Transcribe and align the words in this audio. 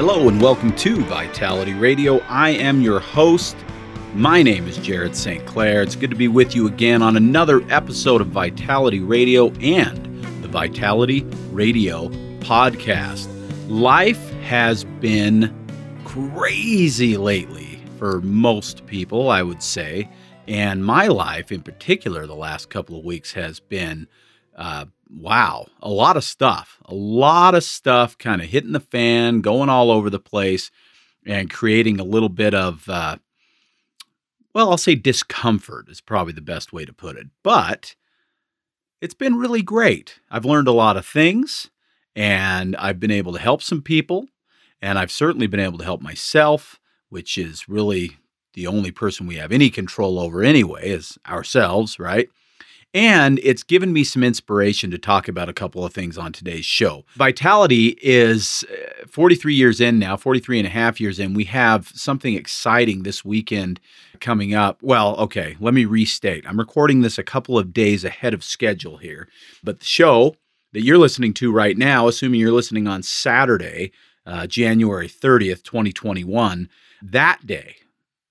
Hello 0.00 0.30
and 0.30 0.40
welcome 0.40 0.74
to 0.76 0.96
Vitality 1.02 1.74
Radio. 1.74 2.20
I 2.20 2.52
am 2.52 2.80
your 2.80 3.00
host. 3.00 3.54
My 4.14 4.42
name 4.42 4.66
is 4.66 4.78
Jared 4.78 5.14
St. 5.14 5.44
Clair. 5.44 5.82
It's 5.82 5.94
good 5.94 6.08
to 6.08 6.16
be 6.16 6.26
with 6.26 6.56
you 6.56 6.66
again 6.66 7.02
on 7.02 7.18
another 7.18 7.62
episode 7.70 8.22
of 8.22 8.28
Vitality 8.28 9.00
Radio 9.00 9.50
and 9.60 10.06
the 10.42 10.48
Vitality 10.48 11.20
Radio 11.50 12.08
podcast. 12.38 13.28
Life 13.68 14.30
has 14.40 14.84
been 14.84 15.54
crazy 16.06 17.18
lately 17.18 17.82
for 17.98 18.22
most 18.22 18.86
people, 18.86 19.28
I 19.28 19.42
would 19.42 19.62
say. 19.62 20.08
And 20.48 20.82
my 20.82 21.08
life 21.08 21.52
in 21.52 21.60
particular, 21.60 22.26
the 22.26 22.34
last 22.34 22.70
couple 22.70 22.98
of 22.98 23.04
weeks 23.04 23.34
has 23.34 23.60
been 23.60 24.08
uh, 24.56 24.86
wow, 25.12 25.66
a 25.80 25.88
lot 25.88 26.16
of 26.16 26.24
stuff, 26.24 26.78
a 26.84 26.94
lot 26.94 27.54
of 27.54 27.64
stuff 27.64 28.16
kind 28.16 28.40
of 28.40 28.48
hitting 28.48 28.72
the 28.72 28.80
fan, 28.80 29.40
going 29.40 29.68
all 29.68 29.90
over 29.90 30.08
the 30.10 30.20
place, 30.20 30.70
and 31.26 31.50
creating 31.50 31.98
a 32.00 32.04
little 32.04 32.28
bit 32.28 32.54
of, 32.54 32.88
uh, 32.88 33.16
well, 34.54 34.70
I'll 34.70 34.78
say 34.78 34.94
discomfort 34.94 35.88
is 35.88 36.00
probably 36.00 36.32
the 36.32 36.40
best 36.40 36.72
way 36.72 36.84
to 36.84 36.92
put 36.92 37.16
it. 37.16 37.26
But 37.42 37.94
it's 39.00 39.14
been 39.14 39.36
really 39.36 39.62
great. 39.62 40.20
I've 40.30 40.44
learned 40.44 40.68
a 40.68 40.72
lot 40.72 40.96
of 40.96 41.06
things, 41.06 41.70
and 42.14 42.76
I've 42.76 43.00
been 43.00 43.10
able 43.10 43.32
to 43.32 43.38
help 43.38 43.62
some 43.62 43.82
people, 43.82 44.26
and 44.82 44.98
I've 44.98 45.12
certainly 45.12 45.46
been 45.46 45.60
able 45.60 45.78
to 45.78 45.84
help 45.84 46.00
myself, 46.00 46.80
which 47.08 47.36
is 47.36 47.68
really 47.68 48.16
the 48.54 48.66
only 48.66 48.90
person 48.90 49.26
we 49.26 49.36
have 49.36 49.52
any 49.52 49.70
control 49.70 50.18
over 50.18 50.42
anyway, 50.42 50.88
is 50.88 51.18
ourselves, 51.28 51.98
right? 51.98 52.28
And 52.92 53.38
it's 53.44 53.62
given 53.62 53.92
me 53.92 54.02
some 54.02 54.24
inspiration 54.24 54.90
to 54.90 54.98
talk 54.98 55.28
about 55.28 55.48
a 55.48 55.52
couple 55.52 55.84
of 55.84 55.94
things 55.94 56.18
on 56.18 56.32
today's 56.32 56.64
show. 56.64 57.04
Vitality 57.14 57.96
is 58.02 58.64
uh, 58.70 59.06
43 59.06 59.54
years 59.54 59.80
in 59.80 60.00
now, 60.00 60.16
43 60.16 60.58
and 60.58 60.66
a 60.66 60.70
half 60.70 61.00
years 61.00 61.20
in. 61.20 61.34
We 61.34 61.44
have 61.44 61.88
something 61.88 62.34
exciting 62.34 63.04
this 63.04 63.24
weekend 63.24 63.78
coming 64.18 64.54
up. 64.54 64.82
Well, 64.82 65.16
okay, 65.16 65.56
let 65.60 65.72
me 65.72 65.84
restate. 65.84 66.44
I'm 66.48 66.58
recording 66.58 67.02
this 67.02 67.16
a 67.16 67.22
couple 67.22 67.56
of 67.56 67.72
days 67.72 68.04
ahead 68.04 68.34
of 68.34 68.42
schedule 68.42 68.96
here, 68.96 69.28
but 69.62 69.78
the 69.78 69.86
show 69.86 70.34
that 70.72 70.82
you're 70.82 70.98
listening 70.98 71.32
to 71.34 71.52
right 71.52 71.78
now, 71.78 72.08
assuming 72.08 72.40
you're 72.40 72.52
listening 72.52 72.88
on 72.88 73.04
Saturday, 73.04 73.92
uh, 74.26 74.48
January 74.48 75.08
30th, 75.08 75.62
2021, 75.62 76.68
that 77.02 77.46
day, 77.46 77.76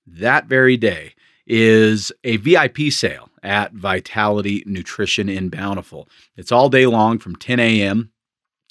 that 0.06 0.48
very 0.48 0.76
day, 0.76 1.14
is 1.48 2.12
a 2.24 2.38
VIP 2.38 2.92
sale 2.92 3.29
at 3.44 3.74
Vitality 3.74 4.64
Nutrition 4.66 5.30
in 5.30 5.50
Bountiful. 5.50 6.08
It's 6.36 6.52
all 6.52 6.70
day 6.70 6.86
long 6.86 7.20
from 7.20 7.36
10 7.36 7.60
a.m. 7.60 8.12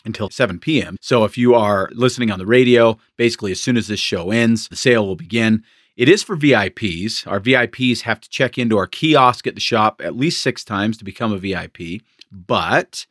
until 0.05 0.31
7 0.31 0.59
p.m. 0.59 0.97
So 1.01 1.25
if 1.25 1.39
you 1.39 1.55
are 1.55 1.91
listening 1.93 2.31
on 2.31 2.39
the 2.39 2.47
radio, 2.47 2.99
basically 3.17 3.53
as 3.53 3.61
soon 3.61 3.77
as 3.77 3.89
this 3.89 4.01
show 4.01 4.31
ends, 4.31 4.69
the 4.69 4.77
sale 4.77 5.07
will 5.07 5.17
begin. 5.17 5.65
It 5.97 6.09
is 6.09 6.23
for 6.23 6.37
VIPs. 6.37 7.27
Our 7.27 7.41
VIPs 7.41 8.03
have 8.03 8.21
to 8.21 8.31
check 8.31 8.57
into 8.57 8.79
our 8.79 8.87
kiosk 8.87 9.47
at 9.47 9.55
the 9.57 9.61
shop 9.61 10.01
at 10.03 10.17
least 10.17 10.43
six 10.43 10.65
times 10.65 10.97
to 10.99 11.05
become 11.05 11.33
a 11.33 11.39
VIP. 11.39 12.03
But 12.31 13.07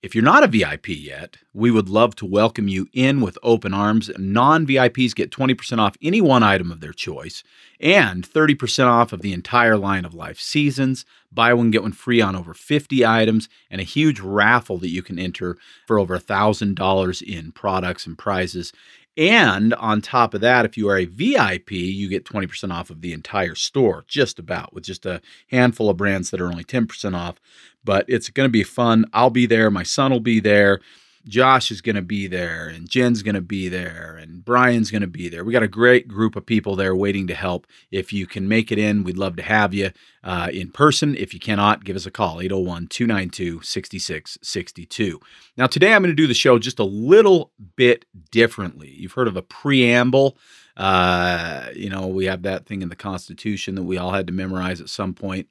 if 0.00 0.14
you're 0.14 0.22
not 0.22 0.44
a 0.44 0.46
VIP 0.46 0.90
yet, 0.90 1.38
we 1.52 1.72
would 1.72 1.88
love 1.88 2.14
to 2.16 2.26
welcome 2.26 2.68
you 2.68 2.86
in 2.92 3.20
with 3.20 3.36
open 3.42 3.74
arms. 3.74 4.08
Non 4.16 4.64
VIPs 4.64 5.12
get 5.12 5.32
20% 5.32 5.78
off 5.78 5.96
any 6.00 6.20
one 6.20 6.44
item 6.44 6.70
of 6.70 6.80
their 6.80 6.92
choice 6.92 7.42
and 7.80 8.24
30% 8.28 8.86
off 8.86 9.12
of 9.12 9.22
the 9.22 9.32
entire 9.32 9.76
line 9.76 10.04
of 10.04 10.14
life 10.14 10.38
seasons. 10.38 11.04
Buy 11.32 11.52
one, 11.52 11.72
get 11.72 11.82
one 11.82 11.92
free 11.92 12.20
on 12.20 12.36
over 12.36 12.54
50 12.54 13.04
items, 13.04 13.48
and 13.70 13.80
a 13.80 13.84
huge 13.84 14.20
raffle 14.20 14.78
that 14.78 14.88
you 14.88 15.02
can 15.02 15.18
enter 15.18 15.56
for 15.88 15.98
over 15.98 16.16
$1,000 16.16 17.22
in 17.22 17.50
products 17.50 18.06
and 18.06 18.16
prizes. 18.16 18.72
And 19.18 19.74
on 19.74 20.00
top 20.00 20.32
of 20.32 20.40
that, 20.42 20.64
if 20.64 20.76
you 20.78 20.88
are 20.88 20.96
a 20.96 21.04
VIP, 21.04 21.72
you 21.72 22.08
get 22.08 22.24
20% 22.24 22.72
off 22.72 22.88
of 22.88 23.00
the 23.00 23.12
entire 23.12 23.56
store, 23.56 24.04
just 24.06 24.38
about, 24.38 24.72
with 24.72 24.84
just 24.84 25.04
a 25.04 25.20
handful 25.50 25.90
of 25.90 25.96
brands 25.96 26.30
that 26.30 26.40
are 26.40 26.46
only 26.46 26.62
10% 26.62 27.16
off. 27.16 27.40
But 27.84 28.04
it's 28.06 28.30
going 28.30 28.48
to 28.48 28.52
be 28.52 28.62
fun. 28.62 29.06
I'll 29.12 29.30
be 29.30 29.44
there. 29.44 29.72
My 29.72 29.82
son 29.82 30.12
will 30.12 30.20
be 30.20 30.38
there. 30.38 30.80
Josh 31.28 31.70
is 31.70 31.82
going 31.82 31.96
to 31.96 32.02
be 32.02 32.26
there, 32.26 32.68
and 32.68 32.88
Jen's 32.88 33.22
going 33.22 33.34
to 33.34 33.42
be 33.42 33.68
there, 33.68 34.18
and 34.20 34.42
Brian's 34.42 34.90
going 34.90 35.02
to 35.02 35.06
be 35.06 35.28
there. 35.28 35.44
We 35.44 35.52
got 35.52 35.62
a 35.62 35.68
great 35.68 36.08
group 36.08 36.34
of 36.36 36.46
people 36.46 36.74
there 36.74 36.96
waiting 36.96 37.26
to 37.26 37.34
help. 37.34 37.66
If 37.90 38.12
you 38.12 38.26
can 38.26 38.48
make 38.48 38.72
it 38.72 38.78
in, 38.78 39.04
we'd 39.04 39.18
love 39.18 39.36
to 39.36 39.42
have 39.42 39.74
you 39.74 39.90
uh, 40.24 40.48
in 40.52 40.70
person. 40.72 41.14
If 41.14 41.34
you 41.34 41.40
cannot, 41.40 41.84
give 41.84 41.96
us 41.96 42.06
a 42.06 42.10
call 42.10 42.40
801 42.40 42.88
292 42.88 43.60
6662. 43.62 45.20
Now, 45.58 45.66
today 45.66 45.92
I'm 45.92 46.02
going 46.02 46.10
to 46.10 46.20
do 46.20 46.26
the 46.26 46.34
show 46.34 46.58
just 46.58 46.78
a 46.78 46.84
little 46.84 47.52
bit 47.76 48.06
differently. 48.30 48.90
You've 48.96 49.12
heard 49.12 49.28
of 49.28 49.36
a 49.36 49.42
preamble. 49.42 50.38
Uh, 50.78 51.66
you 51.74 51.90
know, 51.90 52.06
we 52.06 52.24
have 52.24 52.42
that 52.42 52.64
thing 52.64 52.80
in 52.80 52.88
the 52.88 52.96
Constitution 52.96 53.74
that 53.74 53.82
we 53.82 53.98
all 53.98 54.12
had 54.12 54.26
to 54.28 54.32
memorize 54.32 54.80
at 54.80 54.88
some 54.88 55.12
point. 55.12 55.48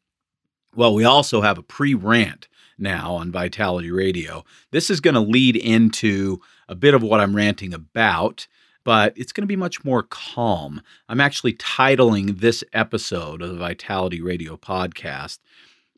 Well, 0.75 0.95
we 0.95 1.03
also 1.03 1.41
have 1.41 1.57
a 1.57 1.63
pre 1.63 1.93
rant 1.93 2.47
now 2.77 3.15
on 3.15 3.31
Vitality 3.31 3.91
Radio. 3.91 4.43
This 4.71 4.89
is 4.89 4.99
going 4.99 5.13
to 5.13 5.19
lead 5.19 5.55
into 5.55 6.39
a 6.67 6.75
bit 6.75 6.93
of 6.93 7.03
what 7.03 7.19
I'm 7.19 7.35
ranting 7.35 7.73
about, 7.73 8.47
but 8.83 9.13
it's 9.15 9.31
going 9.31 9.43
to 9.43 9.47
be 9.47 9.55
much 9.55 9.83
more 9.83 10.03
calm. 10.03 10.81
I'm 11.09 11.21
actually 11.21 11.53
titling 11.53 12.39
this 12.39 12.63
episode 12.73 13.41
of 13.41 13.49
the 13.49 13.57
Vitality 13.57 14.21
Radio 14.21 14.57
podcast 14.57 15.39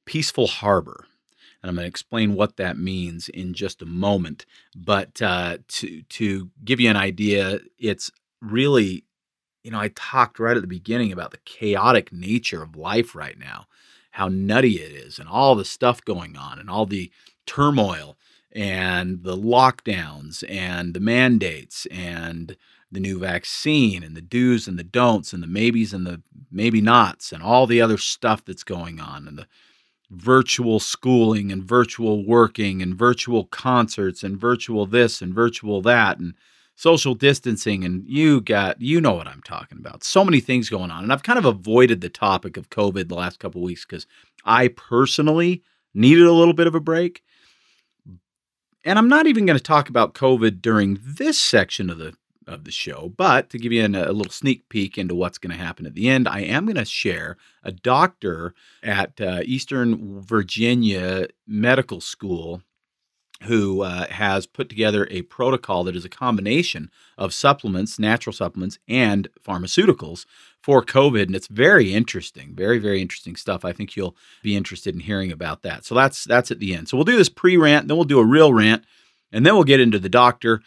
Peaceful 0.05 0.47
Harbor. 0.47 1.05
And 1.61 1.69
I'm 1.69 1.75
going 1.75 1.83
to 1.83 1.89
explain 1.89 2.35
what 2.35 2.57
that 2.57 2.77
means 2.77 3.27
in 3.29 3.53
just 3.53 3.81
a 3.81 3.85
moment. 3.85 4.45
But 4.75 5.21
uh, 5.21 5.57
to 5.67 6.01
to 6.03 6.49
give 6.63 6.79
you 6.79 6.89
an 6.89 6.95
idea, 6.95 7.59
it's 7.77 8.09
really, 8.41 9.03
you 9.63 9.71
know, 9.71 9.79
I 9.79 9.89
talked 9.89 10.39
right 10.39 10.55
at 10.55 10.61
the 10.61 10.67
beginning 10.67 11.11
about 11.11 11.31
the 11.31 11.39
chaotic 11.43 12.13
nature 12.13 12.63
of 12.63 12.77
life 12.77 13.13
right 13.13 13.37
now 13.37 13.67
how 14.19 14.27
nutty 14.27 14.81
it 14.81 14.91
is 14.91 15.17
and 15.17 15.29
all 15.29 15.55
the 15.55 15.63
stuff 15.63 16.03
going 16.03 16.35
on 16.35 16.59
and 16.59 16.69
all 16.69 16.85
the 16.85 17.09
turmoil 17.45 18.17
and 18.51 19.23
the 19.23 19.37
lockdowns 19.37 20.43
and 20.49 20.93
the 20.93 20.99
mandates 20.99 21.87
and 21.89 22.57
the 22.91 22.99
new 22.99 23.17
vaccine 23.17 24.03
and 24.03 24.17
the 24.17 24.21
do's 24.21 24.67
and 24.67 24.77
the 24.77 24.83
don'ts 24.83 25.31
and 25.31 25.41
the 25.41 25.47
maybes 25.47 25.93
and 25.93 26.05
the 26.05 26.21
maybe 26.51 26.81
nots 26.81 27.31
and 27.31 27.41
all 27.41 27.65
the 27.65 27.79
other 27.79 27.97
stuff 27.97 28.43
that's 28.43 28.65
going 28.65 28.99
on 28.99 29.25
and 29.25 29.37
the 29.37 29.47
virtual 30.11 30.81
schooling 30.81 31.49
and 31.49 31.63
virtual 31.63 32.25
working 32.25 32.81
and 32.81 32.95
virtual 32.95 33.45
concerts 33.45 34.21
and 34.21 34.37
virtual 34.37 34.85
this 34.85 35.21
and 35.21 35.33
virtual 35.33 35.81
that 35.81 36.19
and 36.19 36.33
social 36.79 37.13
distancing 37.13 37.83
and 37.83 38.07
you 38.07 38.39
got 38.39 38.81
you 38.81 39.01
know 39.01 39.13
what 39.13 39.27
I'm 39.27 39.41
talking 39.41 39.77
about. 39.77 40.01
So 40.01 40.23
many 40.23 40.39
things 40.39 40.69
going 40.69 40.91
on. 40.91 41.03
And 41.03 41.11
I've 41.11 41.23
kind 41.23 41.37
of 41.37 41.43
avoided 41.43 41.99
the 41.99 42.07
topic 42.07 42.55
of 42.55 42.69
COVID 42.69 43.09
the 43.09 43.15
last 43.15 43.37
couple 43.37 43.61
weeks 43.61 43.83
cuz 43.83 44.07
I 44.45 44.69
personally 44.69 45.61
needed 45.93 46.25
a 46.25 46.31
little 46.31 46.53
bit 46.53 46.67
of 46.67 46.75
a 46.75 46.79
break. 46.79 47.21
And 48.85 48.97
I'm 48.97 49.09
not 49.09 49.27
even 49.27 49.45
going 49.45 49.57
to 49.57 49.63
talk 49.63 49.89
about 49.89 50.13
COVID 50.13 50.61
during 50.61 50.99
this 51.03 51.37
section 51.37 51.89
of 51.89 51.97
the 51.97 52.13
of 52.47 52.63
the 52.63 52.71
show, 52.71 53.13
but 53.15 53.49
to 53.49 53.59
give 53.59 53.73
you 53.73 53.83
an, 53.83 53.93
a 53.93 54.13
little 54.13 54.31
sneak 54.31 54.67
peek 54.69 54.97
into 54.97 55.13
what's 55.13 55.37
going 55.37 55.55
to 55.55 55.63
happen 55.63 55.85
at 55.85 55.93
the 55.93 56.09
end, 56.09 56.27
I 56.27 56.39
am 56.39 56.65
going 56.65 56.77
to 56.77 56.85
share 56.85 57.37
a 57.61 57.73
doctor 57.73 58.55
at 58.81 59.19
uh, 59.21 59.41
Eastern 59.43 60.21
Virginia 60.21 61.27
Medical 61.45 62.01
School 62.01 62.63
who 63.43 63.81
uh, 63.81 64.07
has 64.07 64.45
put 64.45 64.67
together 64.67 65.07
a 65.09 65.21
protocol 65.23 65.83
that 65.85 65.95
is 65.95 66.05
a 66.05 66.09
combination 66.09 66.91
of 67.17 67.33
supplements, 67.33 67.97
natural 67.97 68.33
supplements, 68.33 68.79
and 68.87 69.29
pharmaceuticals 69.41 70.25
for 70.61 70.83
COVID. 70.83 71.23
And 71.23 71.35
it's 71.35 71.47
very 71.47 71.93
interesting, 71.93 72.53
very, 72.53 72.79
very 72.79 73.01
interesting 73.01 73.35
stuff. 73.35 73.63
I 73.63 73.71
think 73.71 73.95
you'll 73.95 74.17
be 74.43 74.57
interested 74.57 74.93
in 74.93 75.01
hearing 75.01 75.31
about 75.31 75.63
that. 75.63 75.85
So 75.85 75.95
that's 75.95 76.25
that's 76.25 76.51
at 76.51 76.59
the 76.59 76.73
end. 76.73 76.89
So 76.89 76.97
we'll 76.97 77.05
do 77.05 77.17
this 77.17 77.29
pre-rant, 77.29 77.87
then 77.87 77.95
we'll 77.97 78.03
do 78.03 78.19
a 78.19 78.25
real 78.25 78.53
rant, 78.53 78.83
and 79.31 79.45
then 79.45 79.53
we'll 79.53 79.63
get 79.63 79.79
into 79.79 79.99
the 79.99 80.09
doctor. 80.09 80.61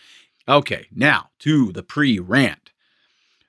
Okay, 0.48 0.86
now 0.94 1.30
to 1.40 1.72
the 1.72 1.82
pre-rant. 1.82 2.70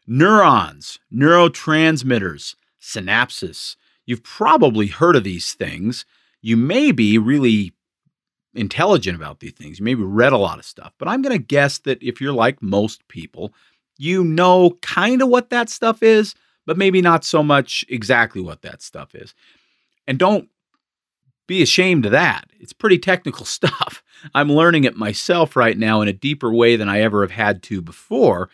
Neurons, 0.05 0.99
neurotransmitters, 1.13 2.55
synapses. 2.81 3.77
You've 4.05 4.23
probably 4.23 4.87
heard 4.87 5.15
of 5.15 5.23
these 5.23 5.53
things. 5.53 6.05
You 6.41 6.57
may 6.57 6.91
be 6.91 7.17
really 7.17 7.71
intelligent 8.55 9.15
about 9.15 9.39
these 9.39 9.53
things. 9.53 9.79
You 9.79 9.85
maybe 9.85 10.03
read 10.03 10.33
a 10.33 10.37
lot 10.37 10.59
of 10.59 10.65
stuff, 10.65 10.93
but 10.97 11.07
I'm 11.07 11.21
going 11.21 11.37
to 11.37 11.43
guess 11.43 11.79
that 11.79 12.01
if 12.01 12.21
you're 12.21 12.33
like 12.33 12.61
most 12.61 13.07
people, 13.07 13.53
you 13.97 14.23
know 14.23 14.77
kind 14.81 15.21
of 15.21 15.29
what 15.29 15.49
that 15.49 15.69
stuff 15.69 16.03
is, 16.03 16.35
but 16.65 16.77
maybe 16.77 17.01
not 17.01 17.25
so 17.25 17.43
much 17.43 17.85
exactly 17.89 18.41
what 18.41 18.61
that 18.61 18.81
stuff 18.81 19.15
is. 19.15 19.33
And 20.07 20.19
don't 20.19 20.49
be 21.47 21.61
ashamed 21.61 22.05
of 22.05 22.11
that. 22.11 22.45
It's 22.59 22.73
pretty 22.73 22.97
technical 22.97 23.45
stuff. 23.57 24.03
I'm 24.33 24.51
learning 24.51 24.85
it 24.85 24.95
myself 24.95 25.55
right 25.55 25.77
now 25.77 26.01
in 26.01 26.07
a 26.07 26.13
deeper 26.13 26.53
way 26.53 26.75
than 26.75 26.89
I 26.89 27.01
ever 27.01 27.21
have 27.21 27.31
had 27.31 27.63
to 27.63 27.81
before 27.81 28.49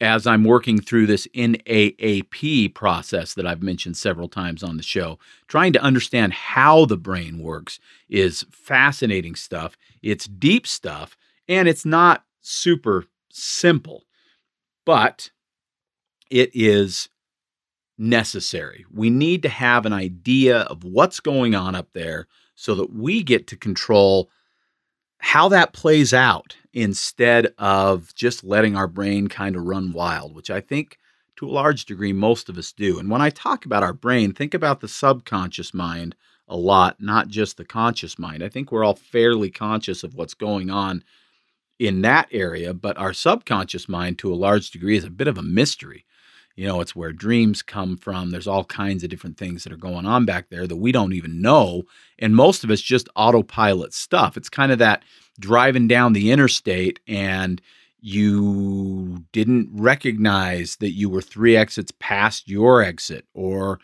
as 0.00 0.26
I'm 0.26 0.44
working 0.44 0.80
through 0.80 1.06
this 1.06 1.26
NAAP 1.34 2.74
process 2.74 3.34
that 3.34 3.46
I've 3.46 3.62
mentioned 3.62 3.96
several 3.96 4.28
times 4.28 4.62
on 4.62 4.76
the 4.76 4.82
show. 4.82 5.18
Trying 5.46 5.72
to 5.74 5.82
understand 5.82 6.32
how 6.32 6.84
the 6.84 6.96
brain 6.96 7.38
works 7.38 7.78
is 8.08 8.44
fascinating 8.50 9.34
stuff. 9.34 9.76
It's 10.02 10.26
deep 10.26 10.66
stuff 10.66 11.16
and 11.48 11.68
it's 11.68 11.84
not 11.84 12.24
super 12.40 13.04
simple, 13.30 14.04
but 14.84 15.30
it 16.30 16.50
is 16.54 17.08
necessary. 17.96 18.84
We 18.92 19.10
need 19.10 19.42
to 19.42 19.48
have 19.48 19.86
an 19.86 19.92
idea 19.92 20.60
of 20.62 20.84
what's 20.84 21.20
going 21.20 21.54
on 21.54 21.74
up 21.74 21.88
there 21.92 22.26
so 22.56 22.74
that 22.74 22.92
we 22.92 23.22
get 23.22 23.46
to 23.48 23.56
control 23.56 24.30
how 25.18 25.48
that 25.48 25.72
plays 25.72 26.12
out 26.12 26.56
instead 26.74 27.54
of 27.56 28.14
just 28.14 28.44
letting 28.44 28.76
our 28.76 28.88
brain 28.88 29.28
kind 29.28 29.56
of 29.56 29.64
run 29.64 29.92
wild, 29.92 30.34
which 30.34 30.50
I 30.50 30.60
think 30.60 30.98
to 31.36 31.46
a 31.46 31.50
large 31.50 31.84
degree 31.84 32.12
most 32.12 32.48
of 32.48 32.58
us 32.58 32.72
do. 32.72 32.98
And 32.98 33.08
when 33.08 33.22
I 33.22 33.30
talk 33.30 33.64
about 33.64 33.82
our 33.82 33.92
brain, 33.92 34.32
think 34.32 34.54
about 34.54 34.80
the 34.80 34.88
subconscious 34.88 35.72
mind 35.72 36.14
a 36.48 36.56
lot, 36.56 37.00
not 37.00 37.28
just 37.28 37.56
the 37.56 37.64
conscious 37.64 38.18
mind. 38.18 38.42
I 38.42 38.48
think 38.48 38.70
we're 38.70 38.84
all 38.84 38.96
fairly 38.96 39.50
conscious 39.50 40.02
of 40.04 40.14
what's 40.14 40.34
going 40.34 40.68
on 40.68 41.02
in 41.78 42.02
that 42.02 42.28
area, 42.30 42.74
but 42.74 42.98
our 42.98 43.12
subconscious 43.12 43.88
mind 43.88 44.18
to 44.18 44.32
a 44.32 44.36
large 44.36 44.70
degree 44.70 44.96
is 44.96 45.04
a 45.04 45.10
bit 45.10 45.28
of 45.28 45.38
a 45.38 45.42
mystery. 45.42 46.04
You 46.56 46.68
know, 46.68 46.80
it's 46.80 46.94
where 46.94 47.12
dreams 47.12 47.62
come 47.62 47.96
from. 47.96 48.30
There's 48.30 48.46
all 48.46 48.64
kinds 48.64 49.02
of 49.02 49.10
different 49.10 49.36
things 49.36 49.64
that 49.64 49.72
are 49.72 49.76
going 49.76 50.06
on 50.06 50.24
back 50.24 50.50
there 50.50 50.68
that 50.68 50.76
we 50.76 50.92
don't 50.92 51.12
even 51.12 51.40
know. 51.40 51.82
And 52.18 52.36
most 52.36 52.62
of 52.62 52.70
it's 52.70 52.82
just 52.82 53.08
autopilot 53.16 53.92
stuff. 53.92 54.36
It's 54.36 54.48
kind 54.48 54.70
of 54.70 54.78
that 54.78 55.02
driving 55.38 55.88
down 55.88 56.12
the 56.12 56.30
interstate 56.30 57.00
and 57.06 57.60
you 58.00 59.24
didn't 59.32 59.70
recognize 59.72 60.76
that 60.76 60.92
you 60.92 61.08
were 61.08 61.22
three 61.22 61.56
exits 61.56 61.92
past 61.98 62.48
your 62.48 62.82
exit 62.82 63.24
or 63.34 63.80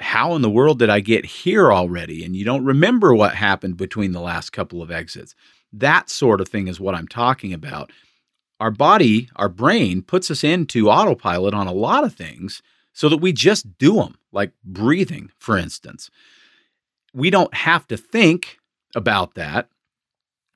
how 0.00 0.34
in 0.34 0.42
the 0.42 0.50
world 0.50 0.78
did 0.78 0.90
I 0.90 1.00
get 1.00 1.24
here 1.24 1.72
already? 1.72 2.24
And 2.24 2.36
you 2.36 2.44
don't 2.44 2.64
remember 2.64 3.14
what 3.14 3.34
happened 3.34 3.76
between 3.76 4.12
the 4.12 4.20
last 4.20 4.50
couple 4.50 4.82
of 4.82 4.90
exits. 4.90 5.34
That 5.72 6.08
sort 6.10 6.40
of 6.40 6.48
thing 6.48 6.68
is 6.68 6.78
what 6.78 6.94
I'm 6.94 7.08
talking 7.08 7.52
about 7.52 7.90
our 8.60 8.70
body, 8.70 9.28
our 9.36 9.48
brain 9.48 10.02
puts 10.02 10.30
us 10.30 10.42
into 10.42 10.90
autopilot 10.90 11.54
on 11.54 11.66
a 11.66 11.72
lot 11.72 12.04
of 12.04 12.14
things 12.14 12.60
so 12.92 13.08
that 13.08 13.18
we 13.18 13.32
just 13.32 13.78
do 13.78 13.94
them, 13.94 14.16
like 14.32 14.52
breathing, 14.64 15.30
for 15.38 15.56
instance. 15.56 16.10
We 17.14 17.30
don't 17.30 17.54
have 17.54 17.86
to 17.88 17.96
think 17.96 18.58
about 18.96 19.34
that. 19.34 19.68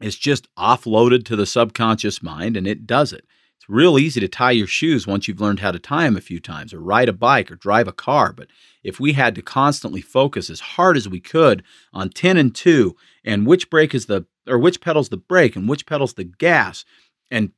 It's 0.03 0.17
just 0.17 0.49
offloaded 0.57 1.25
to 1.27 1.37
the 1.37 1.47
subconscious 1.47 2.23
mind 2.23 2.57
and 2.57 2.67
it 2.67 2.87
does 2.87 3.13
it. 3.13 3.25
It's 3.63 3.69
real 3.69 3.97
easy 3.97 4.19
to 4.19 4.27
tie 4.27 4.51
your 4.51 4.67
shoes 4.67 5.07
once 5.07 5.29
you've 5.29 5.41
learned 5.41 5.61
how 5.61 5.71
to 5.71 5.79
tie 5.79 6.03
them 6.03 6.17
a 6.17 6.21
few 6.21 6.41
times, 6.41 6.75
or 6.75 6.81
ride 6.81 7.09
a 7.09 7.13
bike, 7.13 7.49
or 7.49 7.55
drive 7.55 7.87
a 7.87 7.93
car. 7.93 8.33
But 8.33 8.49
if 8.83 8.99
we 8.99 9.13
had 9.13 9.37
to 9.37 9.43
constantly 9.43 10.01
focus 10.01 10.51
as 10.51 10.59
hard 10.59 10.97
as 10.97 11.09
we 11.09 11.21
could 11.21 11.63
on 11.93 12.11
10 12.11 12.37
and 12.37 12.53
2, 12.53 12.97
and 13.25 13.47
which 13.47 13.71
brake 13.71 13.95
is 13.95 14.07
the, 14.07 14.27
or 14.49 14.59
which 14.59 14.81
pedal's 14.81 15.11
the 15.11 15.17
brake, 15.17 15.55
and 15.55 15.69
which 15.69 15.87
pedal's 15.87 16.15
the 16.15 16.25
gas, 16.25 16.85
and 17.31 17.53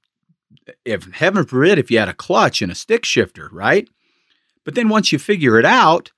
if 0.84 1.10
heaven 1.14 1.46
forbid, 1.46 1.78
if 1.78 1.90
you 1.90 1.98
had 1.98 2.10
a 2.10 2.14
clutch 2.14 2.60
and 2.60 2.70
a 2.70 2.74
stick 2.74 3.06
shifter, 3.06 3.48
right? 3.50 3.88
But 4.62 4.74
then 4.74 4.90
once 4.90 5.10
you 5.10 5.18
figure 5.18 5.58
it 5.58 5.64
out, 5.64 6.12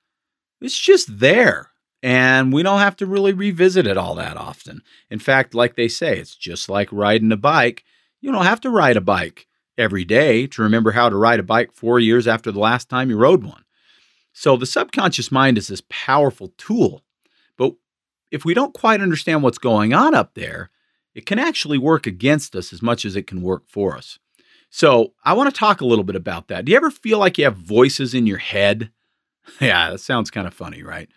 it's 0.61 0.79
just 0.79 1.20
there. 1.20 1.70
And 2.06 2.53
we 2.53 2.62
don't 2.62 2.79
have 2.79 2.94
to 2.99 3.06
really 3.06 3.32
revisit 3.32 3.85
it 3.85 3.97
all 3.97 4.14
that 4.14 4.37
often. 4.37 4.81
In 5.11 5.19
fact, 5.19 5.56
like 5.56 5.75
they 5.75 5.88
say, 5.88 6.17
it's 6.17 6.37
just 6.37 6.69
like 6.69 6.88
riding 6.93 7.32
a 7.32 7.37
bike. 7.37 7.82
You 8.20 8.31
don't 8.31 8.44
have 8.44 8.61
to 8.61 8.70
ride 8.70 8.97
a 8.97 9.00
bike 9.00 9.49
every 9.76 10.05
day 10.05 10.47
to 10.47 10.62
remember 10.62 10.93
how 10.93 11.08
to 11.08 11.17
ride 11.17 11.41
a 11.41 11.43
bike 11.43 11.73
four 11.73 11.99
years 11.99 12.29
after 12.29 12.53
the 12.53 12.61
last 12.61 12.88
time 12.88 13.11
you 13.11 13.17
rode 13.17 13.43
one. 13.43 13.64
So 14.32 14.56
the 14.56 14.67
subconscious 14.67 15.32
mind 15.32 15.58
is 15.58 15.67
this 15.67 15.82
powerful 15.88 16.53
tool. 16.56 17.03
But 17.56 17.73
if 18.31 18.44
we 18.44 18.55
don't 18.55 18.73
quite 18.73 19.00
understand 19.00 19.43
what's 19.43 19.58
going 19.58 19.93
on 19.93 20.14
up 20.14 20.35
there, 20.35 20.70
it 21.12 21.26
can 21.26 21.41
actually 21.41 21.79
work 21.79 22.06
against 22.06 22.55
us 22.55 22.73
as 22.73 22.82
much 22.82 23.05
as 23.05 23.17
it 23.17 23.26
can 23.26 23.43
work 23.43 23.64
for 23.67 23.97
us. 23.97 24.20
So 24.70 25.14
I 25.25 25.32
want 25.32 25.53
to 25.53 25.58
talk 25.58 25.81
a 25.81 25.87
little 25.87 26.05
bit 26.05 26.14
about 26.14 26.47
that. 26.47 26.67
Do 26.67 26.70
you 26.70 26.76
ever 26.76 26.93
feel 26.93 27.19
like 27.19 27.37
you 27.37 27.43
have 27.47 27.56
voices 27.56 28.14
in 28.14 28.29
your 28.29 28.38
head? 28.38 28.93
yeah, 29.61 29.91
that 29.91 29.99
sounds 29.99 30.31
kind 30.31 30.47
of 30.47 30.55
funny, 30.55 30.85
right? 30.85 31.08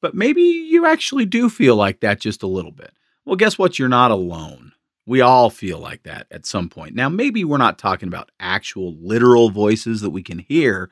But 0.00 0.14
maybe 0.14 0.42
you 0.42 0.86
actually 0.86 1.26
do 1.26 1.48
feel 1.48 1.76
like 1.76 2.00
that 2.00 2.20
just 2.20 2.42
a 2.42 2.48
little 2.48 2.70
bit. 2.70 2.92
Well, 3.24 3.36
guess 3.36 3.58
what? 3.58 3.78
You're 3.78 3.88
not 3.88 4.10
alone. 4.10 4.72
We 5.06 5.20
all 5.20 5.50
feel 5.50 5.78
like 5.78 6.02
that 6.04 6.26
at 6.30 6.46
some 6.46 6.68
point. 6.68 6.94
Now, 6.94 7.08
maybe 7.08 7.42
we're 7.44 7.56
not 7.56 7.78
talking 7.78 8.08
about 8.08 8.30
actual 8.38 8.94
literal 9.00 9.50
voices 9.50 10.02
that 10.02 10.10
we 10.10 10.22
can 10.22 10.38
hear, 10.38 10.90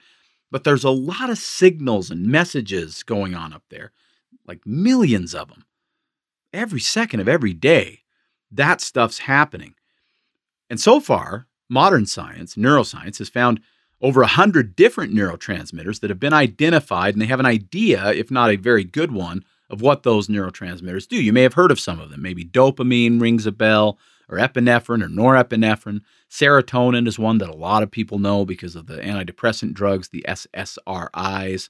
but 0.51 0.65
there's 0.65 0.85
a 0.85 0.91
lot 0.91 1.31
of 1.31 1.39
signals 1.39 2.11
and 2.11 2.27
messages 2.27 3.03
going 3.03 3.35
on 3.35 3.53
up 3.53 3.65
there, 3.69 3.93
like 4.47 4.67
millions 4.67 5.35
of 5.35 5.49
them. 5.49 5.65
Every 6.53 6.81
second 6.81 7.21
of 7.21 7.29
every 7.29 7.53
day, 7.53 8.05
that 8.51 8.81
stuff's 8.81 9.19
happening. 9.19 9.75
And 10.71 10.81
so 10.81 10.99
far, 10.99 11.47
modern 11.69 12.07
science, 12.07 12.55
neuroscience, 12.55 13.19
has 13.19 13.29
found 13.29 13.61
over 14.01 14.21
100 14.21 14.77
different 14.77 15.15
neurotransmitters 15.15 16.01
that 16.01 16.11
have 16.11 16.21
been 16.21 16.33
identified, 16.33 17.15
and 17.15 17.23
they 17.23 17.27
have 17.27 17.41
an 17.41 17.47
idea, 17.47 18.13
if 18.13 18.31
not 18.31 18.51
a 18.51 18.57
very 18.57 18.85
good 18.85 19.13
one, 19.13 19.45
of 19.69 19.81
what 19.81 20.03
those 20.03 20.29
neurotransmitters 20.29 21.09
do. 21.09 21.23
You 21.23 21.33
may 21.33 21.43
have 21.43 21.55
heard 21.55 21.71
of 21.71 21.81
some 21.81 21.99
of 21.99 22.11
them. 22.11 22.23
Maybe 22.23 22.45
dopamine 22.45 23.21
rings 23.21 23.47
a 23.47 23.53
bell, 23.53 23.99
or 24.29 24.39
epinephrine, 24.39 25.03
or 25.03 25.09
norepinephrine. 25.09 26.01
Serotonin 26.31 27.09
is 27.09 27.19
one 27.19 27.39
that 27.39 27.49
a 27.49 27.57
lot 27.57 27.83
of 27.83 27.91
people 27.91 28.19
know 28.19 28.45
because 28.45 28.77
of 28.77 28.87
the 28.87 28.99
antidepressant 28.99 29.75
drugs, 29.75 30.09
the 30.09 30.25
SSRIs. 30.29 31.69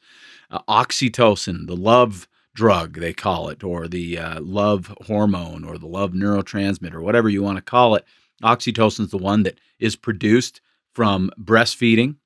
Uh, 0.51 0.61
oxytocin, 0.69 1.67
the 1.67 1.77
love 1.77 2.29
drug, 2.55 2.99
they 2.99 3.13
call 3.13 3.49
it, 3.49 3.63
or 3.63 3.87
the 3.87 4.19
uh, 4.19 4.41
love 4.41 4.95
hormone, 5.07 5.65
or 5.65 5.79
the 5.79 5.87
love 5.87 6.13
neurotransmitter, 6.13 7.01
whatever 7.01 7.29
you 7.29 7.43
want 7.43 7.57
to 7.57 7.63
call 7.63 7.95
it 7.95 8.05
Oxytocin 8.43 9.01
is 9.01 9.11
the 9.11 9.19
one 9.19 9.43
that 9.45 9.59
is 9.79 9.97
produced 9.97 10.61
from 10.97 11.31
breastfeeding. 11.39 12.17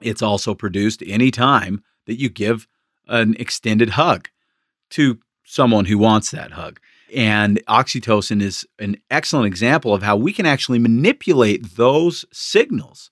It's 0.00 0.22
also 0.22 0.54
produced 0.54 1.02
anytime 1.04 1.82
that 2.06 2.20
you 2.20 2.28
give 2.28 2.68
an 3.08 3.34
extended 3.40 3.90
hug 3.90 4.28
to 4.90 5.18
someone 5.42 5.86
who 5.86 5.98
wants 5.98 6.30
that 6.30 6.52
hug. 6.52 6.78
And 7.12 7.60
oxytocin 7.66 8.40
is 8.40 8.64
an 8.78 8.98
excellent 9.10 9.48
example 9.48 9.92
of 9.92 10.04
how 10.04 10.14
we 10.14 10.32
can 10.32 10.46
actually 10.46 10.78
manipulate 10.78 11.74
those 11.74 12.24
signals, 12.32 13.10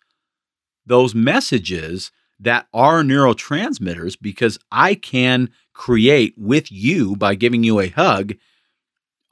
those 0.87 1.13
messages 1.13 2.13
that 2.39 2.69
are 2.73 3.03
neurotransmitters, 3.03 4.17
because 4.23 4.61
I 4.71 4.95
can 4.95 5.51
create 5.75 6.35
with 6.39 6.71
you 6.71 7.17
by 7.17 7.35
giving 7.35 7.65
you 7.65 7.81
a 7.81 7.89
hug 7.89 8.35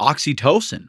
oxytocin 0.02 0.88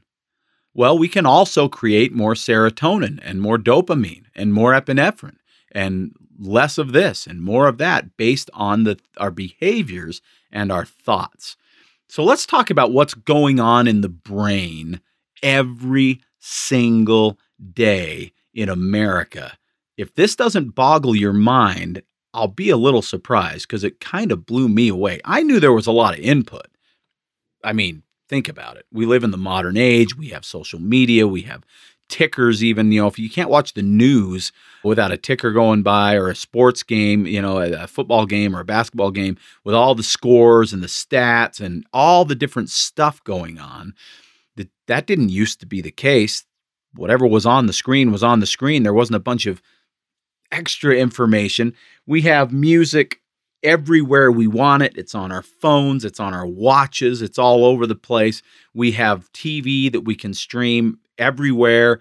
well, 0.78 0.96
we 0.96 1.10
can 1.10 1.26
also 1.26 1.68
create 1.68 2.14
more 2.14 2.36
serotonin 2.36 3.20
and 3.24 3.42
more 3.42 3.58
dopamine 3.58 4.26
and 4.36 4.54
more 4.54 4.74
epinephrine 4.74 5.40
and 5.72 6.16
less 6.40 6.78
of 6.78 6.94
this 6.94 7.26
and 7.26 7.42
more 7.42 7.68
of 7.68 7.80
that 7.80 8.16
based 8.16 8.52
on 8.54 8.84
the, 8.84 9.00
our 9.18 9.32
behaviors 9.32 10.22
and 10.52 10.72
our 10.72 10.86
thoughts. 10.86 11.58
So 12.08 12.24
let's 12.24 12.46
talk 12.46 12.70
about 12.70 12.92
what's 12.92 13.16
going 13.16 13.60
on 13.60 13.88
in 13.88 14.02
the 14.02 14.10
brain 14.10 15.02
every 15.42 16.22
single 16.38 17.40
day 17.74 18.32
in 18.54 18.70
America. 18.70 19.58
If 19.98 20.14
this 20.14 20.36
doesn't 20.36 20.76
boggle 20.76 21.16
your 21.16 21.34
mind, 21.34 22.04
I'll 22.36 22.48
be 22.48 22.70
a 22.70 22.78
little 22.78 23.02
surprised 23.02 23.68
because 23.68 23.84
it 23.84 24.00
kind 24.00 24.32
of 24.32 24.46
blew 24.46 24.70
me 24.70 24.90
away. 24.90 25.22
I 25.26 25.42
knew 25.42 25.60
there 25.60 25.74
was 25.74 25.88
a 25.88 25.92
lot 25.92 26.14
of 26.14 26.20
input. 26.20 26.68
I 27.64 27.74
mean, 27.74 28.04
Think 28.30 28.50
about 28.50 28.78
it. 28.78 28.86
We 28.92 29.06
live 29.06 29.24
in 29.24 29.32
the 29.32 29.38
modern 29.38 29.78
age. 29.78 30.18
We 30.18 30.30
have 30.30 30.44
social 30.44 30.80
media. 30.80 31.28
We 31.28 31.44
have 31.44 31.64
tickers, 32.10 32.64
even. 32.64 32.92
You 32.92 33.02
know, 33.02 33.08
if 33.08 33.20
you 33.20 33.30
can't 33.30 33.50
watch 33.50 33.74
the 33.74 33.82
news 33.82 34.52
without 34.84 35.12
a 35.12 35.18
ticker 35.18 35.52
going 35.52 35.84
by 35.84 36.16
or 36.16 36.30
a 36.30 36.36
sports 36.36 36.84
game, 36.84 37.26
you 37.26 37.42
know, 37.42 37.60
a, 37.60 37.84
a 37.84 37.88
football 37.88 38.26
game 38.26 38.56
or 38.56 38.60
a 38.60 38.66
basketball 38.66 39.12
game 39.12 39.38
with 39.64 39.76
all 39.76 39.96
the 39.96 40.04
scores 40.04 40.74
and 40.74 40.84
the 40.84 40.88
stats 40.88 41.60
and 41.60 41.86
all 41.94 42.26
the 42.26 42.36
different 42.36 42.70
stuff 42.70 43.24
going 43.24 43.60
on, 43.60 43.94
that, 44.56 44.70
that 44.88 45.08
didn't 45.08 45.30
used 45.30 45.60
to 45.60 45.66
be 45.66 45.82
the 45.82 45.92
case. 45.92 46.46
Whatever 46.96 47.28
was 47.28 47.46
on 47.46 47.68
the 47.68 47.74
screen 47.74 48.12
was 48.12 48.24
on 48.24 48.40
the 48.40 48.46
screen. 48.46 48.84
There 48.84 48.94
wasn't 48.94 49.18
a 49.18 49.20
bunch 49.20 49.46
of 49.46 49.62
extra 50.52 50.96
information. 50.96 51.74
We 52.06 52.22
have 52.22 52.52
music 52.52 53.22
everywhere 53.68 54.32
we 54.32 54.48
want 54.48 54.82
it. 54.82 54.98
It's 54.98 55.14
on 55.14 55.30
our 55.30 55.42
phones, 55.42 56.06
it's 56.06 56.22
on 56.22 56.34
our 56.34 56.48
watches, 56.48 57.22
it's 57.22 57.38
all 57.38 57.66
over 57.66 57.86
the 57.86 57.96
place. 57.96 58.42
We 58.74 58.94
have 58.94 59.32
TV 59.34 59.92
that 59.92 60.02
we 60.02 60.16
can 60.16 60.34
stream 60.34 61.00
everywhere 61.18 62.00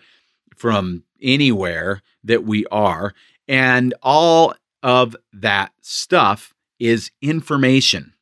from 0.57 1.03
anywhere 1.21 2.03
that 2.23 2.45
we 2.45 2.67
are. 2.67 3.15
And 3.49 3.95
all 4.01 4.55
of 4.85 5.17
that 5.33 5.73
stuff 5.81 6.55
is 6.79 7.11
information. 7.21 8.15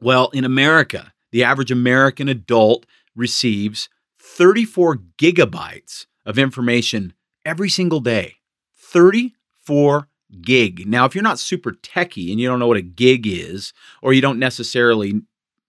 Well, 0.00 0.30
in 0.32 0.44
America, 0.44 1.12
the 1.32 1.42
average 1.42 1.72
American 1.72 2.28
adult 2.28 2.86
receives 3.16 3.88
34 4.20 4.98
gigabytes 5.18 6.06
of 6.24 6.38
information 6.38 7.12
every 7.44 7.68
single 7.68 8.00
day. 8.00 8.36
34 8.76 10.07
gig. 10.40 10.86
Now, 10.86 11.04
if 11.04 11.14
you're 11.14 11.22
not 11.22 11.38
super 11.38 11.72
techy 11.72 12.30
and 12.30 12.40
you 12.40 12.48
don't 12.48 12.58
know 12.58 12.66
what 12.66 12.76
a 12.76 12.82
gig 12.82 13.26
is, 13.26 13.72
or 14.02 14.12
you 14.12 14.20
don't 14.20 14.38
necessarily 14.38 15.22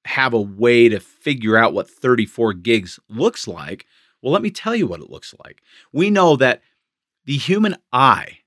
have 0.05 0.33
a 0.33 0.41
way 0.41 0.89
to 0.89 0.99
figure 0.99 1.57
out 1.57 1.73
what 1.73 1.89
34 1.89 2.53
gigs 2.53 2.99
looks 3.09 3.47
like, 3.47 3.85
well, 4.21 4.33
let 4.33 4.41
me 4.41 4.51
tell 4.51 4.75
you 4.75 4.87
what 4.87 4.99
it 5.01 5.09
looks 5.09 5.33
like. 5.43 5.61
We 5.93 6.09
know 6.09 6.35
that 6.35 6.61
the 7.25 7.37
human 7.37 7.77
eye 7.93 8.39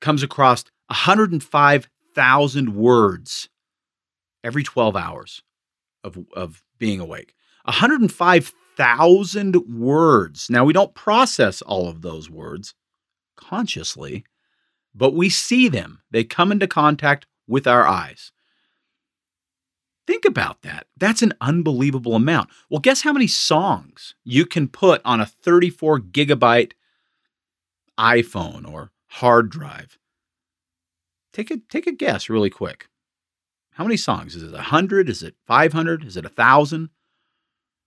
comes 0.00 0.22
across 0.22 0.64
105,000 0.88 2.74
words 2.74 3.48
every 4.42 4.62
12 4.62 4.96
hours 4.96 5.42
of, 6.02 6.18
of 6.34 6.62
being 6.78 7.00
awake. 7.00 7.34
105,000 7.64 9.56
words. 9.78 10.48
Now, 10.48 10.64
we 10.64 10.72
don't 10.72 10.94
process 10.94 11.60
all 11.62 11.88
of 11.88 12.02
those 12.02 12.30
words 12.30 12.74
consciously, 13.36 14.24
but 15.00 15.14
we 15.14 15.30
see 15.30 15.66
them. 15.66 16.02
They 16.10 16.24
come 16.24 16.52
into 16.52 16.66
contact 16.66 17.26
with 17.48 17.66
our 17.66 17.86
eyes. 17.86 18.32
Think 20.06 20.26
about 20.26 20.60
that. 20.60 20.88
That's 20.94 21.22
an 21.22 21.32
unbelievable 21.40 22.14
amount. 22.14 22.50
Well, 22.68 22.80
guess 22.80 23.00
how 23.00 23.14
many 23.14 23.26
songs 23.26 24.14
you 24.24 24.44
can 24.44 24.68
put 24.68 25.00
on 25.02 25.18
a 25.18 25.24
34 25.26 26.00
gigabyte 26.00 26.72
iPhone 27.98 28.70
or 28.70 28.92
hard 29.06 29.48
drive? 29.48 29.96
Take 31.32 31.50
a 31.50 31.56
take 31.70 31.86
a 31.86 31.92
guess 31.92 32.28
really 32.28 32.50
quick. 32.50 32.88
How 33.72 33.84
many 33.84 33.96
songs? 33.96 34.36
Is 34.36 34.42
it 34.42 34.52
100? 34.52 35.08
Is 35.08 35.22
it 35.22 35.34
500? 35.46 36.04
Is 36.04 36.18
it 36.18 36.24
1,000? 36.24 36.90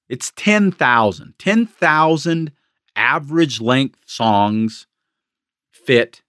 It's 0.10 0.34
10,000. 0.36 1.36
10,000 1.38 2.52
average 2.96 3.62
length 3.62 4.00
songs 4.08 4.88
fit 5.70 6.23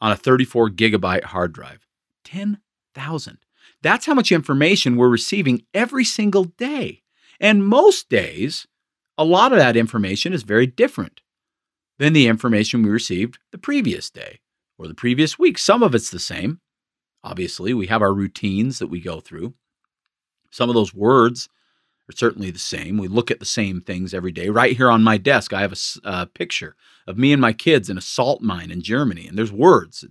on 0.00 0.12
a 0.12 0.16
34 0.16 0.70
gigabyte 0.70 1.24
hard 1.24 1.52
drive. 1.52 1.86
10,000. 2.24 3.38
That's 3.82 4.06
how 4.06 4.14
much 4.14 4.32
information 4.32 4.96
we're 4.96 5.08
receiving 5.08 5.62
every 5.72 6.04
single 6.04 6.44
day. 6.44 7.02
And 7.38 7.66
most 7.66 8.08
days, 8.08 8.66
a 9.16 9.24
lot 9.24 9.52
of 9.52 9.58
that 9.58 9.76
information 9.76 10.32
is 10.32 10.42
very 10.42 10.66
different 10.66 11.20
than 11.98 12.12
the 12.12 12.26
information 12.26 12.82
we 12.82 12.90
received 12.90 13.38
the 13.52 13.58
previous 13.58 14.10
day 14.10 14.40
or 14.78 14.88
the 14.88 14.94
previous 14.94 15.38
week. 15.38 15.58
Some 15.58 15.82
of 15.82 15.94
it's 15.94 16.10
the 16.10 16.18
same. 16.18 16.60
Obviously, 17.22 17.74
we 17.74 17.86
have 17.86 18.02
our 18.02 18.14
routines 18.14 18.78
that 18.78 18.88
we 18.88 19.00
go 19.00 19.20
through. 19.20 19.54
Some 20.50 20.68
of 20.68 20.74
those 20.74 20.94
words 20.94 21.48
are 22.10 22.16
certainly 22.16 22.50
the 22.50 22.58
same. 22.58 22.98
We 22.98 23.08
look 23.08 23.30
at 23.30 23.40
the 23.40 23.46
same 23.46 23.80
things 23.80 24.12
every 24.12 24.32
day. 24.32 24.48
Right 24.48 24.76
here 24.76 24.90
on 24.90 25.02
my 25.02 25.16
desk, 25.16 25.52
I 25.52 25.62
have 25.62 25.72
a 25.72 26.08
uh, 26.08 26.24
picture 26.26 26.76
of 27.06 27.16
me 27.16 27.32
and 27.32 27.40
my 27.40 27.52
kids 27.52 27.88
in 27.88 27.96
a 27.96 28.02
salt 28.02 28.42
mine 28.42 28.70
in 28.70 28.82
Germany, 28.82 29.26
and 29.26 29.38
there's 29.38 29.52
words 29.52 30.04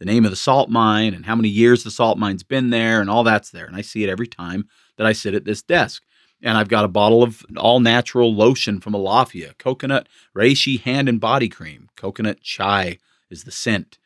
the 0.00 0.06
name 0.06 0.24
of 0.24 0.30
the 0.30 0.36
salt 0.36 0.70
mine 0.70 1.12
and 1.14 1.26
how 1.26 1.36
many 1.36 1.48
years 1.48 1.84
the 1.84 1.90
salt 1.90 2.18
mine's 2.18 2.42
been 2.42 2.70
there 2.70 3.02
and 3.02 3.10
all 3.10 3.22
that's 3.22 3.50
there. 3.50 3.66
And 3.66 3.76
I 3.76 3.82
see 3.82 4.02
it 4.02 4.08
every 4.08 4.26
time 4.26 4.66
that 4.96 5.06
I 5.06 5.12
sit 5.12 5.34
at 5.34 5.44
this 5.44 5.62
desk. 5.62 6.02
And 6.42 6.56
I've 6.56 6.70
got 6.70 6.86
a 6.86 6.88
bottle 6.88 7.22
of 7.22 7.44
all 7.58 7.80
natural 7.80 8.34
lotion 8.34 8.80
from 8.80 8.94
Alaffia, 8.94 9.56
coconut 9.58 10.08
reishi 10.34 10.80
hand 10.80 11.06
and 11.06 11.20
body 11.20 11.50
cream. 11.50 11.90
Coconut 11.96 12.40
chai 12.40 12.98
is 13.28 13.44
the 13.44 13.50
scent. 13.50 13.98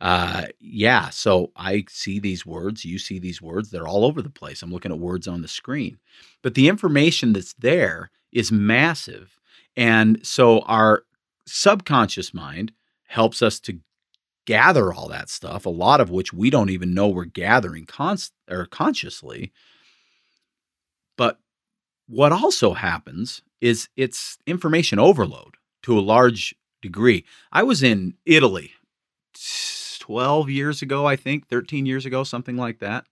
Uh, 0.00 0.46
yeah, 0.58 1.10
so 1.10 1.52
I 1.56 1.84
see 1.88 2.18
these 2.18 2.46
words, 2.46 2.84
you 2.84 2.98
see 2.98 3.18
these 3.18 3.42
words, 3.42 3.70
they're 3.70 3.88
all 3.88 4.04
over 4.04 4.22
the 4.22 4.30
place. 4.30 4.62
I'm 4.62 4.72
looking 4.72 4.92
at 4.92 4.98
words 4.98 5.28
on 5.28 5.42
the 5.42 5.48
screen. 5.48 5.98
But 6.42 6.54
the 6.54 6.68
information 6.68 7.34
that's 7.34 7.52
there 7.54 8.10
is 8.32 8.50
massive. 8.50 9.38
And 9.76 10.24
so 10.26 10.60
our 10.60 11.02
subconscious 11.46 12.32
mind 12.32 12.72
helps 13.08 13.42
us 13.42 13.60
to 13.60 13.78
gather 14.46 14.92
all 14.92 15.08
that 15.08 15.28
stuff, 15.28 15.66
a 15.66 15.70
lot 15.70 16.00
of 16.00 16.10
which 16.10 16.32
we 16.32 16.48
don't 16.48 16.70
even 16.70 16.94
know 16.94 17.08
we're 17.08 17.24
gathering 17.24 17.84
const- 17.84 18.32
or 18.50 18.64
consciously. 18.64 19.52
But 21.16 21.38
what 22.08 22.32
also 22.32 22.72
happens 22.72 23.42
is 23.60 23.88
it's 23.96 24.38
information 24.46 24.98
overload 24.98 25.56
to 25.82 25.98
a 25.98 26.00
large 26.00 26.54
degree. 26.80 27.26
I 27.52 27.62
was 27.62 27.82
in 27.82 28.14
Italy 28.24 28.72
12 30.10 30.50
years 30.50 30.82
ago, 30.82 31.06
I 31.06 31.14
think, 31.14 31.46
13 31.46 31.86
years 31.86 32.04
ago, 32.04 32.24
something 32.24 32.56
like 32.56 32.80
that. 32.80 33.04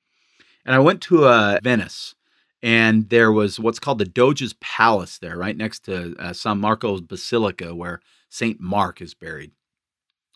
And 0.65 0.75
I 0.75 0.81
went 0.81 1.01
to 1.03 1.27
uh, 1.27 1.61
Venice 1.63 2.17
and 2.61 3.09
there 3.09 3.31
was 3.31 3.61
what's 3.61 3.79
called 3.79 4.01
the 4.01 4.05
Doge's 4.05 4.55
Palace 4.55 5.19
there, 5.19 5.37
right 5.37 5.57
next 5.57 5.85
to 5.85 6.17
uh, 6.19 6.33
San 6.33 6.59
Marco's 6.59 7.01
Basilica, 7.01 7.73
where 7.73 8.01
Saint 8.31 8.59
Mark 8.59 9.01
is 9.01 9.15
buried. 9.15 9.53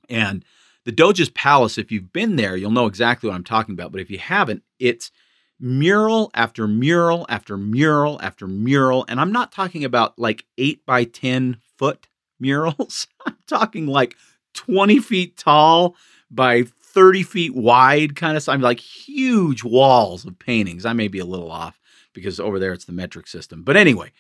And 0.09 0.45
the 0.85 0.93
Doge's 0.93 1.31
Palace, 1.31 1.79
if 1.79 1.91
you've 1.91 2.13
been 2.13 2.37
there, 2.37 2.55
you'll 2.57 2.71
know 2.71 2.87
exactly 2.87 3.29
what 3.29 3.35
I'm 3.35 3.43
talking 3.43 3.73
about. 3.73 3.91
But 3.91 4.01
if 4.01 4.09
you 4.09 4.19
haven't, 4.19 4.63
it's 4.79 5.11
mural 5.59 6.31
after 6.33 6.69
mural 6.69 7.27
after 7.29 7.57
mural 7.57 8.23
after 8.23 8.47
mural. 8.47 9.05
And 9.09 9.21
I'm 9.21 9.33
not 9.33 9.51
talking 9.51 9.85
about 9.85 10.17
like 10.17 10.45
eight 10.57 10.87
by 10.87 11.03
10 11.03 11.57
foot 11.77 12.07
murals, 12.39 13.09
I'm 13.27 13.39
talking 13.49 13.89
like 13.89 14.15
20 14.55 15.01
feet 15.01 15.37
tall 15.37 15.97
by 16.35 16.65
30 16.65 17.23
feet 17.23 17.55
wide 17.55 18.17
kind 18.17 18.37
of. 18.37 18.49
I'm 18.49 18.61
like 18.61 18.81
huge 18.81 19.63
walls 19.65 20.25
of 20.25 20.39
paintings. 20.39 20.85
I 20.85 20.93
may 20.93 21.09
be 21.09 21.19
a 21.19 21.25
little 21.25 21.51
off 21.51 21.81
because 22.13 22.41
over 22.41 22.59
there 22.59 22.73
it's 22.73 22.85
the 22.87 22.93
metric 22.93 23.27
system. 23.27 23.63
But 23.63 23.77
anyway, 23.77 24.13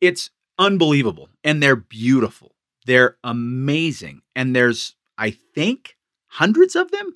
it's 0.00 0.30
unbelievable 0.58 1.28
and 1.42 1.62
they're 1.62 1.76
beautiful. 1.76 2.54
They're 2.86 3.16
amazing. 3.24 4.22
And 4.34 4.54
there's 4.54 4.94
I 5.16 5.30
think, 5.30 5.96
hundreds 6.26 6.74
of 6.74 6.90
them. 6.90 7.14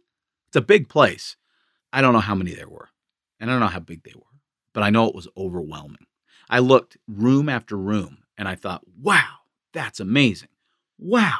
It's 0.48 0.56
a 0.56 0.60
big 0.60 0.88
place. 0.88 1.36
I 1.92 2.00
don't 2.00 2.12
know 2.12 2.20
how 2.20 2.34
many 2.34 2.54
there 2.54 2.68
were, 2.68 2.88
and 3.40 3.50
I 3.50 3.54
don't 3.54 3.60
know 3.60 3.66
how 3.66 3.80
big 3.80 4.02
they 4.02 4.14
were, 4.14 4.22
but 4.72 4.82
I 4.82 4.90
know 4.90 5.06
it 5.06 5.14
was 5.14 5.28
overwhelming. 5.36 6.06
I 6.48 6.60
looked 6.60 6.96
room 7.06 7.48
after 7.48 7.76
room 7.76 8.18
and 8.36 8.48
I 8.48 8.54
thought, 8.54 8.82
wow, 9.02 9.40
that's 9.72 10.00
amazing. 10.00 10.48
Wow, 10.98 11.38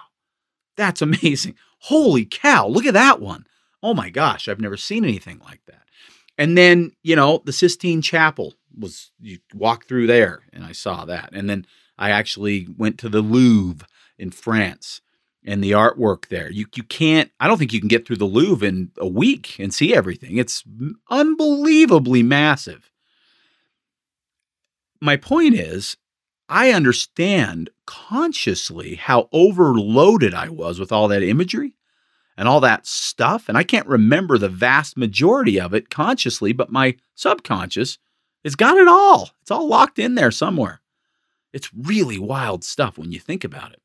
that's 0.76 1.02
amazing. 1.08 1.54
Holy 1.80 2.25
cow, 2.25 2.66
look 2.66 2.87
at 2.87 2.94
that 2.94 3.20
one. 3.20 3.47
Oh 3.82 3.94
my 3.94 4.11
gosh, 4.11 4.49
I've 4.49 4.61
never 4.61 4.76
seen 4.76 5.04
anything 5.04 5.40
like 5.44 5.61
that. 5.66 5.82
And 6.37 6.56
then, 6.56 6.92
you 7.02 7.16
know, 7.16 7.42
the 7.44 7.52
Sistine 7.52 8.02
Chapel 8.02 8.54
was, 8.76 9.11
you 9.20 9.38
walk 9.54 9.87
through 9.87 10.06
there 10.06 10.42
and 10.52 10.64
I 10.64 10.73
saw 10.73 11.04
that. 11.04 11.30
And 11.32 11.49
then 11.49 11.66
I 11.99 12.11
actually 12.11 12.68
went 12.76 12.99
to 12.99 13.08
the 13.08 13.23
Louvre 13.23 13.87
in 14.18 14.30
France 14.30 15.00
and 15.44 15.62
the 15.62 15.73
artwork 15.73 16.28
there. 16.28 16.50
You 16.50 16.66
you 16.75 16.82
can't. 16.82 17.30
I 17.40 17.47
don't 17.47 17.58
think 17.58 17.73
you 17.73 17.80
can 17.80 17.88
get 17.88 18.06
through 18.06 18.16
the 18.16 18.25
Louvre 18.25 18.66
in 18.66 18.90
a 18.99 19.06
week 19.06 19.58
and 19.58 19.73
see 19.73 19.94
everything. 19.94 20.37
It's 20.37 20.64
unbelievably 21.11 22.23
massive. 22.23 22.90
My 25.00 25.16
point 25.16 25.54
is, 25.54 25.97
I 26.48 26.70
understand 26.70 27.70
consciously 27.86 28.94
how 28.94 29.28
overloaded 29.32 30.34
I 30.34 30.48
was 30.48 30.80
with 30.80 30.92
all 30.92 31.08
that 31.08 31.22
imagery 31.22 31.74
and 32.36 32.48
all 32.48 32.60
that 32.60 32.86
stuff, 32.86 33.48
and 33.48 33.58
I 33.58 33.64
can't 33.64 33.86
remember 33.86 34.38
the 34.38 34.48
vast 34.48 34.96
majority 34.96 35.60
of 35.60 35.74
it 35.74 35.90
consciously, 35.90 36.52
but 36.52 36.70
my 36.70 36.96
subconscious 37.14 37.98
has 38.44 38.54
got 38.54 38.78
it 38.78 38.88
all. 38.88 39.30
It's 39.42 39.50
all 39.50 39.68
locked 39.68 39.98
in 39.98 40.14
there 40.14 40.30
somewhere. 40.30 40.80
It's 41.52 41.74
really 41.74 42.18
wild 42.18 42.64
stuff 42.64 42.96
when 42.96 43.12
you 43.12 43.18
think 43.18 43.44
about 43.44 43.72
it. 43.72 43.82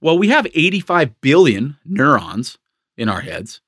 Well, 0.00 0.18
we 0.18 0.28
have 0.28 0.46
85 0.54 1.20
billion 1.20 1.76
neurons 1.84 2.58
in 2.96 3.08
our 3.08 3.20
heads. 3.20 3.60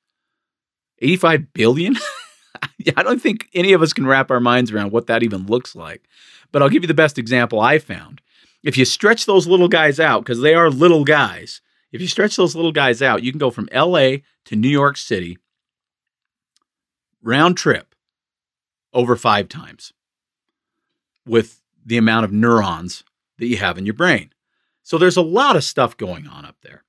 85 0.99 1.53
billion? 1.53 1.97
I 2.97 3.03
don't 3.03 3.21
think 3.21 3.49
any 3.53 3.73
of 3.73 3.81
us 3.81 3.93
can 3.93 4.05
wrap 4.05 4.31
our 4.31 4.39
minds 4.39 4.71
around 4.71 4.91
what 4.91 5.07
that 5.07 5.23
even 5.23 5.45
looks 5.45 5.75
like. 5.75 6.03
But 6.53 6.61
I'll 6.61 6.69
give 6.69 6.83
you 6.83 6.87
the 6.87 6.93
best 6.93 7.17
example 7.17 7.59
I 7.59 7.79
found. 7.79 8.21
If 8.63 8.77
you 8.77 8.85
stretch 8.85 9.25
those 9.25 9.47
little 9.47 9.67
guys 9.67 9.99
out, 9.99 10.23
because 10.23 10.39
they 10.39 10.53
are 10.53 10.69
little 10.69 11.03
guys, 11.03 11.59
if 11.91 11.99
you 11.99 12.07
stretch 12.07 12.37
those 12.37 12.55
little 12.55 12.71
guys 12.71 13.01
out, 13.01 13.23
you 13.23 13.31
can 13.33 13.39
go 13.39 13.51
from 13.51 13.67
LA 13.73 14.17
to 14.45 14.55
New 14.55 14.69
York 14.69 14.95
City 14.95 15.37
round 17.21 17.57
trip 17.57 17.93
over 18.93 19.15
five 19.15 19.49
times 19.49 19.91
with 21.25 21.61
the 21.85 21.97
amount 21.97 22.23
of 22.23 22.31
neurons 22.31 23.03
that 23.39 23.47
you 23.47 23.57
have 23.57 23.77
in 23.77 23.85
your 23.85 23.93
brain. 23.93 24.31
So 24.83 24.97
there's 24.97 25.17
a 25.17 25.21
lot 25.21 25.55
of 25.55 25.63
stuff 25.63 25.97
going 25.97 26.27
on 26.27 26.45
up 26.45 26.57
there. 26.61 26.83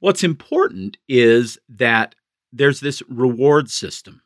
What's 0.00 0.24
important 0.24 0.98
is 1.08 1.58
that 1.68 2.14
there's 2.52 2.80
this 2.80 3.02
reward 3.08 3.70
system. 3.70 4.22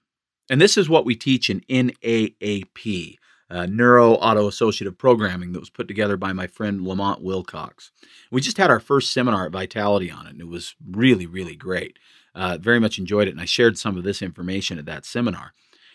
And 0.49 0.61
this 0.61 0.77
is 0.77 0.89
what 0.89 1.05
we 1.05 1.15
teach 1.15 1.51
in 1.51 1.61
NAAP, 1.69 3.17
uh, 3.50 3.66
neuro 3.66 4.14
auto 4.14 4.47
associative 4.47 4.97
programming 4.97 5.52
that 5.52 5.61
was 5.61 5.71
put 5.71 5.88
together 5.88 6.16
by 6.16 6.33
my 6.33 6.47
friend 6.47 6.87
Lamont 6.87 7.23
Wilcox. 7.23 7.90
We 8.30 8.40
just 8.40 8.59
had 8.59 8.71
our 8.71 8.80
first 8.80 9.12
seminar 9.12 9.47
at 9.47 9.52
Vitality 9.52 10.11
on 10.11 10.26
it, 10.26 10.30
and 10.30 10.40
it 10.40 10.49
was 10.49 10.76
really, 10.88 11.26
really 11.26 11.57
great. 11.57 11.99
Uh, 12.35 12.59
very 12.61 12.78
much 12.78 12.99
enjoyed 12.99 13.26
it, 13.26 13.33
and 13.33 13.40
I 13.40 13.45
shared 13.45 13.76
some 13.76 13.97
of 13.97 14.04
this 14.04 14.23
information 14.23 14.78
at 14.78 14.87
that 14.87 15.04
seminar. 15.04 15.52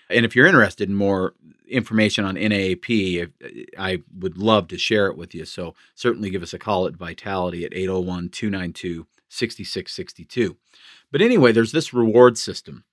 And 0.09 0.25
if 0.25 0.35
you're 0.35 0.45
interested 0.45 0.89
in 0.89 0.95
more 0.95 1.33
information 1.67 2.25
on 2.25 2.35
NAAP, 2.35 3.31
I 3.77 4.03
would 4.19 4.37
love 4.37 4.67
to 4.67 4.77
share 4.77 5.07
it 5.07 5.17
with 5.17 5.33
you. 5.33 5.45
So 5.45 5.73
certainly 5.95 6.29
give 6.29 6.43
us 6.43 6.53
a 6.53 6.59
call 6.59 6.85
at 6.85 6.95
Vitality 6.95 7.65
at 7.65 7.73
801 7.73 8.29
292 8.29 9.07
6662. 9.29 10.57
But 11.11 11.21
anyway, 11.21 11.51
there's 11.51 11.71
this 11.71 11.93
reward 11.93 12.37
system. 12.37 12.83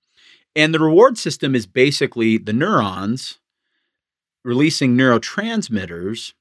And 0.54 0.74
the 0.74 0.80
reward 0.80 1.18
system 1.18 1.54
is 1.54 1.66
basically 1.66 2.38
the 2.38 2.52
neurons 2.52 3.38
releasing 4.44 4.96
neurotransmitters, 4.96 6.32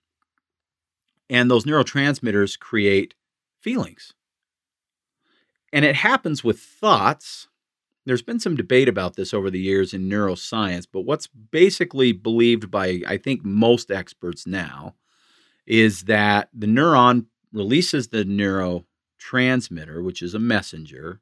and 1.29 1.49
those 1.49 1.65
neurotransmitters 1.65 2.59
create 2.59 3.13
feelings. 3.61 4.13
And 5.71 5.85
it 5.85 5.95
happens 5.95 6.43
with 6.43 6.59
thoughts. 6.59 7.47
There's 8.05 8.21
been 8.21 8.39
some 8.39 8.55
debate 8.55 8.89
about 8.89 9.15
this 9.15 9.33
over 9.33 9.49
the 9.49 9.59
years 9.59 9.93
in 9.93 10.09
neuroscience, 10.09 10.87
but 10.91 11.01
what's 11.01 11.27
basically 11.27 12.11
believed 12.11 12.71
by, 12.71 13.01
I 13.07 13.17
think, 13.17 13.45
most 13.45 13.91
experts 13.91 14.45
now 14.47 14.95
is 15.65 16.03
that 16.03 16.49
the 16.53 16.67
neuron 16.67 17.27
releases 17.53 18.07
the 18.07 18.23
neurotransmitter, 18.25 20.03
which 20.03 20.21
is 20.21 20.33
a 20.33 20.39
messenger, 20.39 21.21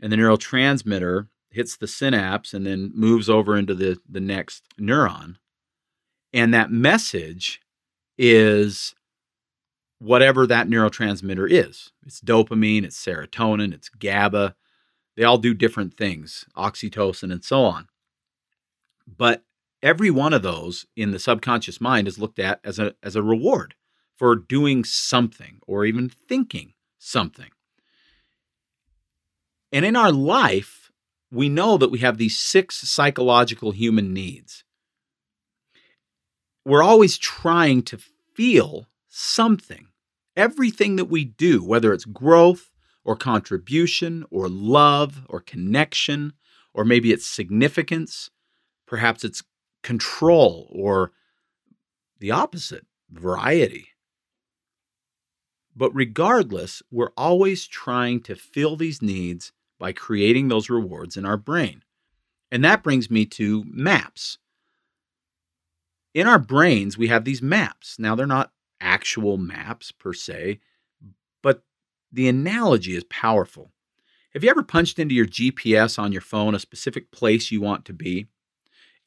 and 0.00 0.12
the 0.12 0.16
neurotransmitter 0.16 1.28
hits 1.50 1.76
the 1.76 1.86
synapse 1.86 2.54
and 2.54 2.66
then 2.66 2.92
moves 2.94 3.28
over 3.28 3.56
into 3.56 3.74
the, 3.74 3.98
the 4.08 4.20
next 4.20 4.64
neuron. 4.80 5.36
And 6.32 6.52
that 6.54 6.70
message 6.70 7.60
is 8.16 8.94
whatever 9.98 10.46
that 10.46 10.68
neurotransmitter 10.68 11.50
is. 11.50 11.92
It's 12.04 12.20
dopamine, 12.20 12.84
it's 12.84 13.02
serotonin, 13.02 13.72
it's 13.72 13.88
GABA. 13.88 14.54
They 15.16 15.24
all 15.24 15.38
do 15.38 15.54
different 15.54 15.96
things, 15.96 16.46
oxytocin, 16.56 17.30
and 17.30 17.44
so 17.44 17.64
on. 17.64 17.88
But 19.06 19.44
every 19.82 20.10
one 20.10 20.32
of 20.32 20.42
those 20.42 20.86
in 20.96 21.10
the 21.10 21.18
subconscious 21.18 21.80
mind 21.80 22.08
is 22.08 22.18
looked 22.18 22.38
at 22.38 22.60
as 22.64 22.78
a, 22.78 22.94
as 23.02 23.14
a 23.14 23.22
reward 23.22 23.74
for 24.16 24.34
doing 24.36 24.84
something 24.84 25.60
or 25.66 25.84
even 25.84 26.08
thinking 26.08 26.72
something. 26.98 27.50
And 29.70 29.84
in 29.84 29.96
our 29.96 30.12
life, 30.12 30.90
we 31.30 31.48
know 31.48 31.78
that 31.78 31.90
we 31.90 32.00
have 32.00 32.18
these 32.18 32.38
six 32.38 32.76
psychological 32.88 33.70
human 33.70 34.12
needs. 34.12 34.64
We're 36.64 36.82
always 36.82 37.18
trying 37.18 37.82
to 37.84 37.98
feel 38.34 38.86
something. 39.08 39.88
Everything 40.36 40.96
that 40.96 41.06
we 41.06 41.24
do, 41.24 41.62
whether 41.62 41.92
it's 41.92 42.04
growth 42.04 42.70
or 43.04 43.16
contribution 43.16 44.24
or 44.30 44.48
love 44.48 45.22
or 45.28 45.40
connection, 45.40 46.32
or 46.72 46.84
maybe 46.84 47.12
it's 47.12 47.26
significance, 47.26 48.30
perhaps 48.86 49.24
it's 49.24 49.42
control 49.82 50.68
or 50.70 51.12
the 52.20 52.30
opposite, 52.30 52.86
variety. 53.10 53.88
But 55.74 55.94
regardless, 55.94 56.82
we're 56.90 57.12
always 57.16 57.66
trying 57.66 58.20
to 58.22 58.36
fill 58.36 58.76
these 58.76 59.02
needs 59.02 59.52
by 59.78 59.92
creating 59.92 60.48
those 60.48 60.70
rewards 60.70 61.16
in 61.16 61.24
our 61.24 61.36
brain. 61.36 61.82
And 62.50 62.64
that 62.64 62.82
brings 62.82 63.10
me 63.10 63.26
to 63.26 63.64
maps. 63.66 64.38
In 66.14 66.26
our 66.26 66.38
brains, 66.38 66.98
we 66.98 67.08
have 67.08 67.24
these 67.24 67.42
maps. 67.42 67.98
Now, 67.98 68.14
they're 68.14 68.26
not 68.26 68.52
actual 68.80 69.38
maps 69.38 69.92
per 69.92 70.12
se, 70.12 70.60
but 71.42 71.62
the 72.12 72.28
analogy 72.28 72.94
is 72.94 73.04
powerful. 73.04 73.72
Have 74.34 74.44
you 74.44 74.50
ever 74.50 74.62
punched 74.62 74.98
into 74.98 75.14
your 75.14 75.26
GPS 75.26 75.98
on 75.98 76.12
your 76.12 76.20
phone 76.20 76.54
a 76.54 76.58
specific 76.58 77.10
place 77.10 77.50
you 77.50 77.60
want 77.60 77.84
to 77.86 77.92
be, 77.92 78.28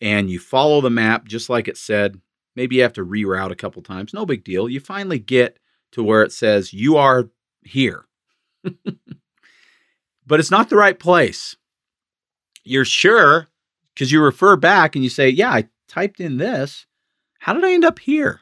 and 0.01 0.29
you 0.29 0.39
follow 0.39 0.81
the 0.81 0.89
map 0.89 1.25
just 1.25 1.49
like 1.49 1.67
it 1.67 1.77
said? 1.77 2.19
Maybe 2.55 2.77
you 2.77 2.83
have 2.83 2.93
to 2.93 3.05
reroute 3.05 3.51
a 3.51 3.55
couple 3.55 3.81
times. 3.81 4.13
No 4.13 4.25
big 4.25 4.43
deal. 4.43 4.69
You 4.69 4.79
finally 4.79 5.19
get 5.19 5.59
to 5.91 6.03
where 6.03 6.23
it 6.23 6.31
says, 6.31 6.73
You 6.73 6.97
are 6.97 7.29
here. 7.63 8.05
but 8.63 10.39
it's 10.39 10.51
not 10.51 10.69
the 10.69 10.75
right 10.75 10.97
place. 10.97 11.55
You're 12.63 12.85
sure 12.85 13.47
because 13.93 14.11
you 14.11 14.21
refer 14.21 14.55
back 14.55 14.95
and 14.95 15.03
you 15.03 15.09
say, 15.09 15.29
Yeah, 15.29 15.51
I 15.51 15.69
typed 15.87 16.19
in 16.19 16.37
this. 16.37 16.85
How 17.45 17.53
did 17.53 17.63
I 17.63 17.73
end 17.73 17.85
up 17.85 17.99
here? 17.99 18.41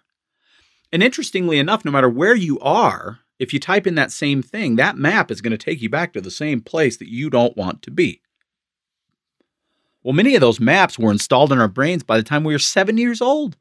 And 0.94 1.04
interestingly 1.04 1.60
enough, 1.60 1.84
no 1.84 1.92
matter 1.92 2.08
where 2.08 2.36
you 2.36 2.58
are, 2.62 3.20
if 3.38 3.52
you 3.52 3.60
type 3.60 3.86
in 3.86 3.96
that 3.96 4.13
same 4.13 4.42
thing, 4.42 4.78
that 4.78 4.96
map 4.96 5.30
is 5.30 5.42
going 5.42 5.52
to 5.52 5.58
take 5.58 5.82
you 5.82 5.89
back 5.89 6.13
to 6.13 6.22
the 6.22 6.32
same 6.32 6.62
place 6.62 6.96
that 6.96 7.12
you 7.12 7.30
don't 7.30 7.58
want 7.58 7.82
to 7.82 7.92
be. 7.92 8.22
Well, 10.04 10.13
many 10.13 10.36
of 10.36 10.39
those 10.39 10.62
maps 10.62 10.98
were 10.98 11.12
installed 11.12 11.52
in 11.52 11.60
our 11.60 11.68
brains 11.68 12.02
by 12.02 12.16
the 12.16 12.24
time 12.24 12.46
we 12.46 12.54
were 12.54 12.60
seven 12.60 12.98
years 12.98 13.22
old. 13.22 13.58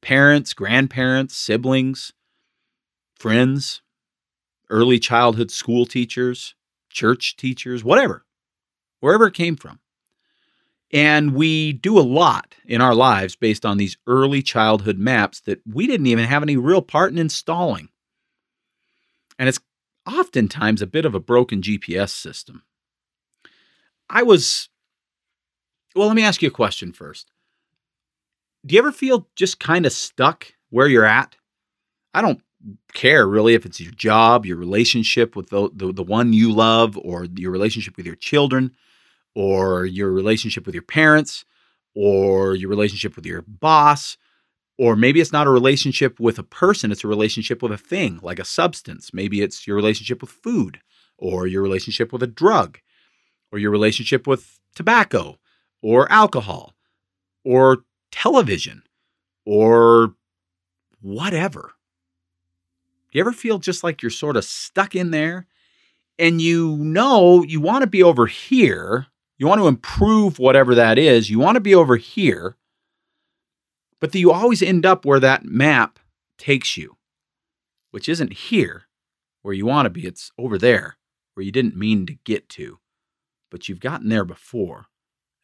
Parents, 0.00 0.54
grandparents, 0.54 1.36
siblings, 1.36 2.14
friends, 3.14 3.82
early 4.70 4.98
childhood 4.98 5.50
school 5.50 5.84
teachers, 5.84 6.54
church 6.88 7.36
teachers, 7.36 7.84
whatever, 7.84 8.24
wherever 9.00 9.26
it 9.26 9.34
came 9.34 9.56
from. 9.56 9.80
And 10.90 11.34
we 11.34 11.74
do 11.74 11.98
a 11.98 12.00
lot 12.00 12.54
in 12.64 12.80
our 12.80 12.94
lives 12.94 13.36
based 13.36 13.66
on 13.66 13.76
these 13.76 13.98
early 14.06 14.42
childhood 14.42 14.98
maps 14.98 15.40
that 15.40 15.60
we 15.66 15.86
didn't 15.86 16.06
even 16.06 16.24
have 16.24 16.42
any 16.42 16.56
real 16.56 16.80
part 16.80 17.12
in 17.12 17.18
installing. 17.18 17.90
And 19.38 19.48
it's 19.48 19.60
oftentimes 20.06 20.80
a 20.80 20.86
bit 20.86 21.04
of 21.04 21.14
a 21.14 21.20
broken 21.20 21.60
GPS 21.60 22.10
system. 22.10 22.62
I 24.08 24.22
was, 24.22 24.70
well, 25.94 26.06
let 26.06 26.16
me 26.16 26.24
ask 26.24 26.40
you 26.40 26.48
a 26.48 26.52
question 26.52 26.92
first. 26.92 27.30
Do 28.64 28.74
you 28.74 28.80
ever 28.80 28.92
feel 28.92 29.28
just 29.36 29.60
kind 29.60 29.84
of 29.84 29.92
stuck 29.92 30.52
where 30.70 30.88
you're 30.88 31.04
at? 31.04 31.36
I 32.14 32.22
don't 32.22 32.40
care 32.94 33.28
really 33.28 33.54
if 33.54 33.66
it's 33.66 33.80
your 33.80 33.92
job, 33.92 34.46
your 34.46 34.56
relationship 34.56 35.36
with 35.36 35.50
the, 35.50 35.70
the, 35.72 35.92
the 35.92 36.02
one 36.02 36.32
you 36.32 36.52
love, 36.52 36.98
or 36.98 37.26
your 37.36 37.50
relationship 37.50 37.96
with 37.96 38.06
your 38.06 38.16
children, 38.16 38.74
or 39.34 39.84
your 39.84 40.10
relationship 40.10 40.66
with 40.66 40.74
your 40.74 40.82
parents, 40.82 41.44
or 41.94 42.54
your 42.54 42.70
relationship 42.70 43.16
with 43.16 43.26
your 43.26 43.42
boss, 43.42 44.16
or 44.78 44.94
maybe 44.96 45.20
it's 45.20 45.32
not 45.32 45.46
a 45.46 45.50
relationship 45.50 46.20
with 46.20 46.38
a 46.38 46.42
person, 46.42 46.92
it's 46.92 47.04
a 47.04 47.08
relationship 47.08 47.62
with 47.62 47.72
a 47.72 47.78
thing, 47.78 48.20
like 48.22 48.38
a 48.38 48.44
substance. 48.44 49.12
Maybe 49.12 49.42
it's 49.42 49.66
your 49.66 49.76
relationship 49.76 50.20
with 50.20 50.30
food, 50.30 50.80
or 51.16 51.46
your 51.46 51.62
relationship 51.62 52.12
with 52.12 52.22
a 52.22 52.28
drug, 52.28 52.78
or 53.50 53.58
your 53.58 53.70
relationship 53.70 54.26
with 54.26 54.58
tobacco, 54.74 55.38
or 55.82 56.10
alcohol, 56.12 56.74
or 57.44 57.78
television, 58.10 58.82
or 59.44 60.14
whatever 61.00 61.72
do 63.10 63.18
you 63.18 63.22
ever 63.22 63.32
feel 63.32 63.58
just 63.58 63.82
like 63.82 64.02
you're 64.02 64.10
sort 64.10 64.36
of 64.36 64.44
stuck 64.44 64.94
in 64.94 65.10
there 65.10 65.46
and 66.18 66.42
you 66.42 66.76
know 66.76 67.42
you 67.42 67.60
want 67.60 67.82
to 67.82 67.86
be 67.86 68.02
over 68.02 68.26
here? 68.26 69.06
You 69.38 69.46
want 69.46 69.60
to 69.60 69.68
improve 69.68 70.38
whatever 70.38 70.74
that 70.74 70.98
is. 70.98 71.30
You 71.30 71.38
want 71.38 71.54
to 71.54 71.60
be 71.60 71.74
over 71.74 71.96
here, 71.96 72.56
but 74.00 74.14
you 74.14 74.32
always 74.32 74.62
end 74.62 74.84
up 74.84 75.04
where 75.04 75.20
that 75.20 75.44
map 75.44 76.00
takes 76.36 76.76
you, 76.76 76.96
which 77.92 78.08
isn't 78.08 78.32
here 78.32 78.84
where 79.42 79.54
you 79.54 79.64
want 79.64 79.86
to 79.86 79.90
be. 79.90 80.06
It's 80.06 80.32
over 80.36 80.58
there 80.58 80.96
where 81.34 81.44
you 81.44 81.52
didn't 81.52 81.76
mean 81.76 82.04
to 82.06 82.18
get 82.24 82.48
to, 82.50 82.80
but 83.48 83.68
you've 83.68 83.80
gotten 83.80 84.08
there 84.08 84.24
before. 84.24 84.86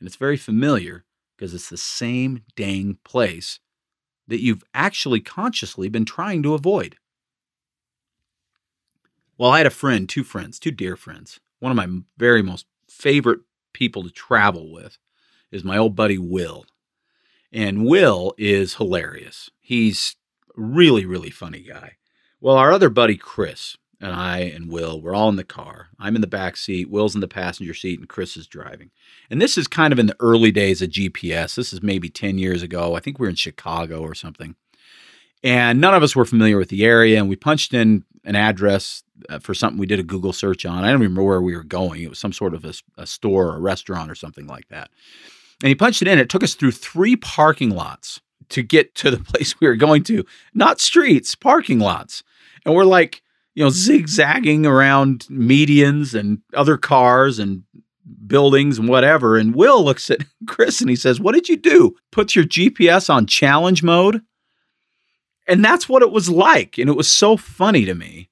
And 0.00 0.08
it's 0.08 0.16
very 0.16 0.36
familiar 0.36 1.04
because 1.36 1.54
it's 1.54 1.70
the 1.70 1.76
same 1.76 2.42
dang 2.56 2.98
place 3.04 3.60
that 4.26 4.42
you've 4.42 4.64
actually 4.74 5.20
consciously 5.20 5.88
been 5.88 6.04
trying 6.04 6.42
to 6.42 6.54
avoid. 6.54 6.96
Well, 9.38 9.50
I 9.50 9.58
had 9.58 9.66
a 9.66 9.70
friend, 9.70 10.08
two 10.08 10.24
friends, 10.24 10.58
two 10.58 10.70
dear 10.70 10.96
friends. 10.96 11.38
One 11.60 11.70
of 11.70 11.76
my 11.76 12.02
very 12.18 12.42
most 12.42 12.66
favorite 12.88 13.40
people 13.74 14.02
to 14.02 14.10
travel 14.10 14.72
with 14.72 14.96
is 15.52 15.62
my 15.62 15.76
old 15.76 15.94
buddy 15.94 16.18
Will. 16.18 16.64
And 17.52 17.84
Will 17.84 18.34
is 18.38 18.74
hilarious. 18.74 19.50
He's 19.60 20.16
really, 20.56 21.04
really 21.04 21.30
funny 21.30 21.62
guy. 21.62 21.96
Well, 22.40 22.56
our 22.56 22.72
other 22.72 22.88
buddy 22.88 23.16
Chris 23.16 23.76
and 24.00 24.12
I 24.12 24.38
and 24.38 24.70
Will, 24.70 25.00
we're 25.00 25.14
all 25.14 25.28
in 25.28 25.36
the 25.36 25.44
car. 25.44 25.88
I'm 25.98 26.14
in 26.14 26.20
the 26.20 26.26
back 26.26 26.56
seat, 26.56 26.90
Will's 26.90 27.14
in 27.14 27.20
the 27.20 27.28
passenger 27.28 27.74
seat, 27.74 27.98
and 27.98 28.08
Chris 28.08 28.36
is 28.36 28.46
driving. 28.46 28.90
And 29.30 29.40
this 29.40 29.56
is 29.56 29.66
kind 29.66 29.92
of 29.92 29.98
in 29.98 30.06
the 30.06 30.16
early 30.20 30.50
days 30.50 30.82
of 30.82 30.90
GPS. 30.90 31.54
This 31.54 31.72
is 31.72 31.82
maybe 31.82 32.08
10 32.08 32.38
years 32.38 32.62
ago. 32.62 32.94
I 32.94 33.00
think 33.00 33.18
we 33.18 33.26
are 33.26 33.30
in 33.30 33.36
Chicago 33.36 34.02
or 34.02 34.14
something. 34.14 34.56
And 35.42 35.80
none 35.80 35.94
of 35.94 36.02
us 36.02 36.16
were 36.16 36.24
familiar 36.24 36.58
with 36.58 36.70
the 36.70 36.84
area. 36.84 37.18
And 37.18 37.28
we 37.28 37.36
punched 37.36 37.72
in 37.72 38.04
an 38.24 38.36
address 38.36 39.02
uh, 39.28 39.38
for 39.38 39.54
something 39.54 39.78
we 39.78 39.86
did 39.86 40.00
a 40.00 40.04
Google 40.04 40.32
search 40.32 40.64
on. 40.64 40.84
I 40.84 40.90
don't 40.90 41.00
remember 41.00 41.22
where 41.22 41.42
we 41.42 41.54
were 41.54 41.64
going. 41.64 42.02
It 42.02 42.08
was 42.08 42.18
some 42.18 42.32
sort 42.32 42.54
of 42.54 42.64
a, 42.64 42.72
a 42.98 43.06
store 43.06 43.48
or 43.48 43.56
a 43.56 43.60
restaurant 43.60 44.10
or 44.10 44.14
something 44.14 44.46
like 44.46 44.68
that. 44.68 44.90
And 45.62 45.68
he 45.68 45.74
punched 45.74 46.02
it 46.02 46.08
in. 46.08 46.18
It 46.18 46.28
took 46.28 46.42
us 46.42 46.54
through 46.54 46.72
three 46.72 47.16
parking 47.16 47.70
lots 47.70 48.20
to 48.50 48.62
get 48.62 48.94
to 48.96 49.10
the 49.10 49.18
place 49.32 49.60
we 49.60 49.68
were 49.68 49.76
going 49.76 50.02
to, 50.04 50.24
not 50.54 50.80
streets, 50.80 51.34
parking 51.34 51.78
lots. 51.78 52.22
And 52.64 52.74
we're 52.74 52.84
like, 52.84 53.22
you 53.54 53.62
know, 53.62 53.70
zigzagging 53.70 54.66
around 54.66 55.26
medians 55.30 56.18
and 56.18 56.40
other 56.54 56.76
cars 56.76 57.38
and 57.38 57.62
buildings 58.26 58.78
and 58.78 58.88
whatever. 58.88 59.36
And 59.36 59.54
Will 59.54 59.84
looks 59.84 60.10
at 60.10 60.24
Chris 60.48 60.80
and 60.80 60.90
he 60.90 60.96
says, 60.96 61.20
What 61.20 61.34
did 61.34 61.48
you 61.48 61.56
do? 61.56 61.94
Puts 62.10 62.34
your 62.34 62.44
GPS 62.44 63.08
on 63.08 63.26
challenge 63.26 63.82
mode? 63.82 64.22
And 65.46 65.64
that's 65.64 65.88
what 65.88 66.02
it 66.02 66.10
was 66.10 66.28
like. 66.28 66.78
And 66.78 66.88
it 66.88 66.96
was 66.96 67.10
so 67.10 67.36
funny 67.36 67.84
to 67.84 67.94
me 67.94 68.28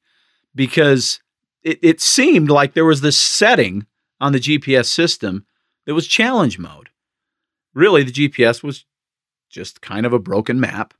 because 0.54 1.20
it, 1.62 1.78
it 1.82 2.00
seemed 2.00 2.50
like 2.50 2.74
there 2.74 2.84
was 2.84 3.00
this 3.00 3.18
setting 3.18 3.86
on 4.20 4.32
the 4.32 4.40
GPS 4.40 4.86
system 4.86 5.46
that 5.86 5.94
was 5.94 6.06
challenge 6.06 6.58
mode. 6.58 6.88
Really, 7.74 8.02
the 8.02 8.12
GPS 8.12 8.62
was 8.62 8.84
just 9.50 9.80
kind 9.80 10.06
of 10.06 10.12
a 10.12 10.18
broken 10.18 10.58
map. 10.60 10.94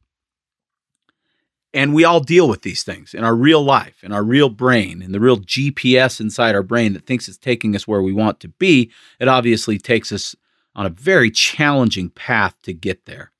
And 1.75 1.95
we 1.95 2.05
all 2.05 2.21
deal 2.21 2.49
with 2.49 2.63
these 2.63 2.83
things 2.83 3.15
in 3.15 3.25
our 3.25 3.35
real 3.35 3.63
life, 3.63 4.05
in 4.05 4.13
our 4.13 4.23
real 4.23 4.51
brain, 4.51 5.01
in 5.01 5.13
the 5.13 5.21
real 5.21 5.39
GPS 5.39 6.21
inside 6.21 6.55
our 6.55 6.63
brain 6.63 6.93
that 6.93 7.07
thinks 7.07 7.29
it's 7.29 7.39
taking 7.39 7.75
us 7.75 7.89
where 7.89 8.03
we 8.03 8.13
want 8.13 8.41
to 8.41 8.49
be. 8.49 8.91
It 9.19 9.29
obviously 9.29 9.79
takes 9.79 10.13
us 10.13 10.37
on 10.75 10.85
a 10.85 10.91
very 10.91 11.31
challenging 11.31 12.11
path 12.11 12.55
to 12.65 12.75
get 12.75 13.07
there. 13.07 13.33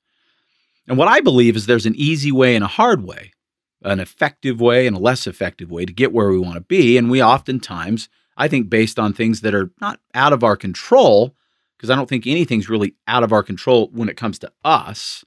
And 0.87 0.97
what 0.97 1.07
I 1.07 1.21
believe 1.21 1.55
is 1.55 1.65
there's 1.65 1.85
an 1.85 1.95
easy 1.95 2.31
way 2.31 2.55
and 2.55 2.63
a 2.63 2.67
hard 2.67 3.03
way, 3.03 3.31
an 3.81 3.99
effective 3.99 4.59
way 4.59 4.85
and 4.87 4.95
a 4.95 4.99
less 4.99 5.27
effective 5.27 5.71
way 5.71 5.85
to 5.85 5.93
get 5.93 6.11
where 6.11 6.29
we 6.29 6.39
want 6.39 6.55
to 6.55 6.61
be. 6.61 6.97
And 6.97 7.09
we 7.09 7.23
oftentimes, 7.23 8.09
I 8.35 8.47
think, 8.47 8.69
based 8.69 8.99
on 8.99 9.13
things 9.13 9.41
that 9.41 9.55
are 9.55 9.71
not 9.79 9.99
out 10.13 10.33
of 10.33 10.43
our 10.43 10.57
control, 10.57 11.35
because 11.77 11.89
I 11.89 11.95
don't 11.95 12.09
think 12.09 12.27
anything's 12.27 12.69
really 12.69 12.95
out 13.07 13.23
of 13.23 13.31
our 13.31 13.43
control 13.43 13.89
when 13.93 14.09
it 14.09 14.17
comes 14.17 14.39
to 14.39 14.51
us 14.63 15.23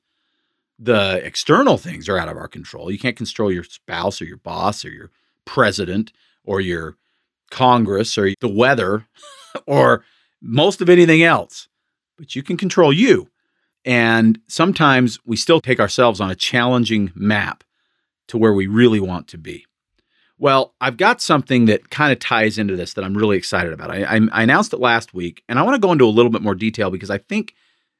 the 0.78 1.24
external 1.24 1.78
things 1.78 2.08
are 2.08 2.18
out 2.18 2.28
of 2.28 2.36
our 2.36 2.48
control. 2.48 2.90
You 2.90 2.98
can't 2.98 3.16
control 3.16 3.50
your 3.50 3.64
spouse 3.64 4.20
or 4.20 4.26
your 4.26 4.36
boss 4.36 4.84
or 4.84 4.90
your 4.90 5.10
president 5.44 6.12
or 6.44 6.60
your 6.60 6.96
Congress 7.50 8.18
or 8.18 8.32
the 8.40 8.48
weather 8.48 9.06
or 9.66 10.04
most 10.42 10.80
of 10.80 10.88
anything 10.88 11.22
else, 11.22 11.68
but 12.18 12.36
you 12.36 12.42
can 12.42 12.56
control 12.56 12.92
you. 12.92 13.28
And 13.86 14.40
sometimes 14.48 15.18
we 15.24 15.36
still 15.36 15.60
take 15.60 15.80
ourselves 15.80 16.20
on 16.20 16.30
a 16.30 16.34
challenging 16.34 17.12
map 17.14 17.64
to 18.28 18.36
where 18.36 18.52
we 18.52 18.66
really 18.66 19.00
want 19.00 19.28
to 19.28 19.38
be. 19.38 19.64
Well, 20.38 20.74
I've 20.80 20.98
got 20.98 21.22
something 21.22 21.64
that 21.66 21.88
kind 21.88 22.12
of 22.12 22.18
ties 22.18 22.58
into 22.58 22.76
this 22.76 22.92
that 22.94 23.04
I'm 23.04 23.16
really 23.16 23.38
excited 23.38 23.72
about. 23.72 23.90
I, 23.90 24.02
I, 24.02 24.20
I 24.32 24.42
announced 24.42 24.74
it 24.74 24.80
last 24.80 25.14
week, 25.14 25.42
and 25.48 25.58
I 25.58 25.62
want 25.62 25.76
to 25.76 25.86
go 25.86 25.92
into 25.92 26.04
a 26.04 26.08
little 26.08 26.30
bit 26.30 26.42
more 26.42 26.54
detail 26.54 26.90
because 26.90 27.10
I 27.10 27.18
think 27.18 27.54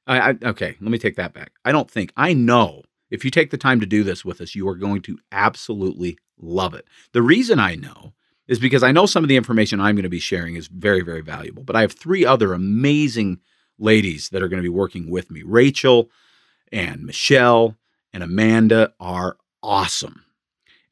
I, 0.07 0.31
I, 0.31 0.35
okay, 0.42 0.77
let 0.81 0.90
me 0.90 0.99
take 0.99 1.16
that 1.16 1.33
back. 1.33 1.53
I 1.64 1.72
don't 1.72 1.90
think, 1.90 2.12
I 2.16 2.33
know 2.33 2.83
if 3.11 3.25
you 3.25 3.31
take 3.31 3.51
the 3.51 3.57
time 3.57 3.81
to 3.81 3.87
do 3.87 4.03
this 4.03 4.25
with 4.25 4.40
us, 4.40 4.55
you 4.55 4.68
are 4.68 4.75
going 4.75 5.03
to 5.03 5.18
absolutely 5.33 6.18
love 6.38 6.75
it. 6.75 6.87
The 7.12 7.22
reason 7.22 7.59
I 7.59 7.77
know 7.77 8.12
is 8.49 8.59
because 8.59 8.83
I 8.83 8.92
know 8.92 9.07
some 9.07 9.25
of 9.25 9.29
the 9.29 9.37
information 9.37 9.81
I'm 9.81 9.96
going 9.96 10.03
to 10.03 10.09
be 10.09 10.18
sharing 10.18 10.57
is 10.57 10.68
very, 10.68 11.03
very 11.03 11.22
valuable. 11.22 11.62
But 11.62 11.77
I 11.77 11.81
have 11.81 11.92
three 11.92 12.25
other 12.25 12.53
amazing 12.53 13.40
ladies 13.78 14.30
that 14.30 14.42
are 14.42 14.48
going 14.48 14.62
to 14.62 14.68
be 14.68 14.68
working 14.68 15.10
with 15.10 15.30
me. 15.30 15.42
Rachel 15.44 16.10
and 16.72 17.04
Michelle 17.04 17.76
and 18.12 18.22
Amanda 18.22 18.92
are 18.98 19.36
awesome. 19.62 20.24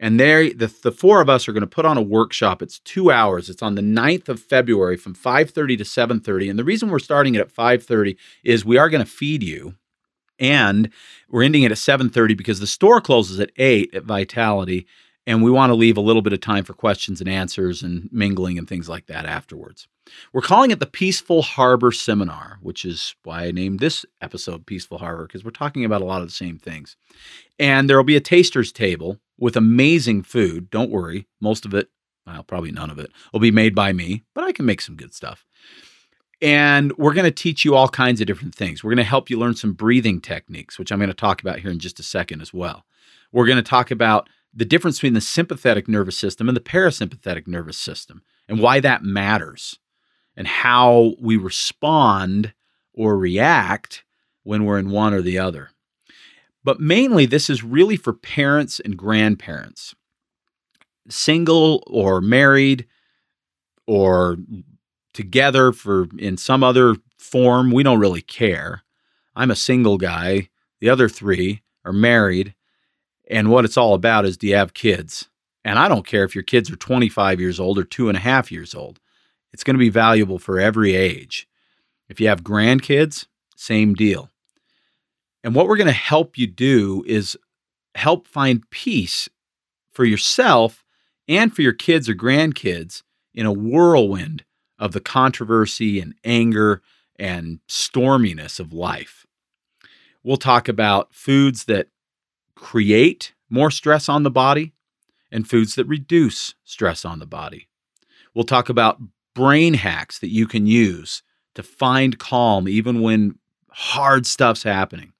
And 0.00 0.18
they 0.18 0.52
the, 0.52 0.72
the 0.82 0.92
four 0.92 1.20
of 1.20 1.30
us 1.30 1.48
are 1.48 1.52
going 1.52 1.62
to 1.62 1.66
put 1.66 1.86
on 1.86 1.96
a 1.96 2.02
workshop. 2.02 2.60
It's 2.60 2.80
two 2.80 3.10
hours. 3.10 3.48
It's 3.48 3.62
on 3.62 3.74
the 3.74 3.82
9th 3.82 4.28
of 4.28 4.40
February 4.42 4.96
from 4.96 5.14
5:30 5.14 5.78
to 5.78 5.84
7:30. 5.84 6.50
And 6.50 6.58
the 6.58 6.64
reason 6.64 6.90
we're 6.90 6.98
starting 6.98 7.34
it 7.34 7.40
at 7.40 7.54
5:30 7.54 8.16
is 8.42 8.64
we 8.64 8.76
are 8.76 8.90
going 8.90 9.04
to 9.04 9.10
feed 9.10 9.42
you. 9.42 9.74
And 10.38 10.90
we're 11.30 11.44
ending 11.44 11.62
it 11.62 11.72
at 11.72 11.78
7:30 11.78 12.36
because 12.36 12.60
the 12.60 12.66
store 12.66 13.00
closes 13.00 13.38
at 13.40 13.52
8 13.56 13.94
at 13.94 14.04
Vitality. 14.04 14.86
And 15.26 15.42
we 15.42 15.50
want 15.50 15.70
to 15.70 15.74
leave 15.74 15.96
a 15.96 16.02
little 16.02 16.22
bit 16.22 16.34
of 16.34 16.40
time 16.40 16.64
for 16.64 16.74
questions 16.74 17.20
and 17.20 17.30
answers 17.30 17.82
and 17.82 18.10
mingling 18.12 18.58
and 18.58 18.68
things 18.68 18.88
like 18.88 19.06
that 19.06 19.24
afterwards. 19.24 19.88
We're 20.32 20.42
calling 20.42 20.70
it 20.70 20.80
the 20.80 20.86
Peaceful 20.86 21.42
Harbor 21.42 21.92
Seminar, 21.92 22.58
which 22.60 22.84
is 22.84 23.14
why 23.24 23.44
I 23.44 23.50
named 23.50 23.80
this 23.80 24.04
episode 24.20 24.66
Peaceful 24.66 24.98
Harbor, 24.98 25.26
because 25.26 25.44
we're 25.44 25.50
talking 25.50 25.84
about 25.84 26.02
a 26.02 26.04
lot 26.04 26.22
of 26.22 26.28
the 26.28 26.34
same 26.34 26.58
things. 26.58 26.96
And 27.58 27.88
there 27.88 27.96
will 27.96 28.04
be 28.04 28.16
a 28.16 28.20
taster's 28.20 28.72
table 28.72 29.18
with 29.38 29.56
amazing 29.56 30.22
food. 30.22 30.70
Don't 30.70 30.90
worry, 30.90 31.26
most 31.40 31.64
of 31.64 31.74
it, 31.74 31.88
well, 32.26 32.42
probably 32.42 32.72
none 32.72 32.90
of 32.90 32.98
it, 32.98 33.10
will 33.32 33.40
be 33.40 33.50
made 33.50 33.74
by 33.74 33.92
me, 33.92 34.22
but 34.34 34.44
I 34.44 34.52
can 34.52 34.66
make 34.66 34.80
some 34.80 34.96
good 34.96 35.14
stuff. 35.14 35.44
And 36.42 36.92
we're 36.98 37.14
going 37.14 37.24
to 37.24 37.30
teach 37.30 37.64
you 37.64 37.74
all 37.74 37.88
kinds 37.88 38.20
of 38.20 38.26
different 38.26 38.54
things. 38.54 38.82
We're 38.82 38.90
going 38.90 38.98
to 38.98 39.04
help 39.04 39.30
you 39.30 39.38
learn 39.38 39.54
some 39.54 39.72
breathing 39.72 40.20
techniques, 40.20 40.78
which 40.78 40.92
I'm 40.92 40.98
going 40.98 41.08
to 41.08 41.14
talk 41.14 41.40
about 41.40 41.60
here 41.60 41.70
in 41.70 41.78
just 41.78 42.00
a 42.00 42.02
second 42.02 42.42
as 42.42 42.52
well. 42.52 42.84
We're 43.32 43.46
going 43.46 43.56
to 43.56 43.62
talk 43.62 43.90
about 43.90 44.28
the 44.52 44.64
difference 44.64 44.98
between 44.98 45.14
the 45.14 45.20
sympathetic 45.20 45.88
nervous 45.88 46.18
system 46.18 46.48
and 46.48 46.56
the 46.56 46.60
parasympathetic 46.60 47.46
nervous 47.46 47.78
system 47.78 48.22
and 48.48 48.60
why 48.60 48.80
that 48.80 49.02
matters 49.02 49.78
and 50.36 50.46
how 50.46 51.14
we 51.18 51.36
respond 51.36 52.52
or 52.92 53.16
react 53.18 54.04
when 54.42 54.64
we're 54.64 54.78
in 54.78 54.90
one 54.90 55.14
or 55.14 55.22
the 55.22 55.38
other. 55.38 55.70
But 56.62 56.80
mainly, 56.80 57.26
this 57.26 57.50
is 57.50 57.62
really 57.62 57.96
for 57.96 58.12
parents 58.12 58.80
and 58.80 58.96
grandparents, 58.96 59.94
single 61.08 61.82
or 61.86 62.20
married 62.20 62.86
or 63.86 64.38
together 65.12 65.72
for 65.72 66.08
in 66.18 66.36
some 66.36 66.64
other 66.64 66.96
form. 67.18 67.70
We 67.70 67.82
don't 67.82 68.00
really 68.00 68.22
care. 68.22 68.82
I'm 69.36 69.50
a 69.50 69.56
single 69.56 69.98
guy. 69.98 70.48
The 70.80 70.88
other 70.88 71.08
three 71.08 71.62
are 71.84 71.92
married. 71.92 72.54
And 73.28 73.50
what 73.50 73.64
it's 73.64 73.76
all 73.76 73.94
about 73.94 74.24
is 74.24 74.36
do 74.36 74.46
you 74.46 74.56
have 74.56 74.74
kids? 74.74 75.28
And 75.64 75.78
I 75.78 75.88
don't 75.88 76.06
care 76.06 76.24
if 76.24 76.34
your 76.34 76.44
kids 76.44 76.70
are 76.70 76.76
25 76.76 77.40
years 77.40 77.58
old 77.58 77.78
or 77.78 77.84
two 77.84 78.08
and 78.08 78.16
a 78.16 78.20
half 78.20 78.52
years 78.52 78.74
old. 78.74 79.00
It's 79.54 79.62
going 79.62 79.76
to 79.76 79.78
be 79.78 79.88
valuable 79.88 80.40
for 80.40 80.58
every 80.58 80.96
age. 80.96 81.46
If 82.08 82.20
you 82.20 82.26
have 82.26 82.42
grandkids, 82.42 83.26
same 83.54 83.94
deal. 83.94 84.30
And 85.44 85.54
what 85.54 85.68
we're 85.68 85.76
going 85.76 85.86
to 85.86 85.92
help 85.92 86.36
you 86.36 86.48
do 86.48 87.04
is 87.06 87.38
help 87.94 88.26
find 88.26 88.68
peace 88.70 89.28
for 89.92 90.04
yourself 90.04 90.84
and 91.28 91.54
for 91.54 91.62
your 91.62 91.72
kids 91.72 92.08
or 92.08 92.14
grandkids 92.14 93.04
in 93.32 93.46
a 93.46 93.52
whirlwind 93.52 94.44
of 94.76 94.90
the 94.90 95.00
controversy 95.00 96.00
and 96.00 96.16
anger 96.24 96.82
and 97.16 97.60
storminess 97.68 98.58
of 98.58 98.72
life. 98.72 99.24
We'll 100.24 100.36
talk 100.36 100.68
about 100.68 101.14
foods 101.14 101.66
that 101.66 101.86
create 102.56 103.34
more 103.48 103.70
stress 103.70 104.08
on 104.08 104.24
the 104.24 104.32
body 104.32 104.72
and 105.30 105.48
foods 105.48 105.76
that 105.76 105.86
reduce 105.86 106.56
stress 106.64 107.04
on 107.04 107.20
the 107.20 107.26
body. 107.26 107.68
We'll 108.34 108.42
talk 108.42 108.68
about 108.68 109.00
brain 109.34 109.74
hacks 109.74 110.18
that 110.20 110.30
you 110.30 110.46
can 110.46 110.66
use 110.66 111.22
to 111.54 111.62
find 111.62 112.18
calm 112.18 112.68
even 112.68 113.00
when 113.00 113.38
hard 113.70 114.26
stuff's 114.26 114.62
happening. 114.62 115.12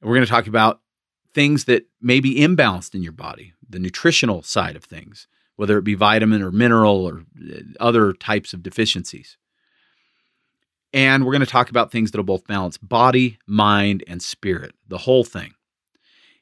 And 0.00 0.08
we're 0.08 0.16
going 0.16 0.26
to 0.26 0.30
talk 0.30 0.46
about 0.46 0.80
things 1.34 1.64
that 1.64 1.86
may 2.00 2.20
be 2.20 2.40
imbalanced 2.40 2.94
in 2.94 3.02
your 3.02 3.12
body, 3.12 3.52
the 3.68 3.78
nutritional 3.78 4.42
side 4.42 4.76
of 4.76 4.84
things, 4.84 5.28
whether 5.56 5.78
it 5.78 5.84
be 5.84 5.94
vitamin 5.94 6.42
or 6.42 6.50
mineral 6.50 7.06
or 7.06 7.24
uh, 7.38 7.58
other 7.78 8.12
types 8.12 8.52
of 8.52 8.62
deficiencies. 8.62 9.36
And 10.92 11.24
we're 11.24 11.32
going 11.32 11.40
to 11.40 11.46
talk 11.46 11.70
about 11.70 11.92
things 11.92 12.10
that'll 12.10 12.24
both 12.24 12.46
balance 12.46 12.76
body, 12.76 13.38
mind, 13.46 14.02
and 14.08 14.22
spirit, 14.22 14.74
the 14.88 14.98
whole 14.98 15.22
thing. 15.22 15.52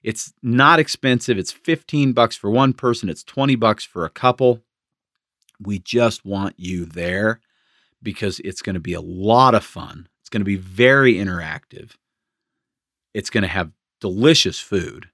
It's 0.02 0.32
not 0.42 0.78
expensive. 0.78 1.36
It's 1.36 1.52
15 1.52 2.12
bucks 2.12 2.36
for 2.36 2.50
one 2.50 2.72
person, 2.72 3.08
it's 3.08 3.24
20 3.24 3.56
bucks 3.56 3.84
for 3.84 4.04
a 4.04 4.10
couple. 4.10 4.62
We 5.60 5.78
just 5.78 6.24
want 6.24 6.54
you 6.58 6.84
there 6.84 7.40
because 8.02 8.40
it's 8.40 8.62
going 8.62 8.74
to 8.74 8.80
be 8.80 8.94
a 8.94 9.00
lot 9.00 9.54
of 9.54 9.64
fun. 9.64 10.08
It's 10.20 10.30
going 10.30 10.40
to 10.40 10.44
be 10.44 10.56
very 10.56 11.14
interactive. 11.14 11.92
It's 13.14 13.30
going 13.30 13.42
to 13.42 13.48
have 13.48 13.72
delicious 14.00 14.60
food. 14.60 15.08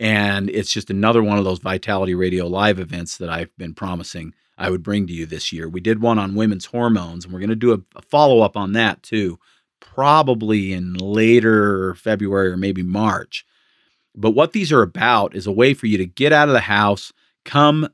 And 0.00 0.50
it's 0.50 0.72
just 0.72 0.90
another 0.90 1.22
one 1.22 1.38
of 1.38 1.44
those 1.44 1.60
Vitality 1.60 2.14
Radio 2.14 2.46
live 2.46 2.78
events 2.78 3.18
that 3.18 3.28
I've 3.28 3.56
been 3.56 3.74
promising 3.74 4.34
I 4.58 4.70
would 4.70 4.82
bring 4.82 5.06
to 5.06 5.12
you 5.12 5.26
this 5.26 5.52
year. 5.52 5.68
We 5.68 5.80
did 5.80 6.02
one 6.02 6.18
on 6.18 6.34
women's 6.34 6.66
hormones, 6.66 7.24
and 7.24 7.32
we're 7.32 7.40
going 7.40 7.50
to 7.50 7.56
do 7.56 7.72
a, 7.72 7.78
a 7.96 8.02
follow 8.02 8.40
up 8.40 8.56
on 8.56 8.72
that 8.72 9.02
too, 9.02 9.38
probably 9.80 10.72
in 10.72 10.94
later 10.94 11.94
February 11.94 12.48
or 12.48 12.56
maybe 12.56 12.82
March. 12.82 13.44
But 14.14 14.32
what 14.32 14.52
these 14.52 14.70
are 14.70 14.82
about 14.82 15.34
is 15.34 15.46
a 15.46 15.52
way 15.52 15.74
for 15.74 15.86
you 15.86 15.98
to 15.98 16.06
get 16.06 16.32
out 16.32 16.48
of 16.48 16.54
the 16.54 16.60
house, 16.60 17.12
come 17.44 17.88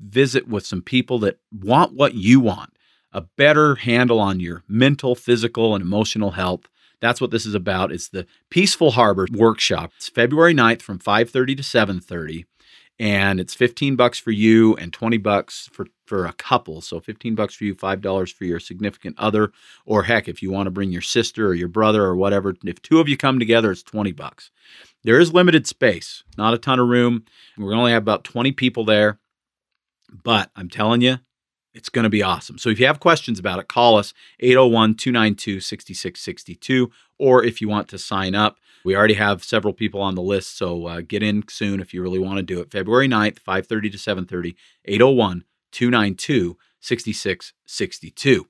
visit 0.00 0.48
with 0.48 0.66
some 0.66 0.82
people 0.82 1.18
that 1.20 1.38
want 1.52 1.94
what 1.94 2.14
you 2.14 2.40
want 2.40 2.72
a 3.12 3.22
better 3.22 3.74
handle 3.74 4.20
on 4.20 4.38
your 4.38 4.62
mental, 4.68 5.16
physical, 5.16 5.74
and 5.74 5.82
emotional 5.82 6.30
health 6.32 6.68
that's 7.00 7.20
what 7.20 7.30
this 7.30 7.46
is 7.46 7.54
about. 7.54 7.92
It's 7.92 8.08
the 8.08 8.26
Peaceful 8.50 8.92
Harbor 8.92 9.26
workshop. 9.32 9.92
It's 9.96 10.08
February 10.08 10.54
9th 10.54 10.82
from 10.82 10.98
5:30 10.98 11.56
to 11.56 11.62
7:30. 11.62 12.44
and 12.98 13.40
it's 13.40 13.54
15 13.54 13.96
bucks 13.96 14.18
for 14.18 14.30
you 14.30 14.76
and 14.76 14.92
20 14.92 15.16
bucks 15.16 15.70
for 15.72 15.86
for 16.04 16.26
a 16.26 16.34
couple 16.34 16.82
so 16.82 17.00
15 17.00 17.34
bucks 17.34 17.54
for 17.54 17.64
you 17.64 17.74
$5 17.74 18.32
for 18.34 18.44
your 18.44 18.60
significant 18.60 19.18
other 19.18 19.52
or 19.86 20.02
heck 20.02 20.28
if 20.28 20.42
you 20.42 20.50
want 20.50 20.66
to 20.66 20.70
bring 20.70 20.92
your 20.92 21.00
sister 21.00 21.46
or 21.46 21.54
your 21.54 21.68
brother 21.68 22.02
or 22.04 22.14
whatever 22.14 22.54
if 22.64 22.82
two 22.82 23.00
of 23.00 23.08
you 23.08 23.16
come 23.16 23.38
together 23.38 23.70
it's 23.70 23.82
20 23.82 24.12
bucks 24.12 24.50
there 25.02 25.18
is 25.18 25.32
limited 25.32 25.66
space 25.66 26.24
not 26.36 26.52
a 26.52 26.58
ton 26.58 26.78
of 26.78 26.88
room 26.88 27.24
we're 27.56 27.70
going 27.70 27.76
to 27.76 27.80
only 27.80 27.92
have 27.92 28.02
about 28.02 28.24
20 28.24 28.52
people 28.52 28.84
there 28.84 29.18
but 30.22 30.50
i'm 30.56 30.68
telling 30.68 31.00
you 31.00 31.18
it's 31.72 31.88
going 31.88 32.02
to 32.04 32.10
be 32.10 32.22
awesome. 32.22 32.58
So 32.58 32.68
if 32.68 32.80
you 32.80 32.86
have 32.86 33.00
questions 33.00 33.38
about 33.38 33.60
it, 33.60 33.68
call 33.68 33.96
us 33.96 34.12
801 34.40 34.96
292 34.96 35.60
6662. 35.60 36.90
Or 37.18 37.44
if 37.44 37.60
you 37.60 37.68
want 37.68 37.88
to 37.88 37.98
sign 37.98 38.34
up, 38.34 38.58
we 38.84 38.96
already 38.96 39.14
have 39.14 39.44
several 39.44 39.74
people 39.74 40.00
on 40.00 40.14
the 40.14 40.22
list. 40.22 40.56
So 40.56 40.86
uh, 40.86 41.00
get 41.02 41.22
in 41.22 41.44
soon 41.48 41.80
if 41.80 41.92
you 41.94 42.02
really 42.02 42.18
want 42.18 42.38
to 42.38 42.42
do 42.42 42.60
it. 42.60 42.70
February 42.70 43.08
9th, 43.08 43.38
5.30 43.40 43.92
to 43.92 43.98
7.30, 43.98 44.54
801 44.84 45.44
292 45.72 46.56
6662. 46.80 48.48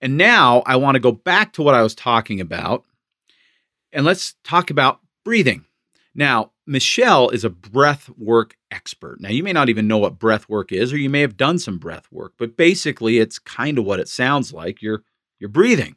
And 0.00 0.18
now 0.18 0.62
I 0.66 0.76
want 0.76 0.96
to 0.96 1.00
go 1.00 1.12
back 1.12 1.52
to 1.54 1.62
what 1.62 1.74
I 1.74 1.82
was 1.82 1.94
talking 1.94 2.40
about. 2.40 2.84
And 3.92 4.04
let's 4.04 4.34
talk 4.44 4.70
about 4.70 5.00
breathing. 5.24 5.64
Now, 6.14 6.52
Michelle 6.66 7.28
is 7.30 7.44
a 7.44 7.50
breath 7.50 8.08
work 8.16 8.56
expert. 8.70 9.20
Now, 9.20 9.30
you 9.30 9.42
may 9.42 9.52
not 9.52 9.68
even 9.68 9.88
know 9.88 9.98
what 9.98 10.18
breath 10.18 10.48
work 10.48 10.70
is, 10.72 10.92
or 10.92 10.96
you 10.96 11.10
may 11.10 11.20
have 11.20 11.36
done 11.36 11.58
some 11.58 11.78
breath 11.78 12.06
work, 12.12 12.34
but 12.38 12.56
basically, 12.56 13.18
it's 13.18 13.38
kind 13.38 13.78
of 13.78 13.84
what 13.84 14.00
it 14.00 14.08
sounds 14.08 14.52
like. 14.52 14.80
You're, 14.80 15.02
you're 15.38 15.48
breathing, 15.48 15.96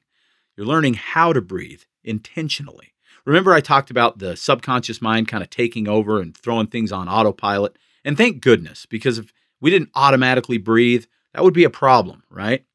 you're 0.56 0.66
learning 0.66 0.96
how 0.96 1.34
to 1.34 1.42
breathe 1.42 1.82
intentionally. 2.04 2.94
Remember, 3.26 3.54
I 3.54 3.62
talked 3.62 3.92
about 3.92 4.20
the 4.20 4.36
subconscious 4.36 5.02
mind 5.02 5.28
kind 5.28 5.44
of 5.44 5.50
taking 5.50 5.88
over 5.88 6.22
and 6.22 6.36
throwing 6.36 6.68
things 6.68 6.92
on 6.92 7.10
autopilot? 7.10 7.78
And 8.04 8.18
thank 8.18 8.42
goodness, 8.42 8.86
because 8.86 9.18
if 9.18 9.34
we 9.60 9.70
didn't 9.70 9.92
automatically 9.96 10.58
breathe, 10.58 11.06
that 11.34 11.44
would 11.44 11.54
be 11.54 11.66
a 11.66 11.70
problem, 11.70 12.24
right? 12.30 12.66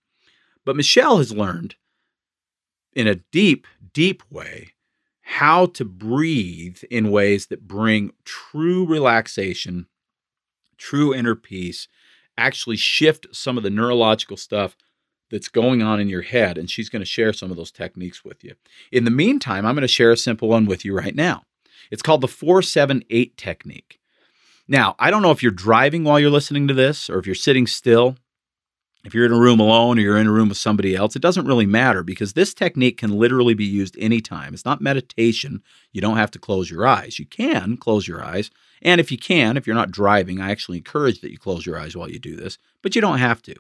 But 0.65 0.77
Michelle 0.77 1.19
has 1.19 1.33
learned 1.33 1.75
in 2.93 3.07
a 3.07 3.17
deep, 3.17 3.67
deep 3.93 4.23
way 4.31 4.73
how 5.33 5.65
to 5.65 5.83
breathe 5.83 6.83
in 6.91 7.11
ways 7.11 7.47
that 7.47 7.67
bring 7.67 8.13
true 8.23 8.85
relaxation, 8.85 9.87
true 10.77 11.15
inner 11.15 11.35
peace, 11.35 11.89
actually 12.37 12.77
shift 12.77 13.27
some 13.33 13.57
of 13.57 13.63
the 13.63 13.71
neurological 13.71 14.37
stuff 14.37 14.77
that's 15.31 15.49
going 15.49 15.83
on 15.83 15.99
in 15.99 16.11
your 16.11 16.21
head. 16.21 16.59
And 16.59 16.71
she's 16.71 16.91
going 16.91 17.01
to 17.01 17.07
share 17.07 17.33
some 17.33 17.51
of 17.51 17.57
those 17.57 17.73
techniques 17.73 18.23
with 18.23 18.45
you. 18.45 18.57
In 18.93 19.05
the 19.05 19.11
meantime, 19.11 19.65
I'm 19.65 19.75
going 19.75 19.81
to 19.81 19.89
share 19.89 20.13
a 20.13 20.19
simple 20.19 20.49
one 20.49 20.67
with 20.67 20.85
you 20.85 20.95
right 20.95 21.15
now. 21.15 21.45
It's 21.91 22.03
called 22.03 22.21
the 22.21 22.29
478 22.29 23.39
technique. 23.39 24.01
Now, 24.69 24.95
I 24.99 25.11
don't 25.11 25.23
know 25.23 25.31
if 25.31 25.43
you're 25.43 25.51
driving 25.51 26.05
while 26.05 26.21
you're 26.21 26.31
listening 26.31 26.69
to 26.69 26.75
this 26.75 27.09
or 27.09 27.19
if 27.19 27.25
you're 27.25 27.35
sitting 27.35 27.67
still 27.67 28.17
if 29.05 29.15
you're 29.15 29.27
in 29.27 29.33
a 29.33 29.39
room 29.39 29.59
alone 29.59 29.99
or 29.99 30.03
you're 30.03 30.19
in 30.19 30.29
a 30.29 30.33
room 30.33 30.49
with 30.49 30.59
somebody 30.59 30.95
else, 30.95 31.17
it 31.17 31.23
doesn't 31.23 31.47
really 31.47 31.67
matter 31.67 32.05
because 32.05 32.33
this 32.33 32.55
technique 32.55 32.99
can 32.99 33.11
literally 33.11 33.55
be 33.55 33.65
used 33.65 33.97
anytime. 33.99 34.55
It's 34.55 34.65
not 34.65 34.81
meditation. 34.81 35.63
You 35.93 36.01
don't 36.01 36.19
have 36.19 36.31
to 36.33 36.39
close 36.39 36.71
your 36.71 36.87
eyes. 36.87 37.19
You 37.19 37.27
can 37.27 37.77
close 37.77 38.07
your 38.07 38.25
eyes. 38.25 38.51
And 38.81 39.01
if 39.01 39.11
you 39.11 39.19
can, 39.19 39.57
if 39.57 39.67
you're 39.67 39.75
not 39.75 39.91
driving, 39.91 40.41
I 40.41 40.51
actually 40.51 40.79
encourage 40.79 41.21
that 41.21 41.33
you 41.33 41.39
close 41.39 41.67
your 41.67 41.79
eyes 41.79 41.97
while 41.97 42.11
you 42.11 42.21
do 42.21 42.37
this, 42.37 42.59
but 42.81 42.95
you 42.95 43.01
don't 43.01 43.19
have 43.19 43.43
to. 43.43 43.55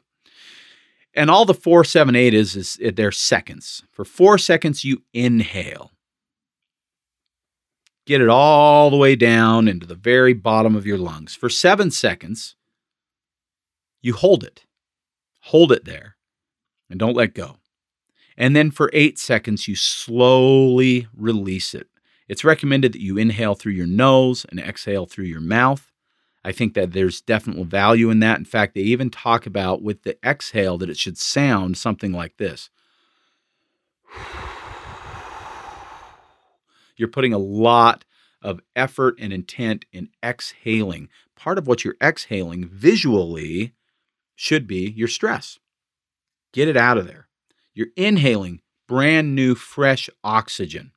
And 1.14 1.28
all 1.28 1.44
the 1.44 1.55
478 1.55 2.35
is, 2.35 2.57
is 2.57 2.78
they're 2.94 3.12
seconds. 3.12 3.83
For 3.90 4.05
four 4.05 4.38
seconds, 4.38 4.85
you 4.85 5.02
inhale. 5.12 5.90
Get 8.07 8.20
it 8.20 8.28
all 8.28 8.90
the 8.90 8.96
way 8.96 9.14
down 9.16 9.68
into 9.68 9.87
the 9.87 9.94
very 9.94 10.33
bottom 10.33 10.74
of 10.74 10.87
your 10.87 10.98
lungs. 10.98 11.35
For 11.35 11.48
seven 11.48 11.90
seconds, 11.90 12.57
you 14.00 14.14
hold 14.14 14.42
it 14.42 14.64
Hold 15.46 15.72
it 15.72 15.85
there 15.85 16.16
and 16.88 16.98
don't 16.98 17.16
let 17.16 17.35
go. 17.35 17.57
And 18.37 18.55
then 18.57 18.70
for 18.70 18.90
eight 18.92 19.18
seconds, 19.18 19.66
you 19.68 19.74
slowly 19.76 21.09
release 21.16 21.74
it. 21.74 21.88
It's 22.28 22.44
recommended 22.44 22.92
that 22.92 23.00
you 23.00 23.18
inhale 23.18 23.55
through 23.55 23.72
your 23.72 23.87
nose 23.87 24.46
and 24.48 24.61
exhale 24.61 25.07
through 25.07 25.24
your 25.26 25.40
mouth. 25.40 25.90
I 26.44 26.52
think 26.52 26.74
that 26.74 26.92
there's 26.92 27.20
definite 27.20 27.66
value 27.66 28.11
in 28.11 28.20
that. 28.20 28.38
In 28.38 28.44
fact, 28.44 28.74
they 28.74 28.81
even 28.83 29.11
talk 29.11 29.46
about 29.46 29.83
with 29.83 30.02
the 30.02 30.16
exhale 30.24 30.78
that 30.78 30.90
it 30.90 30.96
should 30.96 31.18
sound 31.18 31.76
something 31.76 32.12
like 32.12 32.37
this. 32.37 32.70
You're 36.96 37.09
putting 37.09 37.33
a 37.33 37.38
lot 37.38 38.05
of 38.42 38.61
effort 38.76 39.16
and 39.18 39.33
intent 39.33 39.85
in 39.92 40.09
exhaling. 40.22 41.09
Part 41.37 41.59
of 41.59 41.66
what 41.66 41.85
you're 41.85 41.96
exhaling 42.02 42.68
visually 42.68 43.72
should 44.42 44.66
be 44.66 44.90
your 44.90 45.07
stress. 45.07 45.61
Get 46.52 46.66
it 46.66 46.76
out 46.76 46.98
of 46.98 47.07
there. 47.07 47.28
You're 47.74 47.94
inhaling 47.96 48.61
brand 48.88 49.37
new, 49.37 49.55
fresh 49.55 50.11
oxygen. 50.24 50.90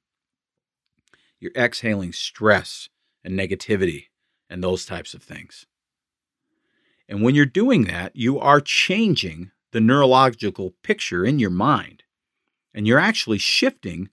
You're 1.40 1.52
exhaling 1.56 2.12
stress 2.12 2.90
and 3.24 3.38
negativity 3.38 4.06
and 4.50 4.64
those 4.64 4.84
types 4.84 5.14
of 5.14 5.22
things. 5.22 5.68
And 7.08 7.22
when 7.22 7.36
you're 7.36 7.46
doing 7.46 7.84
that, 7.84 8.16
you 8.16 8.40
are 8.40 8.60
changing 8.60 9.52
the 9.72 9.80
neurological 9.80 10.74
picture 10.82 11.24
in 11.24 11.38
your 11.38 11.52
mind. 11.52 12.02
And 12.74 12.88
you're 12.88 12.98
actually 12.98 13.38
shifting 13.38 14.10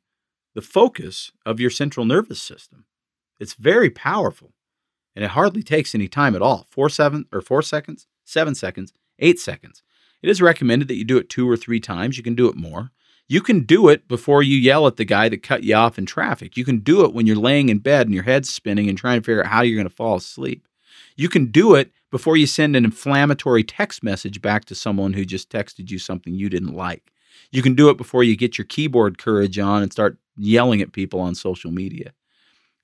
the 0.55 0.61
focus 0.61 1.33
of 1.47 1.59
your 1.59 1.71
central 1.71 2.05
nervous 2.05 2.43
system. 2.43 2.85
It's 3.41 3.55
very 3.55 3.89
powerful. 3.89 4.53
And 5.17 5.25
it 5.25 5.31
hardly 5.31 5.63
takes 5.63 5.95
any 5.95 6.07
time 6.07 6.37
at 6.37 6.43
all. 6.43 6.67
Four 6.71 6.91
seven 6.91 7.25
or 7.33 7.41
four 7.41 7.63
seconds, 7.63 8.07
seven 8.27 8.55
seconds, 8.55 8.93
eight 9.19 9.39
seconds. 9.39 9.83
It 10.23 10.31
is 10.31 10.41
recommended 10.41 10.89
that 10.89 10.97
you 10.97 11.05
do 11.05 11.19
it 11.19 11.29
two 11.29 11.49
or 11.49 11.57
three 11.57 11.81
times. 11.81 12.17
You 12.17 12.23
can 12.23 12.35
do 12.35 12.49
it 12.49 12.57
more. 12.57 12.91
You 13.29 13.41
can 13.41 13.61
do 13.65 13.89
it 13.89 14.09
before 14.09 14.43
you 14.43 14.57
yell 14.57 14.87
at 14.87 14.97
the 14.97 15.05
guy 15.05 15.29
that 15.29 15.43
cut 15.43 15.65
you 15.65 15.75
off 15.75 15.99
in 15.99 16.07
traffic. 16.07 16.57
You 16.57 16.65
can 16.65 16.79
do 16.79 17.05
it 17.05 17.15
when 17.15 17.27
you're 17.27 17.37
laying 17.37 17.69
in 17.69 17.79
bed 17.79 18.07
and 18.07 18.15
your 18.15 18.25
head's 18.25 18.51
spinning 18.51 18.89
and 18.89 18.99
trying 18.99 19.21
to 19.21 19.25
figure 19.25 19.43
out 19.43 19.51
how 19.51 19.63
you're 19.63 19.77
going 19.77 19.89
to 19.89 19.95
fall 19.95 20.17
asleep. 20.17 20.67
You 21.17 21.29
can 21.29 21.47
do 21.47 21.75
it 21.75 21.93
before 22.11 22.37
you 22.37 22.47
send 22.47 22.77
an 22.77 22.85
inflammatory 22.85 23.65
text 23.65 24.03
message 24.03 24.43
back 24.43 24.65
to 24.67 24.75
someone 24.75 25.15
who 25.15 25.25
just 25.25 25.51
texted 25.51 25.91
you 25.91 25.99
something 25.99 26.35
you 26.35 26.49
didn't 26.49 26.75
like. 26.75 27.11
You 27.51 27.63
can 27.63 27.75
do 27.75 27.89
it 27.89 27.97
before 27.97 28.23
you 28.23 28.37
get 28.37 28.59
your 28.59 28.67
keyboard 28.67 29.19
courage 29.19 29.59
on 29.59 29.83
and 29.83 29.93
start 29.93 30.19
yelling 30.37 30.81
at 30.83 30.93
people 30.93 31.21
on 31.21 31.35
social 31.35 31.71
media. 31.71 32.13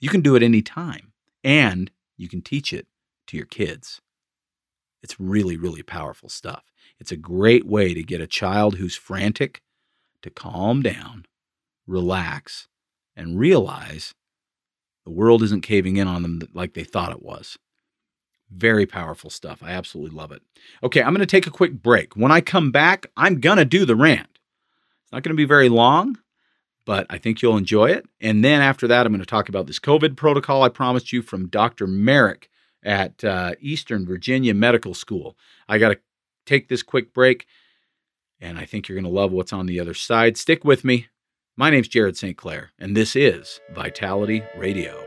You 0.01 0.09
can 0.09 0.21
do 0.21 0.37
it 0.37 0.43
anytime, 0.43 1.13
and 1.45 1.91
you 2.17 2.29
can 2.29 2.41
teach 2.41 2.73
it 2.73 2.87
to 3.27 3.37
your 3.37 3.47
kids. 3.47 4.01
It's 5.03 5.21
really, 5.21 5.57
really 5.57 5.83
powerful 5.83 6.29
stuff. 6.29 6.65
It's 6.99 7.13
a 7.13 7.17
great 7.17 7.67
way 7.67 7.95
to 7.95 8.03
get 8.03 8.21
a 8.21 8.27
child 8.27 8.77
who's 8.77 8.97
frantic 8.97 9.63
to 10.23 10.31
calm 10.31 10.83
down, 10.83 11.27
relax, 11.87 12.69
and 13.17 13.39
realize 13.39 14.15
the 15.05 15.11
world 15.11 15.43
isn't 15.43 15.63
caving 15.63 15.97
in 15.97 16.09
on 16.09 16.23
them 16.23 16.41
like 16.53 16.75
they 16.75 16.85
thought 16.85 17.13
it 17.13 17.23
was. 17.23 17.59
Very 18.51 18.87
powerful 18.87 19.31
stuff. 19.31 19.63
I 19.63 19.71
absolutely 19.71 20.17
love 20.17 20.33
it. 20.33 20.43
Okay, 20.83 21.03
I'm 21.03 21.15
going 21.15 21.21
to 21.21 21.27
take 21.27 21.47
a 21.47 21.51
quick 21.51 21.83
break. 21.83 22.17
When 22.17 22.33
I 22.33 22.41
come 22.41 22.71
back, 22.71 23.07
I'm 23.17 23.41
going 23.41 23.59
to 23.59 23.65
do 23.65 23.85
the 23.85 23.97
rant. 23.97 24.39
It's 25.03 25.13
not 25.13 25.23
going 25.23 25.35
to 25.35 25.41
be 25.41 25.45
very 25.45 25.69
long, 25.69 26.19
but 26.85 27.07
I 27.11 27.19
think 27.19 27.43
you'll 27.43 27.57
enjoy 27.57 27.91
it. 27.91 28.07
And 28.21 28.45
then 28.45 28.61
after 28.63 28.89
that, 28.89 29.07
I'm 29.07 29.13
going 29.13 29.21
to 29.21 29.27
talk 29.27 29.49
about 29.49 29.67
this 29.67 29.79
COVID 29.79 30.17
protocol 30.17 30.63
I 30.63 30.71
promised 30.71 31.13
you 31.13 31.23
from 31.23 31.49
Dr. 31.49 31.87
Marik 31.87 32.51
at 32.83 33.23
uh, 33.25 33.53
Eastern 33.61 34.07
Virginia 34.07 34.55
Medical 34.55 34.95
School. 34.95 35.37
I 35.69 35.79
got 35.79 35.91
to 35.91 35.99
take 36.47 36.69
this 36.69 36.83
quick 36.83 37.13
break, 37.13 37.47
and 38.41 38.59
I 38.59 38.65
think 38.65 38.89
you're 38.89 38.97
going 38.97 39.05
to 39.05 39.11
love 39.11 39.33
what's 39.33 39.53
on 39.53 39.67
the 39.67 39.81
other 39.81 39.95
side. 39.95 40.37
Stick 40.37 40.65
with 40.65 40.85
me. 40.85 41.09
My 41.57 41.71
name's 41.71 41.89
Jared 41.89 42.17
St. 42.17 42.37
Clair, 42.37 42.71
and 42.79 42.97
this 42.97 43.17
is 43.17 43.61
Vitality 43.75 44.43
Radio. 44.57 45.05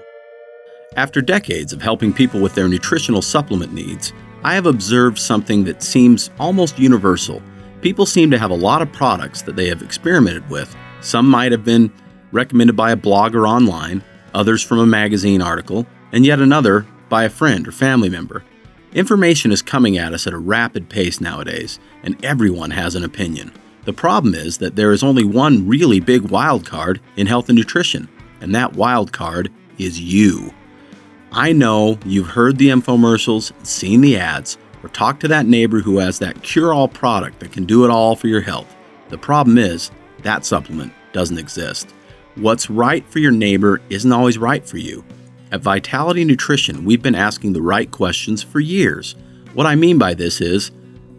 After 0.98 1.22
decades 1.22 1.72
of 1.72 1.82
helping 1.82 2.12
people 2.12 2.42
with 2.42 2.54
their 2.54 2.68
nutritional 2.68 3.22
supplement 3.22 3.72
needs, 3.72 4.12
I 4.44 4.56
have 4.56 4.66
observed 4.66 5.18
something 5.18 5.64
that 5.64 5.82
seems 5.82 6.30
almost 6.40 6.78
universal. 6.78 7.42
People 7.82 8.06
seem 8.06 8.30
to 8.32 8.38
have 8.38 8.52
a 8.52 8.56
lot 8.56 8.82
of 8.82 8.92
products 8.92 9.42
that 9.44 9.56
they 9.56 9.68
have 9.70 9.82
experimented 9.82 10.50
with. 10.50 10.76
Some 11.00 11.30
might 11.30 11.54
have 11.54 11.64
been 11.64 11.92
recommended 12.34 12.76
by 12.76 12.92
a 12.92 12.98
blogger 12.98 13.48
online, 13.48 14.04
others 14.34 14.62
from 14.62 14.80
a 14.80 14.86
magazine 14.86 15.42
article, 15.42 15.88
and 16.12 16.26
yet 16.26 16.40
another 16.40 16.86
by 17.12 17.26
a 17.26 17.30
friend 17.30 17.68
or 17.68 17.74
family 17.74 18.08
member. 18.08 18.42
Information 18.94 19.52
is 19.52 19.62
coming 19.62 19.98
at 19.98 20.14
us 20.14 20.26
at 20.26 20.34
a 20.34 20.40
rapid 20.40 20.88
pace 20.88 21.20
nowadays, 21.20 21.78
and 22.04 22.24
everyone 22.24 22.72
has 22.72 22.96
an 22.96 23.04
opinion. 23.04 23.52
The 23.84 23.92
problem 23.92 24.34
is 24.34 24.60
that 24.60 24.78
there 24.78 24.94
is 24.94 25.04
only 25.04 25.26
one 25.26 25.68
really 25.68 26.00
big 26.00 26.30
wild 26.32 26.66
card 26.66 27.02
in 27.18 27.28
health 27.28 27.50
and 27.50 27.58
nutrition, 27.58 28.08
and 28.40 28.56
that 28.56 28.74
wild 28.74 29.12
card 29.12 29.52
is 29.78 30.00
you. 30.00 30.54
I 31.34 31.52
know 31.52 32.00
you've 32.06 32.28
heard 32.28 32.58
the 32.58 32.70
infomercials, 32.70 33.52
seen 33.66 34.00
the 34.00 34.18
ads, 34.18 34.58
or 34.82 34.88
talked 34.88 35.20
to 35.22 35.28
that 35.28 35.46
neighbor 35.46 35.82
who 35.82 35.98
has 35.98 36.18
that 36.20 36.42
cure 36.44 36.74
all 36.74 36.88
product 36.88 37.42
that 37.42 37.52
can 37.52 37.66
do 37.66 37.84
it 37.84 37.92
all 37.92 38.16
for 38.16 38.30
your 38.30 38.42
health. 38.42 38.74
The 39.10 39.18
problem 39.18 39.58
is 39.58 39.92
that 40.24 40.46
supplement 40.46 40.94
doesn't 41.12 41.38
exist. 41.38 41.94
What's 42.36 42.70
right 42.70 43.06
for 43.10 43.20
your 43.20 43.34
neighbor 43.34 43.82
isn't 43.90 44.14
always 44.14 44.38
right 44.38 44.66
for 44.66 44.78
you. 44.78 45.04
At 45.52 45.60
Vitality 45.60 46.24
Nutrition, 46.24 46.86
we've 46.86 47.02
been 47.02 47.14
asking 47.14 47.52
the 47.52 47.62
right 47.62 47.92
questions 47.92 48.42
for 48.42 48.62
years. 48.62 49.16
What 49.54 49.66
I 49.66 49.76
mean 49.76 49.98
by 49.98 50.14
this 50.14 50.40
is, 50.40 50.72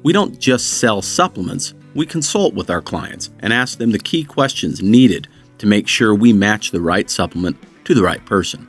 we 0.03 0.15
don't 0.15 0.39
just 0.39 0.79
sell 0.79 1.03
supplements, 1.03 1.75
we 1.95 2.07
consult 2.07 2.55
with 2.55 2.71
our 2.71 2.81
clients 2.81 3.29
and 3.41 3.53
ask 3.53 3.77
them 3.77 3.91
the 3.91 3.99
key 3.99 4.25
questions 4.25 4.81
needed 4.81 5.29
to 5.59 5.67
make 5.67 5.87
sure 5.87 6.15
we 6.15 6.33
match 6.33 6.71
the 6.71 6.81
right 6.81 7.11
supplement 7.11 7.59
to 7.85 7.95
the 7.95 8.03
right 8.03 8.25
person. 8.25 8.67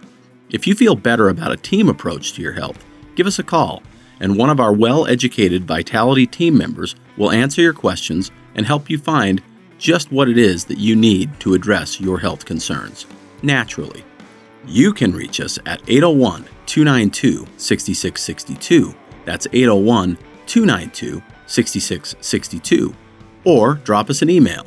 If 0.50 0.68
you 0.68 0.76
feel 0.76 0.96
better 0.96 1.30
about 1.30 1.54
a 1.54 1.58
team 1.58 1.88
approach 1.88 2.34
to 2.34 2.42
your 2.42 2.52
health, 2.52 2.84
give 3.16 3.26
us 3.26 3.40
a 3.40 3.44
call, 3.44 3.82
and 4.20 4.38
one 4.38 4.50
of 4.50 4.60
our 4.60 4.74
well 4.74 5.08
educated 5.08 5.64
Vitality 5.64 6.28
team 6.28 6.58
members 6.58 6.96
will 7.16 7.32
answer 7.32 7.62
your 7.62 7.74
questions 7.74 8.32
and 8.56 8.66
help 8.66 8.90
you 8.90 8.98
find 8.98 9.42
just 9.78 10.12
what 10.12 10.28
it 10.28 10.38
is 10.38 10.66
that 10.66 10.78
you 10.78 10.94
need 10.94 11.40
to 11.40 11.54
address 11.54 12.02
your 12.02 12.20
health 12.20 12.44
concerns 12.44 13.06
naturally. 13.42 14.04
You 14.66 14.94
can 14.94 15.14
reach 15.14 15.42
us 15.42 15.60
at 15.66 15.82
801 15.88 16.46
292 16.66 17.46
6662. 17.58 18.96
That's 19.26 19.48
801 19.52 20.18
292 20.46 21.22
6662. 21.46 22.96
Or 23.44 23.74
drop 23.76 24.10
us 24.10 24.22
an 24.22 24.30
email 24.30 24.66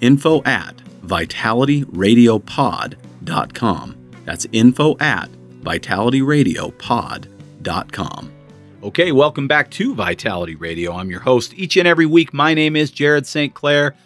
info 0.00 0.42
at 0.44 0.76
vitalityradiopod.com. 1.04 3.94
That's 4.24 4.46
info 4.52 4.96
at 4.98 5.28
vitalityradiopod.com. 5.62 8.32
Okay, 8.80 9.10
welcome 9.10 9.48
back 9.48 9.72
to 9.72 9.92
Vitality 9.94 10.54
Radio. 10.54 10.94
I'm 10.94 11.10
your 11.10 11.18
host 11.20 11.52
each 11.54 11.76
and 11.76 11.88
every 11.88 12.06
week. 12.06 12.32
My 12.32 12.54
name 12.54 12.76
is 12.76 12.92
Jared 12.92 13.26
St. 13.26 13.52
Clair. 13.52 13.96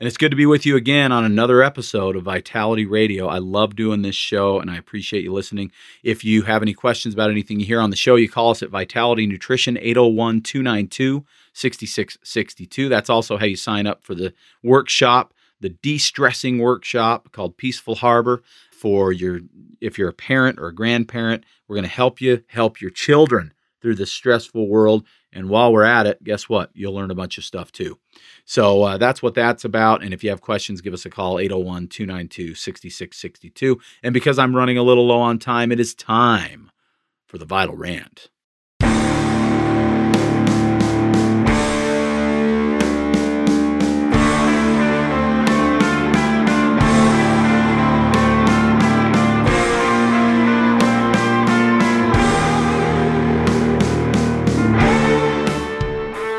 And 0.00 0.06
it's 0.06 0.16
good 0.16 0.30
to 0.30 0.36
be 0.36 0.46
with 0.46 0.64
you 0.64 0.76
again 0.76 1.10
on 1.10 1.24
another 1.24 1.60
episode 1.60 2.14
of 2.14 2.22
Vitality 2.22 2.86
Radio. 2.86 3.26
I 3.26 3.38
love 3.38 3.74
doing 3.74 4.02
this 4.02 4.14
show 4.14 4.60
and 4.60 4.70
I 4.70 4.76
appreciate 4.76 5.24
you 5.24 5.32
listening. 5.32 5.72
If 6.04 6.24
you 6.24 6.42
have 6.42 6.62
any 6.62 6.72
questions 6.72 7.14
about 7.14 7.32
anything 7.32 7.58
you 7.58 7.66
hear 7.66 7.80
on 7.80 7.90
the 7.90 7.96
show, 7.96 8.14
you 8.14 8.28
call 8.28 8.50
us 8.50 8.62
at 8.62 8.70
Vitality 8.70 9.26
Nutrition 9.26 9.76
801 9.76 10.42
292 10.42 11.26
6662. 11.52 12.88
That's 12.88 13.10
also 13.10 13.38
how 13.38 13.46
you 13.46 13.56
sign 13.56 13.88
up 13.88 14.04
for 14.04 14.14
the 14.14 14.32
workshop, 14.62 15.34
the 15.60 15.70
de 15.70 15.98
stressing 15.98 16.60
workshop 16.60 17.32
called 17.32 17.56
Peaceful 17.56 17.96
Harbor. 17.96 18.44
For 18.70 19.10
your, 19.10 19.40
if 19.80 19.98
you're 19.98 20.10
a 20.10 20.12
parent 20.12 20.60
or 20.60 20.68
a 20.68 20.74
grandparent, 20.74 21.42
we're 21.66 21.74
going 21.74 21.82
to 21.82 21.90
help 21.90 22.20
you 22.20 22.44
help 22.46 22.80
your 22.80 22.92
children 22.92 23.52
through 23.80 23.94
this 23.94 24.10
stressful 24.10 24.68
world. 24.68 25.06
And 25.32 25.48
while 25.48 25.72
we're 25.72 25.84
at 25.84 26.06
it, 26.06 26.22
guess 26.24 26.48
what? 26.48 26.70
You'll 26.74 26.94
learn 26.94 27.10
a 27.10 27.14
bunch 27.14 27.38
of 27.38 27.44
stuff 27.44 27.70
too. 27.70 27.98
So 28.44 28.82
uh, 28.82 28.98
that's 28.98 29.22
what 29.22 29.34
that's 29.34 29.64
about. 29.64 30.02
And 30.02 30.14
if 30.14 30.24
you 30.24 30.30
have 30.30 30.40
questions, 30.40 30.80
give 30.80 30.94
us 30.94 31.04
a 31.04 31.10
call 31.10 31.38
801 31.38 31.88
292 31.88 32.54
6662. 32.54 33.78
And 34.02 34.14
because 34.14 34.38
I'm 34.38 34.56
running 34.56 34.78
a 34.78 34.82
little 34.82 35.06
low 35.06 35.20
on 35.20 35.38
time, 35.38 35.70
it 35.70 35.80
is 35.80 35.94
time 35.94 36.70
for 37.26 37.38
the 37.38 37.44
Vital 37.44 37.76
Rant. 37.76 38.30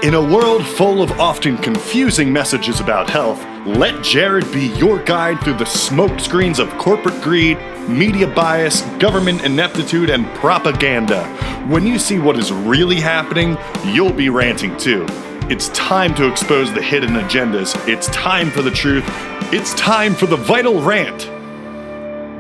In 0.10 0.16
a 0.16 0.20
world 0.20 0.66
full 0.66 1.04
of 1.04 1.12
often 1.20 1.56
confusing 1.56 2.34
messages 2.34 2.80
about 2.80 3.08
health, 3.08 3.40
let 3.68 4.04
Jared 4.04 4.52
be 4.52 4.70
your 4.70 4.98
guide 5.04 5.40
through 5.42 5.60
the 5.60 5.66
smoke 5.66 6.20
screens 6.20 6.58
of 6.58 6.68
corporate 6.80 7.22
greed, 7.22 7.60
media 7.88 8.26
bias, 8.26 8.82
government 8.98 9.44
ineptitude, 9.44 10.10
and 10.10 10.26
propaganda. 10.30 11.28
When 11.68 11.86
you 11.86 12.00
see 12.00 12.18
what 12.18 12.40
is 12.40 12.52
really 12.52 13.00
happening, 13.00 13.56
you'll 13.86 14.12
be 14.12 14.30
ranting 14.30 14.76
too. 14.78 15.06
It's 15.48 15.70
time 15.70 16.16
to 16.16 16.28
expose 16.28 16.74
the 16.74 16.82
hidden 16.82 17.12
agendas. 17.12 17.78
It's 17.88 18.08
time 18.08 18.50
for 18.50 18.64
the 18.64 18.72
truth. 18.72 19.06
It's 19.54 19.76
time 19.76 20.16
for 20.16 20.26
the 20.26 20.38
vital 20.38 20.82
rant. 20.82 21.30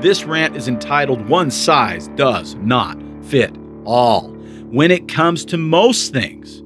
This 0.01 0.23
rant 0.23 0.55
is 0.55 0.67
entitled 0.67 1.29
One 1.29 1.51
Size 1.51 2.07
Does 2.15 2.55
Not 2.55 2.97
Fit 3.21 3.55
All 3.85 4.29
when 4.71 4.89
it 4.89 5.07
comes 5.07 5.45
to 5.45 5.57
most 5.57 6.11
things 6.11 6.63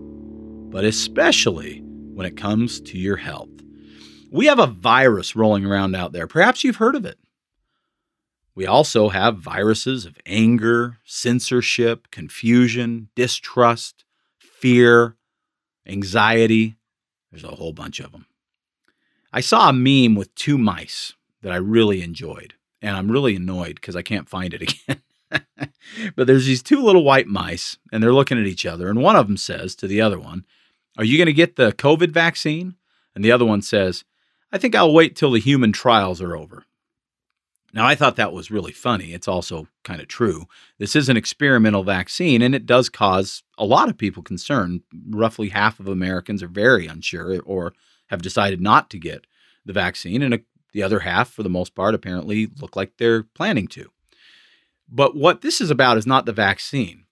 but 0.73 0.83
especially 0.83 1.83
when 2.15 2.25
it 2.25 2.35
comes 2.35 2.81
to 2.81 2.97
your 2.97 3.17
health. 3.17 3.47
We 4.31 4.47
have 4.47 4.57
a 4.57 4.65
virus 4.65 5.35
rolling 5.35 5.67
around 5.67 5.95
out 5.95 6.13
there. 6.13 6.25
Perhaps 6.25 6.63
you've 6.63 6.77
heard 6.77 6.95
of 6.95 7.05
it. 7.05 7.19
We 8.55 8.65
also 8.65 9.09
have 9.09 9.37
viruses 9.37 10.07
of 10.07 10.17
anger, 10.25 10.97
censorship, 11.05 12.09
confusion, 12.09 13.09
distrust, 13.15 14.03
fear, 14.39 15.15
anxiety. 15.85 16.75
There's 17.31 17.43
a 17.43 17.49
whole 17.49 17.73
bunch 17.73 17.99
of 17.99 18.11
them. 18.11 18.25
I 19.31 19.41
saw 19.41 19.69
a 19.69 19.73
meme 19.73 20.15
with 20.15 20.33
two 20.33 20.57
mice 20.57 21.13
that 21.43 21.51
I 21.51 21.57
really 21.57 22.01
enjoyed, 22.01 22.55
and 22.81 22.97
I'm 22.97 23.11
really 23.11 23.35
annoyed 23.35 23.75
because 23.75 23.95
I 23.95 24.01
can't 24.01 24.27
find 24.27 24.55
it 24.55 24.61
again. 24.89 25.01
but 26.15 26.25
there's 26.25 26.47
these 26.47 26.63
two 26.63 26.81
little 26.81 27.03
white 27.03 27.27
mice, 27.27 27.77
and 27.91 28.01
they're 28.01 28.11
looking 28.11 28.39
at 28.39 28.47
each 28.47 28.65
other, 28.65 28.89
and 28.89 29.03
one 29.03 29.15
of 29.15 29.27
them 29.27 29.37
says 29.37 29.75
to 29.75 29.87
the 29.87 30.01
other 30.01 30.19
one, 30.19 30.45
are 30.97 31.03
you 31.03 31.17
going 31.17 31.27
to 31.27 31.33
get 31.33 31.55
the 31.55 31.71
COVID 31.71 32.11
vaccine? 32.11 32.75
And 33.15 33.23
the 33.23 33.31
other 33.31 33.45
one 33.45 33.61
says, 33.61 34.03
I 34.51 34.57
think 34.57 34.75
I'll 34.75 34.93
wait 34.93 35.15
till 35.15 35.31
the 35.31 35.39
human 35.39 35.71
trials 35.71 36.21
are 36.21 36.35
over. 36.35 36.65
Now, 37.73 37.87
I 37.87 37.95
thought 37.95 38.17
that 38.17 38.33
was 38.33 38.51
really 38.51 38.71
funny. 38.71 39.13
It's 39.13 39.27
also 39.27 39.67
kind 39.83 39.99
of 39.99 40.07
true. 40.07 40.45
This 40.77 40.95
is 40.95 41.09
an 41.09 41.17
experimental 41.17 41.83
vaccine, 41.83 42.43
and 42.43 42.53
it 42.53 42.67
does 42.67 42.87
cause 42.87 43.41
a 43.57 43.65
lot 43.65 43.89
of 43.89 43.97
people 43.97 44.21
concern. 44.21 44.83
Roughly 45.09 45.49
half 45.49 45.79
of 45.79 45.87
Americans 45.87 46.43
are 46.43 46.47
very 46.47 46.85
unsure 46.85 47.41
or 47.41 47.73
have 48.07 48.21
decided 48.21 48.61
not 48.61 48.91
to 48.91 48.99
get 48.99 49.25
the 49.65 49.73
vaccine, 49.73 50.21
and 50.21 50.35
a, 50.35 50.39
the 50.71 50.83
other 50.83 50.99
half, 50.99 51.29
for 51.29 51.41
the 51.41 51.49
most 51.49 51.73
part, 51.73 51.95
apparently 51.95 52.47
look 52.61 52.75
like 52.75 52.97
they're 52.97 53.23
planning 53.23 53.67
to. 53.69 53.89
But 54.87 55.15
what 55.15 55.41
this 55.41 55.59
is 55.59 55.71
about 55.71 55.97
is 55.97 56.05
not 56.05 56.27
the 56.27 56.33
vaccine 56.33 57.02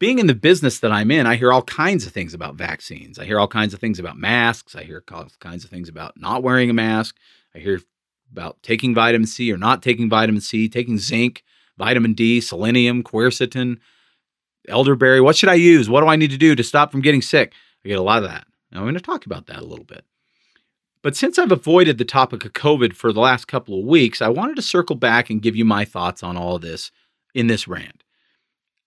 being 0.00 0.18
in 0.18 0.26
the 0.26 0.34
business 0.34 0.80
that 0.80 0.90
I'm 0.90 1.10
in, 1.10 1.26
I 1.26 1.36
hear 1.36 1.52
all 1.52 1.62
kinds 1.62 2.06
of 2.06 2.12
things 2.12 2.32
about 2.34 2.56
vaccines. 2.56 3.18
I 3.18 3.26
hear 3.26 3.38
all 3.38 3.46
kinds 3.46 3.74
of 3.74 3.80
things 3.80 3.98
about 3.98 4.16
masks. 4.16 4.74
I 4.74 4.82
hear 4.82 5.04
all 5.12 5.28
kinds 5.38 5.62
of 5.62 5.70
things 5.70 5.88
about 5.88 6.14
not 6.18 6.42
wearing 6.42 6.70
a 6.70 6.72
mask. 6.72 7.16
I 7.54 7.58
hear 7.58 7.80
about 8.32 8.62
taking 8.62 8.94
vitamin 8.94 9.26
C 9.26 9.52
or 9.52 9.58
not 9.58 9.82
taking 9.82 10.08
vitamin 10.08 10.40
C, 10.40 10.68
taking 10.68 10.98
zinc, 10.98 11.44
vitamin 11.76 12.14
D, 12.14 12.40
selenium, 12.40 13.02
quercetin, 13.02 13.78
elderberry. 14.68 15.20
What 15.20 15.36
should 15.36 15.50
I 15.50 15.54
use? 15.54 15.90
What 15.90 16.00
do 16.00 16.06
I 16.06 16.16
need 16.16 16.30
to 16.30 16.38
do 16.38 16.54
to 16.54 16.64
stop 16.64 16.90
from 16.90 17.02
getting 17.02 17.22
sick? 17.22 17.52
I 17.84 17.88
get 17.88 17.98
a 17.98 18.02
lot 18.02 18.22
of 18.22 18.30
that. 18.30 18.46
Now, 18.72 18.78
I'm 18.78 18.84
going 18.84 18.94
to 18.94 19.00
talk 19.00 19.26
about 19.26 19.46
that 19.48 19.58
a 19.58 19.66
little 19.66 19.84
bit. 19.84 20.04
But 21.02 21.14
since 21.14 21.38
I've 21.38 21.52
avoided 21.52 21.98
the 21.98 22.04
topic 22.06 22.44
of 22.46 22.54
COVID 22.54 22.94
for 22.94 23.12
the 23.12 23.20
last 23.20 23.48
couple 23.48 23.78
of 23.78 23.86
weeks, 23.86 24.22
I 24.22 24.28
wanted 24.28 24.56
to 24.56 24.62
circle 24.62 24.96
back 24.96 25.28
and 25.28 25.42
give 25.42 25.56
you 25.56 25.64
my 25.64 25.84
thoughts 25.84 26.22
on 26.22 26.38
all 26.38 26.56
of 26.56 26.62
this 26.62 26.90
in 27.34 27.48
this 27.48 27.68
rant. 27.68 27.99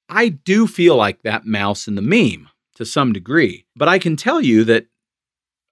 I 0.10 0.30
do 0.30 0.68
feel 0.68 0.96
like 0.96 1.22
that 1.22 1.46
mouse 1.46 1.88
in 1.88 1.96
the 1.96 2.02
meme 2.02 2.50
to 2.76 2.86
some 2.86 3.14
degree, 3.14 3.66
but 3.76 3.88
I 3.88 4.00
can 4.00 4.16
tell 4.16 4.42
you 4.42 4.64
that 4.66 4.88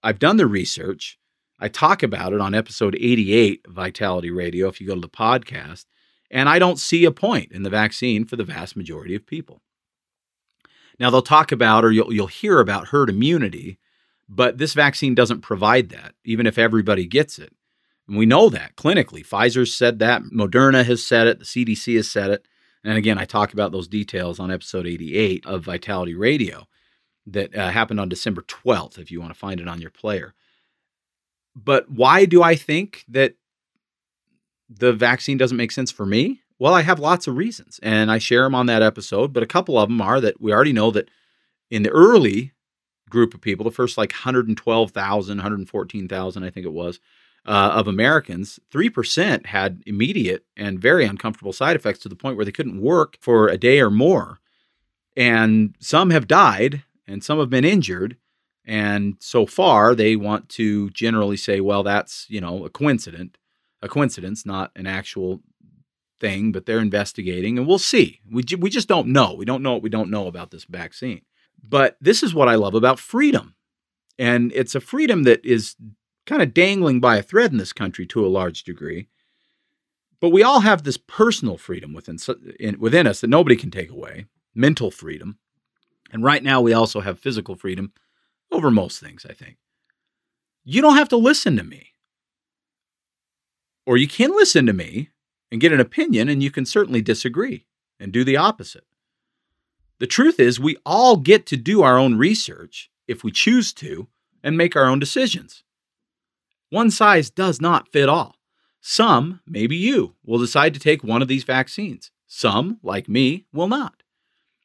I've 0.02 0.18
done 0.18 0.36
the 0.36 0.46
research. 0.46 1.18
I 1.60 1.68
talk 1.68 2.02
about 2.02 2.32
it 2.32 2.40
on 2.40 2.54
episode 2.54 2.96
88 2.96 3.66
of 3.66 3.72
Vitality 3.74 4.30
Radio 4.30 4.68
if 4.68 4.80
you 4.80 4.86
go 4.86 4.94
to 4.94 5.00
the 5.00 5.08
podcast, 5.08 5.84
and 6.30 6.48
I 6.48 6.58
don't 6.58 6.78
see 6.78 7.04
a 7.04 7.12
point 7.12 7.52
in 7.52 7.62
the 7.62 7.70
vaccine 7.70 8.24
for 8.24 8.36
the 8.36 8.44
vast 8.44 8.76
majority 8.76 9.14
of 9.14 9.26
people. 9.26 9.62
Now 10.98 11.10
they'll 11.10 11.22
talk 11.22 11.52
about 11.52 11.84
or 11.84 11.92
you'll 11.92 12.12
you'll 12.12 12.26
hear 12.26 12.60
about 12.60 12.88
herd 12.88 13.10
immunity, 13.10 13.78
but 14.28 14.58
this 14.58 14.74
vaccine 14.74 15.14
doesn't 15.14 15.40
provide 15.40 15.90
that 15.90 16.14
even 16.24 16.46
if 16.46 16.58
everybody 16.58 17.06
gets 17.06 17.38
it. 17.38 17.52
And 18.08 18.16
we 18.16 18.26
know 18.26 18.48
that 18.48 18.76
clinically. 18.76 19.26
Pfizer 19.26 19.66
said 19.68 19.98
that, 20.00 20.22
Moderna 20.24 20.84
has 20.84 21.06
said 21.06 21.26
it, 21.26 21.38
the 21.38 21.44
CDC 21.44 21.96
has 21.96 22.10
said 22.10 22.30
it. 22.30 22.46
And 22.84 22.98
again, 22.98 23.18
I 23.18 23.24
talk 23.24 23.52
about 23.52 23.72
those 23.72 23.88
details 23.88 24.40
on 24.40 24.50
episode 24.50 24.86
88 24.86 25.46
of 25.46 25.64
Vitality 25.64 26.14
Radio 26.14 26.66
that 27.26 27.54
uh, 27.54 27.70
happened 27.70 28.00
on 28.00 28.08
December 28.08 28.42
12th, 28.42 28.98
if 28.98 29.10
you 29.10 29.20
want 29.20 29.32
to 29.32 29.38
find 29.38 29.60
it 29.60 29.68
on 29.68 29.80
your 29.80 29.90
player. 29.90 30.34
But 31.54 31.90
why 31.90 32.24
do 32.24 32.42
I 32.42 32.56
think 32.56 33.04
that 33.08 33.34
the 34.68 34.92
vaccine 34.92 35.38
doesn't 35.38 35.56
make 35.56 35.70
sense 35.70 35.92
for 35.92 36.06
me? 36.06 36.40
Well, 36.58 36.74
I 36.74 36.82
have 36.82 36.98
lots 36.98 37.26
of 37.26 37.36
reasons, 37.36 37.78
and 37.82 38.10
I 38.10 38.18
share 38.18 38.44
them 38.44 38.54
on 38.54 38.66
that 38.66 38.82
episode. 38.82 39.32
But 39.32 39.42
a 39.42 39.48
couple 39.48 39.78
of 39.78 39.88
them 39.88 40.00
are 40.00 40.20
that 40.20 40.40
we 40.40 40.52
already 40.52 40.72
know 40.72 40.90
that 40.92 41.08
in 41.70 41.82
the 41.82 41.90
early 41.90 42.52
group 43.08 43.34
of 43.34 43.40
people, 43.40 43.64
the 43.64 43.70
first 43.70 43.98
like 43.98 44.12
112,000, 44.12 45.36
114,000, 45.36 46.44
I 46.44 46.50
think 46.50 46.66
it 46.66 46.72
was, 46.72 47.00
uh, 47.46 47.72
of 47.74 47.88
Americans, 47.88 48.60
3% 48.72 49.46
had 49.46 49.82
immediate 49.86 50.44
and 50.56 50.80
very 50.80 51.04
uncomfortable 51.04 51.52
side 51.52 51.76
effects 51.76 51.98
to 52.00 52.08
the 52.08 52.16
point 52.16 52.36
where 52.36 52.44
they 52.44 52.52
couldn't 52.52 52.80
work 52.80 53.16
for 53.20 53.48
a 53.48 53.58
day 53.58 53.80
or 53.80 53.90
more. 53.90 54.38
And 55.16 55.74
some 55.80 56.10
have 56.10 56.28
died 56.28 56.84
and 57.06 57.22
some 57.22 57.38
have 57.38 57.50
been 57.50 57.64
injured. 57.64 58.16
And 58.64 59.16
so 59.18 59.44
far, 59.44 59.94
they 59.94 60.14
want 60.14 60.48
to 60.50 60.90
generally 60.90 61.36
say, 61.36 61.60
well, 61.60 61.82
that's, 61.82 62.26
you 62.28 62.40
know, 62.40 62.64
a 62.64 62.70
coincidence, 62.70 63.34
a 63.82 63.88
coincidence, 63.88 64.46
not 64.46 64.70
an 64.76 64.86
actual 64.86 65.42
thing, 66.22 66.52
but 66.52 66.64
they're 66.64 66.78
investigating, 66.78 67.58
and 67.58 67.66
we'll 67.66 67.78
see. 67.78 68.20
We, 68.30 68.44
we 68.58 68.70
just 68.70 68.88
don't 68.88 69.08
know. 69.08 69.34
We 69.34 69.44
don't 69.44 69.62
know 69.62 69.72
what 69.72 69.82
we 69.82 69.90
don't 69.90 70.10
know 70.10 70.28
about 70.28 70.52
this 70.52 70.64
vaccine. 70.64 71.22
But 71.62 71.96
this 72.00 72.22
is 72.22 72.32
what 72.32 72.48
I 72.48 72.54
love 72.54 72.74
about 72.74 72.98
freedom. 72.98 73.56
And 74.18 74.52
it's 74.54 74.74
a 74.74 74.80
freedom 74.80 75.24
that 75.24 75.44
is 75.44 75.74
kind 76.26 76.42
of 76.42 76.54
dangling 76.54 77.00
by 77.00 77.16
a 77.16 77.22
thread 77.22 77.52
in 77.52 77.58
this 77.58 77.72
country 77.72 78.06
to 78.06 78.24
a 78.24 78.28
large 78.28 78.64
degree. 78.64 79.08
But 80.20 80.30
we 80.30 80.42
all 80.42 80.60
have 80.60 80.84
this 80.84 80.96
personal 80.96 81.56
freedom 81.56 81.92
within, 81.92 82.18
within 82.78 83.06
us 83.06 83.20
that 83.20 83.30
nobody 83.30 83.56
can 83.56 83.70
take 83.70 83.90
away 83.90 84.26
mental 84.54 84.90
freedom. 84.90 85.38
And 86.12 86.22
right 86.22 86.42
now, 86.42 86.60
we 86.60 86.72
also 86.72 87.00
have 87.00 87.18
physical 87.18 87.56
freedom 87.56 87.92
over 88.52 88.70
most 88.70 89.00
things, 89.00 89.26
I 89.28 89.32
think. 89.32 89.56
You 90.64 90.80
don't 90.80 90.96
have 90.96 91.08
to 91.08 91.16
listen 91.16 91.56
to 91.56 91.64
me. 91.64 91.88
Or 93.84 93.96
you 93.96 94.06
can 94.06 94.30
listen 94.30 94.66
to 94.66 94.72
me 94.72 95.10
and 95.50 95.60
get 95.60 95.72
an 95.72 95.80
opinion, 95.80 96.28
and 96.28 96.42
you 96.42 96.50
can 96.50 96.66
certainly 96.66 97.02
disagree 97.02 97.66
and 97.98 98.12
do 98.12 98.22
the 98.22 98.36
opposite. 98.36 98.84
The 99.98 100.06
truth 100.06 100.38
is, 100.38 100.60
we 100.60 100.76
all 100.86 101.16
get 101.16 101.46
to 101.46 101.56
do 101.56 101.82
our 101.82 101.98
own 101.98 102.16
research 102.16 102.90
if 103.08 103.24
we 103.24 103.32
choose 103.32 103.72
to 103.74 104.08
and 104.42 104.56
make 104.56 104.76
our 104.76 104.84
own 104.84 104.98
decisions. 104.98 105.64
One 106.72 106.90
size 106.90 107.28
does 107.28 107.60
not 107.60 107.92
fit 107.92 108.08
all. 108.08 108.36
Some, 108.80 109.40
maybe 109.46 109.76
you, 109.76 110.14
will 110.24 110.38
decide 110.38 110.72
to 110.72 110.80
take 110.80 111.04
one 111.04 111.20
of 111.20 111.28
these 111.28 111.44
vaccines. 111.44 112.10
Some, 112.26 112.78
like 112.82 113.10
me, 113.10 113.44
will 113.52 113.68
not. 113.68 114.02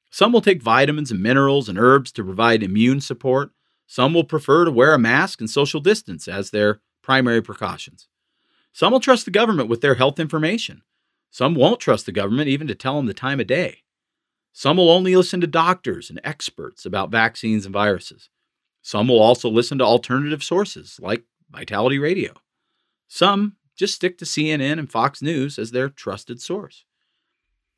Some 0.10 0.32
will 0.32 0.40
take 0.40 0.64
vitamins 0.64 1.12
and 1.12 1.22
minerals 1.22 1.68
and 1.68 1.78
herbs 1.78 2.14
to 2.14 2.24
provide 2.24 2.64
immune 2.64 3.02
support. 3.02 3.52
Some 3.88 4.14
will 4.14 4.24
prefer 4.24 4.64
to 4.64 4.72
wear 4.72 4.94
a 4.94 4.98
mask 4.98 5.42
and 5.42 5.50
social 5.50 5.82
distance 5.82 6.30
as 6.30 6.50
their 6.50 6.80
primary 7.02 7.42
precautions. 7.42 8.08
Some 8.72 8.94
will 8.94 9.02
trust 9.02 9.26
the 9.26 9.32
government 9.32 9.68
with 9.68 9.82
their 9.82 9.96
health 9.96 10.18
information. 10.18 10.84
Some 11.30 11.56
won't 11.56 11.82
trust 11.82 12.06
the 12.06 12.14
government 12.14 12.48
even 12.48 12.68
to 12.68 12.76
tell 12.76 12.96
them 12.96 13.08
the 13.08 13.14
time 13.14 13.42
of 13.42 13.48
day. 13.48 13.84
Some 14.54 14.78
will 14.78 14.92
only 14.92 15.14
listen 15.14 15.42
to 15.42 15.48
doctors 15.48 16.10
and 16.10 16.22
experts 16.24 16.86
about 16.86 17.12
vaccines 17.12 17.66
and 17.66 17.74
viruses. 17.74 18.30
Some 18.82 19.10
will 19.10 19.20
also 19.20 19.50
listen 19.50 19.78
to 19.80 19.84
alternative 19.84 20.42
sources 20.42 21.02
like 21.02 21.26
Vitality 21.50 22.00
Radio. 22.00 22.34
Some 23.08 23.56
just 23.76 23.96
stick 23.96 24.18
to 24.18 24.26
CNN 24.26 24.80
and 24.80 24.92
Fox 24.92 25.22
News 25.22 25.60
as 25.60 25.72
their 25.72 25.90
trusted 25.90 26.42
source. 26.42 26.84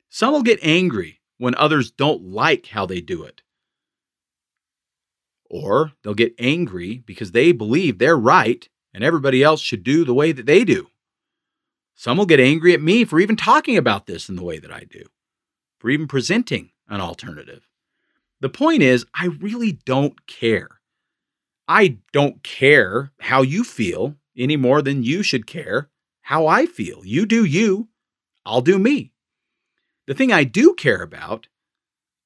Some 0.08 0.32
will 0.32 0.42
get 0.42 0.58
angry 0.62 1.20
when 1.38 1.54
others 1.54 1.90
don't 1.90 2.22
like 2.22 2.66
how 2.66 2.86
they 2.86 3.00
do 3.00 3.22
it. 3.22 3.42
Or 5.48 5.92
they'll 6.02 6.14
get 6.14 6.34
angry 6.38 6.98
because 6.98 7.32
they 7.32 7.52
believe 7.52 7.98
they're 7.98 8.16
right 8.16 8.68
and 8.92 9.04
everybody 9.04 9.42
else 9.42 9.60
should 9.60 9.84
do 9.84 10.04
the 10.04 10.14
way 10.14 10.32
that 10.32 10.46
they 10.46 10.64
do. 10.64 10.88
Some 11.94 12.16
will 12.16 12.26
get 12.26 12.40
angry 12.40 12.72
at 12.72 12.80
me 12.80 13.04
for 13.04 13.20
even 13.20 13.36
talking 13.36 13.76
about 13.76 14.06
this 14.06 14.28
in 14.28 14.36
the 14.36 14.42
way 14.42 14.58
that 14.58 14.72
I 14.72 14.84
do, 14.90 15.04
for 15.78 15.90
even 15.90 16.08
presenting 16.08 16.70
an 16.88 17.00
alternative. 17.00 17.68
The 18.40 18.48
point 18.48 18.82
is, 18.82 19.04
I 19.14 19.26
really 19.26 19.72
don't 19.72 20.26
care. 20.26 20.79
I 21.70 21.98
don't 22.12 22.42
care 22.42 23.12
how 23.20 23.42
you 23.42 23.62
feel 23.62 24.16
any 24.36 24.56
more 24.56 24.82
than 24.82 25.04
you 25.04 25.22
should 25.22 25.46
care 25.46 25.88
how 26.22 26.48
I 26.48 26.66
feel. 26.66 27.02
You 27.04 27.26
do 27.26 27.44
you, 27.44 27.90
I'll 28.44 28.60
do 28.60 28.76
me. 28.76 29.12
The 30.08 30.14
thing 30.14 30.32
I 30.32 30.42
do 30.42 30.74
care 30.74 31.00
about 31.00 31.46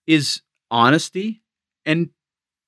is 0.07 0.40
honesty 0.70 1.42
and 1.84 2.09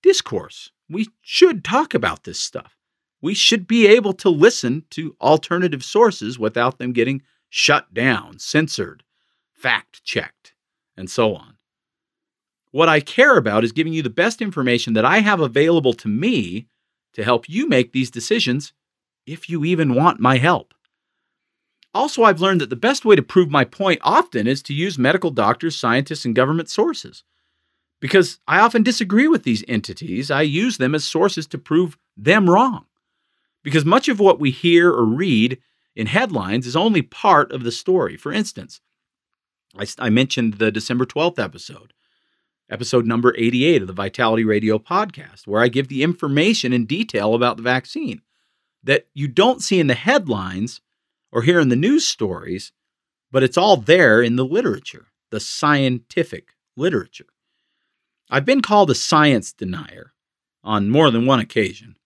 discourse. 0.03 0.71
We 0.87 1.09
should 1.23 1.65
talk 1.65 1.95
about 1.95 2.25
this 2.25 2.39
stuff. 2.39 2.77
We 3.23 3.33
should 3.33 3.67
be 3.67 3.87
able 3.87 4.13
to 4.13 4.29
listen 4.29 4.85
to 4.91 5.17
alternative 5.19 5.83
sources 5.83 6.39
without 6.39 6.77
them 6.77 6.93
getting 6.93 7.23
shut 7.49 7.95
down, 7.95 8.39
censored, 8.39 9.03
fact 9.51 10.05
checked, 10.05 10.53
and 10.95 11.09
so 11.09 11.35
on. 11.37 11.56
What 12.77 12.91
I 12.91 13.01
care 13.01 13.39
about 13.39 13.65
is 13.65 13.73
giving 13.73 13.95
you 13.95 14.03
the 14.03 14.11
best 14.11 14.43
information 14.43 14.93
that 14.93 15.05
I 15.07 15.21
have 15.21 15.41
available 15.41 15.95
to 15.95 16.09
me 16.09 16.67
to 17.15 17.25
help 17.25 17.49
you 17.49 17.67
make 17.67 17.93
these 17.93 18.11
decisions 18.11 18.75
if 19.25 19.49
you 19.49 19.65
even 19.65 19.95
want 19.95 20.21
my 20.21 20.37
help. 20.37 20.75
Also, 21.95 22.25
I've 22.25 22.43
learned 22.43 22.61
that 22.61 22.69
the 22.69 22.77
best 22.77 23.07
way 23.07 23.17
to 23.17 23.23
prove 23.23 23.51
my 23.51 23.65
point 23.65 24.01
often 24.03 24.47
is 24.47 24.63
to 24.65 24.75
use 24.75 24.99
medical 24.99 25.31
doctors, 25.31 25.75
scientists, 25.75 26.27
and 26.27 26.37
government 26.37 26.69
sources. 26.69 27.25
Because 27.99 28.41
I 28.47 28.59
often 28.59 28.83
disagree 28.83 29.27
with 29.27 29.45
these 29.45 29.65
entities, 29.67 30.31
I 30.31 30.43
use 30.43 30.77
them 30.77 30.95
as 30.95 31.03
sources 31.03 31.47
to 31.47 31.59
prove 31.59 31.97
them 32.15 32.51
wrong. 32.51 32.85
Because 33.63 33.87
much 33.87 34.07
of 34.07 34.21
what 34.21 34.39
we 34.39 34.51
hear 34.51 34.91
or 34.91 35.07
read 35.07 35.57
in 35.95 36.09
headlines 36.09 36.67
is 36.67 36.77
only 36.77 37.01
part 37.01 37.53
of 37.53 37.65
the 37.65 37.73
story. 37.73 38.19
For 38.19 38.35
instance, 38.35 38.83
I, 39.75 39.87
I 39.99 40.11
mentioned 40.11 40.59
the 40.59 40.71
December 40.71 41.07
12th 41.07 41.43
episode, 41.43 41.95
episode 42.71 43.07
number 43.07 43.35
88 43.37 43.83
of 43.83 43.89
the 43.89 43.95
Vitality 43.95 44.45
Radio 44.45 44.79
podcast, 44.79 45.47
where 45.47 45.63
I 45.63 45.69
give 45.69 45.89
the 45.89 46.03
information 46.03 46.73
in 46.73 46.87
detail 46.87 47.35
about 47.35 47.57
the 47.57 47.63
vaccine 47.63 48.23
that 48.83 49.07
you 49.15 49.29
don't 49.29 49.63
see 49.63 49.81
in 49.81 49.87
the 49.87 49.95
headlines 49.95 50.81
or 51.33 51.43
hear 51.43 51.61
in 51.61 51.69
the 51.69 51.77
news 51.77 52.07
stories, 52.07 52.73
but 53.31 53.43
it's 53.43 53.59
all 53.59 53.77
there 53.77 54.23
in 54.23 54.37
the 54.37 54.45
literature, 54.45 55.07
the 55.31 55.41
scientific 55.41 56.55
literature. 56.77 57.27
I've 58.31 58.45
been 58.45 58.63
called 58.63 58.91
a 58.91 58.95
science 58.95 59.53
denier 59.53 60.13
on 60.65 60.91
more 60.91 61.11
than 61.11 61.27
one 61.27 61.41
occasion, 61.41 61.97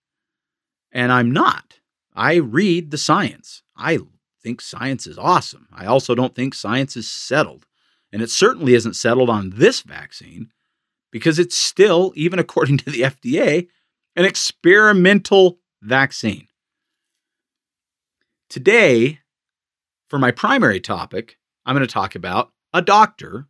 and 0.92 1.12
I'm 1.12 1.30
not. 1.30 1.80
I 2.14 2.34
read 2.34 2.90
the 2.90 2.98
science. 2.98 3.62
I 3.76 3.98
think 4.42 4.60
science 4.60 5.06
is 5.06 5.18
awesome. 5.18 5.68
I 5.72 5.86
also 5.86 6.14
don't 6.14 6.34
think 6.34 6.54
science 6.54 6.96
is 6.96 7.08
settled. 7.10 7.66
And 8.12 8.22
it 8.22 8.30
certainly 8.30 8.74
isn't 8.74 8.96
settled 8.96 9.30
on 9.30 9.50
this 9.50 9.82
vaccine 9.82 10.50
because 11.10 11.38
it's 11.38 11.56
still, 11.56 12.12
even 12.16 12.38
according 12.38 12.78
to 12.78 12.90
the 12.90 13.02
FDA, 13.02 13.68
an 14.16 14.24
experimental 14.24 15.58
vaccine. 15.82 16.48
Today, 18.48 19.20
for 20.08 20.18
my 20.18 20.32
primary 20.32 20.80
topic, 20.80 21.38
I'm 21.64 21.76
going 21.76 21.86
to 21.86 21.92
talk 21.92 22.14
about 22.14 22.52
a 22.72 22.82
doctor 22.82 23.46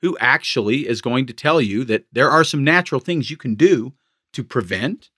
who 0.00 0.16
actually 0.18 0.88
is 0.88 1.02
going 1.02 1.26
to 1.26 1.32
tell 1.32 1.60
you 1.60 1.84
that 1.84 2.06
there 2.12 2.30
are 2.30 2.44
some 2.44 2.64
natural 2.64 3.00
things 3.00 3.30
you 3.30 3.36
can 3.36 3.54
do 3.54 3.92
to 4.32 4.44
prevent 4.44 5.10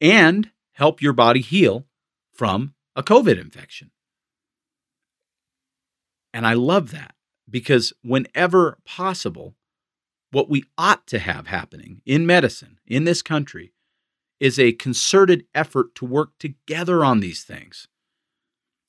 and 0.00 0.50
help 0.72 1.00
your 1.00 1.12
body 1.12 1.40
heal 1.40 1.86
from 2.32 2.74
a 2.94 3.02
COVID 3.02 3.40
infection. 3.40 3.90
And 6.32 6.46
I 6.46 6.54
love 6.54 6.90
that 6.90 7.15
because 7.48 7.92
whenever 8.02 8.78
possible, 8.84 9.54
what 10.30 10.50
we 10.50 10.64
ought 10.76 11.06
to 11.06 11.18
have 11.18 11.46
happening 11.46 12.02
in 12.04 12.26
medicine 12.26 12.78
in 12.86 13.04
this 13.04 13.22
country 13.22 13.72
is 14.40 14.58
a 14.58 14.72
concerted 14.72 15.46
effort 15.54 15.94
to 15.94 16.04
work 16.04 16.30
together 16.38 17.04
on 17.04 17.20
these 17.20 17.42
things 17.42 17.88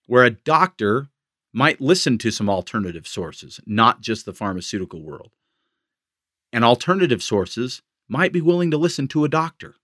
where 0.08 0.24
a 0.24 0.32
doctor 0.32 1.10
might 1.54 1.82
listen 1.82 2.18
to 2.18 2.32
some 2.32 2.50
alternative 2.50 3.08
sources, 3.08 3.60
not 3.66 4.02
just 4.02 4.26
the 4.26 4.34
pharmaceutical 4.34 5.02
world. 5.02 5.32
And 6.52 6.64
alternative 6.64 7.22
sources 7.22 7.82
might 8.08 8.32
be 8.32 8.42
willing 8.42 8.72
to 8.72 8.78
listen 8.78 9.08
to 9.10 9.26
a 9.26 9.30
doctor. 9.30 9.76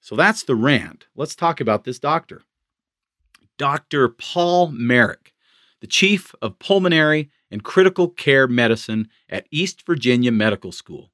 So 0.00 0.14
that's 0.16 0.42
the 0.42 0.54
rant. 0.54 1.06
Let's 1.16 1.34
talk 1.34 1.60
about 1.60 1.84
this 1.84 1.98
doctor. 1.98 2.42
Dr. 3.58 4.08
Paul 4.08 4.68
Marik, 4.68 5.33
the 5.84 5.88
chief 5.88 6.34
of 6.40 6.58
pulmonary 6.58 7.28
and 7.50 7.62
critical 7.62 8.08
care 8.08 8.48
medicine 8.48 9.06
at 9.28 9.46
East 9.50 9.84
Virginia 9.84 10.32
Medical 10.32 10.72
School. 10.72 11.10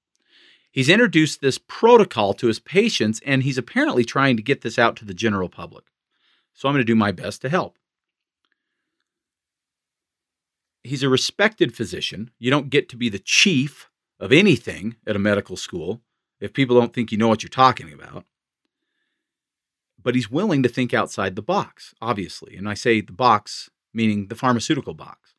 He's 0.71 0.89
introduced 0.89 1.41
this 1.41 1.59
protocol 1.59 2.35
to 2.35 2.47
his 2.47 2.61
patients, 2.61 3.21
and 3.27 3.43
he's 3.43 3.59
apparently 3.59 4.05
trying 4.05 4.37
to 4.37 4.45
get 4.45 4.61
this 4.61 4.79
out 4.79 4.95
to 4.99 5.05
the 5.05 5.12
general 5.12 5.49
public. 5.49 5.87
So 6.55 6.68
I'm 6.68 6.75
going 6.75 6.83
to 6.83 6.85
do 6.85 6.95
my 6.95 7.11
best 7.11 7.43
to 7.43 7.49
help. 7.49 7.79
He's 10.85 11.03
a 11.03 11.09
respected 11.09 11.75
physician. 11.75 12.31
You 12.39 12.53
don't 12.53 12.71
get 12.71 12.89
to 12.91 12.97
be 12.97 13.09
the 13.09 13.18
chief 13.18 13.91
of 14.21 14.31
anything 14.31 14.95
at 15.05 15.16
a 15.16 15.18
medical 15.18 15.57
school 15.57 16.01
if 16.39 16.53
people 16.53 16.79
don't 16.79 16.95
think 16.95 17.11
you 17.11 17.18
know 17.18 17.27
what 17.27 17.43
you're 17.43 17.51
talking 17.51 17.93
about. 17.93 18.25
But 20.01 20.14
he's 20.14 20.31
willing 20.31 20.62
to 20.62 20.68
think 20.68 20.95
outside 20.95 21.35
the 21.35 21.43
box, 21.43 21.93
obviously. 22.01 22.55
And 22.55 22.68
I 22.68 22.75
say 22.75 23.01
the 23.01 23.11
box, 23.11 23.68
meaning 23.93 24.28
the 24.28 24.34
pharmaceutical 24.34 24.95
box. 24.95 25.34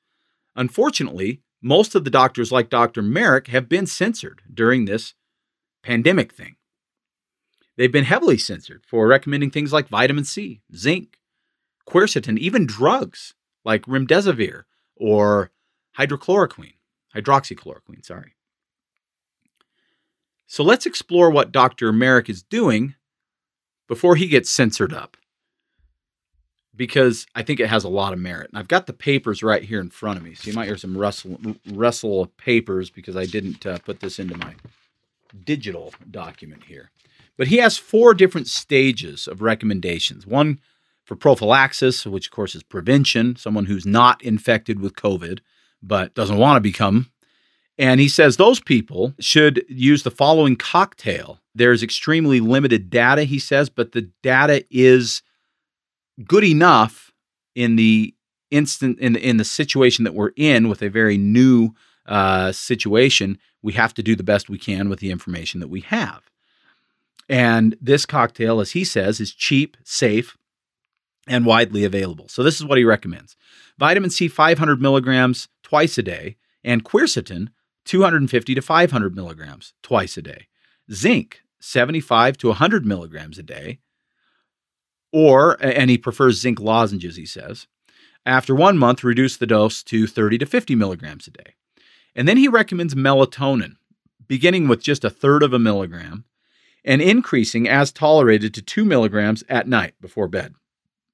Unfortunately, 0.56 1.42
most 1.62 1.96
of 1.96 2.04
the 2.04 2.10
doctors, 2.10 2.52
like 2.52 2.70
Dr. 2.70 3.02
Marik 3.02 3.48
have 3.48 3.70
been 3.70 3.86
censored 3.86 4.42
during 4.52 4.86
this 4.86 5.14
pandemic 5.84 6.34
thing. 6.34 6.56
They've 7.78 7.92
been 7.92 8.04
heavily 8.04 8.38
censored 8.38 8.84
for 8.86 9.08
recommending 9.08 9.52
things 9.52 9.72
like 9.72 9.88
vitamin 9.88 10.26
C, 10.26 10.62
zinc, 10.76 11.18
quercetin, 11.88 12.38
even 12.38 12.66
drugs 12.66 13.34
like 13.64 13.84
remdesivir 13.84 14.64
or 14.96 15.52
hydrochloroquine, 15.98 16.76
hydroxychloroquine, 17.16 18.06
sorry. 18.06 18.36
So 20.48 20.64
let's 20.64 20.86
explore 20.86 21.32
what 21.32 21.52
Dr. 21.52 21.94
Marik 21.94 22.30
is 22.30 22.44
doing 22.44 22.96
before 23.88 24.16
he 24.16 24.28
gets 24.28 24.50
censored 24.50 24.94
up. 24.94 25.16
Because 26.76 27.26
I 27.36 27.44
think 27.44 27.60
it 27.60 27.68
has 27.68 27.84
a 27.84 27.90
lot 27.90 28.14
of 28.14 28.20
merit. 28.20 28.50
And 28.50 28.58
I've 28.58 28.68
got 28.68 28.88
the 28.88 28.94
papers 28.94 29.44
right 29.44 29.64
here 29.64 29.80
in 29.80 29.90
front 29.90 30.18
of 30.18 30.24
me. 30.24 30.34
So 30.34 30.50
you 30.50 30.56
might 30.56 30.68
hear 30.68 30.78
some 30.78 30.98
rustle, 30.98 31.38
rustle 31.72 32.22
of 32.22 32.38
papers 32.38 32.90
because 32.90 33.18
I 33.18 33.26
didn't 33.26 33.66
uh, 33.66 33.80
put 33.80 34.00
this 34.00 34.20
into 34.20 34.38
my 34.38 34.56
digital 35.44 35.94
document 36.10 36.64
here. 36.64 36.90
But 37.38 37.48
he 37.48 37.58
has 37.58 37.78
four 37.78 38.14
different 38.14 38.48
stages 38.48 39.28
of 39.28 39.42
recommendations. 39.42 40.26
One 40.26 40.60
for 41.04 41.16
prophylaxis, 41.16 42.06
which 42.06 42.28
of 42.28 42.32
course 42.32 42.56
is 42.56 42.64
prevention, 42.64 43.36
someone 43.36 43.66
who's 43.66 43.86
not 43.86 44.22
infected 44.22 44.80
with 44.80 44.96
COVID 44.96 45.40
but 45.84 46.14
doesn't 46.14 46.38
want 46.38 46.58
to 46.58 46.62
become. 46.62 47.12
And 47.78 48.00
he 48.00 48.08
says 48.08 48.38
those 48.38 48.60
people 48.60 49.14
should 49.20 49.66
use 49.68 50.04
the 50.04 50.12
following 50.12 50.56
cocktail. 50.56 51.40
There's 51.56 51.84
extremely 51.84 52.40
limited 52.40 52.90
data, 52.90 53.24
he 53.24 53.40
says, 53.40 53.70
but 53.70 53.92
the 53.92 54.10
data 54.22 54.64
is 54.70 55.24
good 56.26 56.44
enough 56.44 57.12
in 57.56 57.76
the 57.76 58.14
instant 58.50 59.00
in 59.00 59.16
in 59.16 59.38
the 59.38 59.46
situation 59.46 60.04
that 60.04 60.14
we're 60.14 60.32
in 60.36 60.70
with 60.70 60.82
a 60.82 60.90
very 60.90 61.18
new 61.18 61.72
uh, 62.06 62.52
situation. 62.52 63.38
We 63.62 63.74
have 63.74 63.94
to 63.96 64.04
do 64.04 64.16
the 64.16 64.24
best 64.24 64.50
we 64.50 64.58
can 64.58 64.90
with 64.90 65.00
the 65.00 65.12
information 65.12 65.60
that 65.60 65.70
we 65.70 65.82
have. 65.82 66.24
And 67.30 67.78
this 67.80 68.06
cocktail, 68.06 68.60
as 68.60 68.72
he 68.72 68.84
says, 68.84 69.20
is 69.20 69.34
cheap, 69.34 69.78
safe, 69.84 70.36
and 71.28 71.46
widely 71.46 71.86
available. 71.86 72.28
So 72.28 72.44
this 72.44 72.56
is 72.56 72.66
what 72.66 72.78
he 72.78 72.84
recommends: 72.84 73.36
vitamin 73.78 74.10
C 74.10 74.28
500 74.28 74.82
milligrams 74.82 75.48
twice 75.64 75.98
a 75.98 76.04
day, 76.04 76.38
and 76.64 76.84
quercetin 76.84 77.50
250 77.86 78.56
to 78.56 78.62
500 78.62 79.16
milligrams 79.16 79.74
twice 79.82 80.18
a 80.18 80.22
day. 80.22 80.48
Zinc 80.92 81.42
75 81.60 82.38
to 82.38 82.48
100 82.48 82.86
milligrams 82.86 83.38
a 83.38 83.44
day, 83.44 83.80
or, 85.12 85.58
and 85.64 85.90
he 85.90 85.98
prefers 85.98 86.40
zinc 86.40 86.60
lozenges, 86.60 87.16
he 87.16 87.26
says. 87.26 87.68
After 88.26 88.54
one 88.54 88.78
month, 88.78 89.04
reduce 89.04 89.38
the 89.38 89.48
dose 89.48 89.84
to 89.84 90.08
30 90.08 90.40
to 90.40 90.46
50 90.46 90.76
milligrams 90.76 91.28
a 91.28 91.32
day. 91.32 91.56
And 92.16 92.28
then 92.28 92.38
he 92.38 92.48
recommends 92.48 92.94
melatonin, 92.94 93.78
beginning 94.28 94.68
with 94.68 94.84
just 94.84 95.04
a 95.04 95.10
third 95.10 95.44
of 95.44 95.54
a 95.54 95.60
milligram 95.60 96.26
and 96.84 97.02
increasing 97.02 97.68
as 97.68 97.92
tolerated 97.92 98.54
to 98.54 98.62
two 98.62 98.86
milligrams 98.86 99.44
at 99.50 99.68
night 99.68 99.94
before 100.02 100.28
bed. 100.28 100.54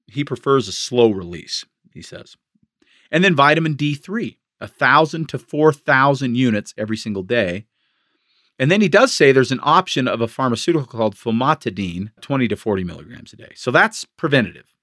He 0.06 0.24
prefers 0.24 0.68
a 0.68 0.72
slow 0.72 1.10
release, 1.10 1.64
he 1.92 2.02
says. 2.02 2.36
And 3.10 3.22
then 3.22 3.34
vitamin 3.34 3.74
D3, 3.74 4.36
1,000 4.58 5.28
to 5.28 5.38
4,000 5.38 6.34
units 6.34 6.74
every 6.76 6.96
single 6.96 7.22
day. 7.22 7.66
And 8.58 8.70
then 8.70 8.80
he 8.80 8.88
does 8.88 9.12
say 9.12 9.30
there's 9.30 9.52
an 9.52 9.60
option 9.62 10.08
of 10.08 10.20
a 10.20 10.28
pharmaceutical 10.28 10.86
called 10.86 11.14
famotidine, 11.14 12.10
20 12.20 12.48
to 12.48 12.56
40 12.56 12.84
milligrams 12.84 13.32
a 13.32 13.36
day. 13.36 13.52
So 13.54 13.70
that's 13.70 14.04
preventative. 14.04 14.74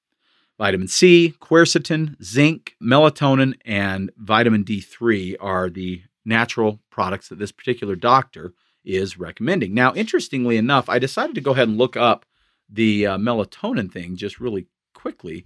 Vitamin 0.57 0.87
C, 0.87 1.33
quercetin, 1.41 2.21
zinc, 2.23 2.75
melatonin, 2.81 3.55
and 3.65 4.11
vitamin 4.17 4.63
D3 4.63 5.35
are 5.41 5.69
the 5.69 6.03
natural 6.23 6.79
products 6.89 7.27
that 7.27 7.39
this 7.39 7.51
particular 7.51 7.95
doctor 7.95 8.53
is 8.85 9.19
recommending. 9.19 9.73
Now, 9.73 9.93
interestingly 9.93 10.55
enough, 10.55 10.87
I 10.87 10.97
decided 10.97 11.35
to 11.35 11.41
go 11.41 11.51
ahead 11.51 11.67
and 11.67 11.77
look 11.77 11.97
up 11.97 12.25
the 12.69 13.05
uh, 13.05 13.17
melatonin 13.17 13.91
thing 13.91 14.15
just 14.15 14.39
really 14.39 14.67
quickly 14.93 15.45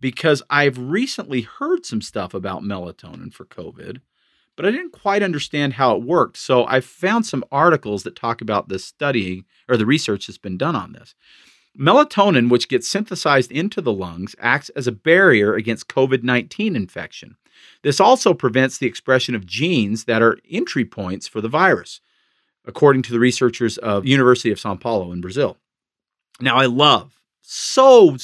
because 0.00 0.42
I've 0.48 0.78
recently 0.78 1.42
heard 1.42 1.84
some 1.84 2.00
stuff 2.00 2.32
about 2.32 2.62
melatonin 2.62 3.32
for 3.32 3.44
COVID 3.44 4.00
but 4.56 4.66
I 4.66 4.70
didn't 4.70 4.92
quite 4.92 5.22
understand 5.22 5.74
how 5.74 5.94
it 5.94 6.02
worked. 6.02 6.36
So 6.38 6.66
I 6.66 6.80
found 6.80 7.26
some 7.26 7.44
articles 7.52 8.02
that 8.02 8.16
talk 8.16 8.40
about 8.40 8.68
the 8.68 8.78
studying 8.78 9.44
or 9.68 9.76
the 9.76 9.86
research 9.86 10.26
that's 10.26 10.38
been 10.38 10.58
done 10.58 10.74
on 10.74 10.92
this. 10.92 11.14
Melatonin, 11.78 12.48
which 12.50 12.68
gets 12.68 12.88
synthesized 12.88 13.52
into 13.52 13.82
the 13.82 13.92
lungs, 13.92 14.34
acts 14.40 14.70
as 14.70 14.86
a 14.86 14.92
barrier 14.92 15.54
against 15.54 15.88
COVID 15.88 16.22
19 16.22 16.74
infection. 16.74 17.36
This 17.82 18.00
also 18.00 18.32
prevents 18.32 18.78
the 18.78 18.86
expression 18.86 19.34
of 19.34 19.46
genes 19.46 20.04
that 20.04 20.22
are 20.22 20.38
entry 20.50 20.84
points 20.84 21.28
for 21.28 21.40
the 21.40 21.48
virus, 21.48 22.00
according 22.64 23.02
to 23.02 23.12
the 23.12 23.18
researchers 23.18 23.76
of 23.78 24.06
University 24.06 24.50
of 24.50 24.58
Sao 24.60 24.74
Paulo 24.74 25.12
in 25.12 25.20
Brazil. 25.20 25.58
Now, 26.40 26.56
I 26.56 26.66
love, 26.66 27.20
so, 27.42 28.16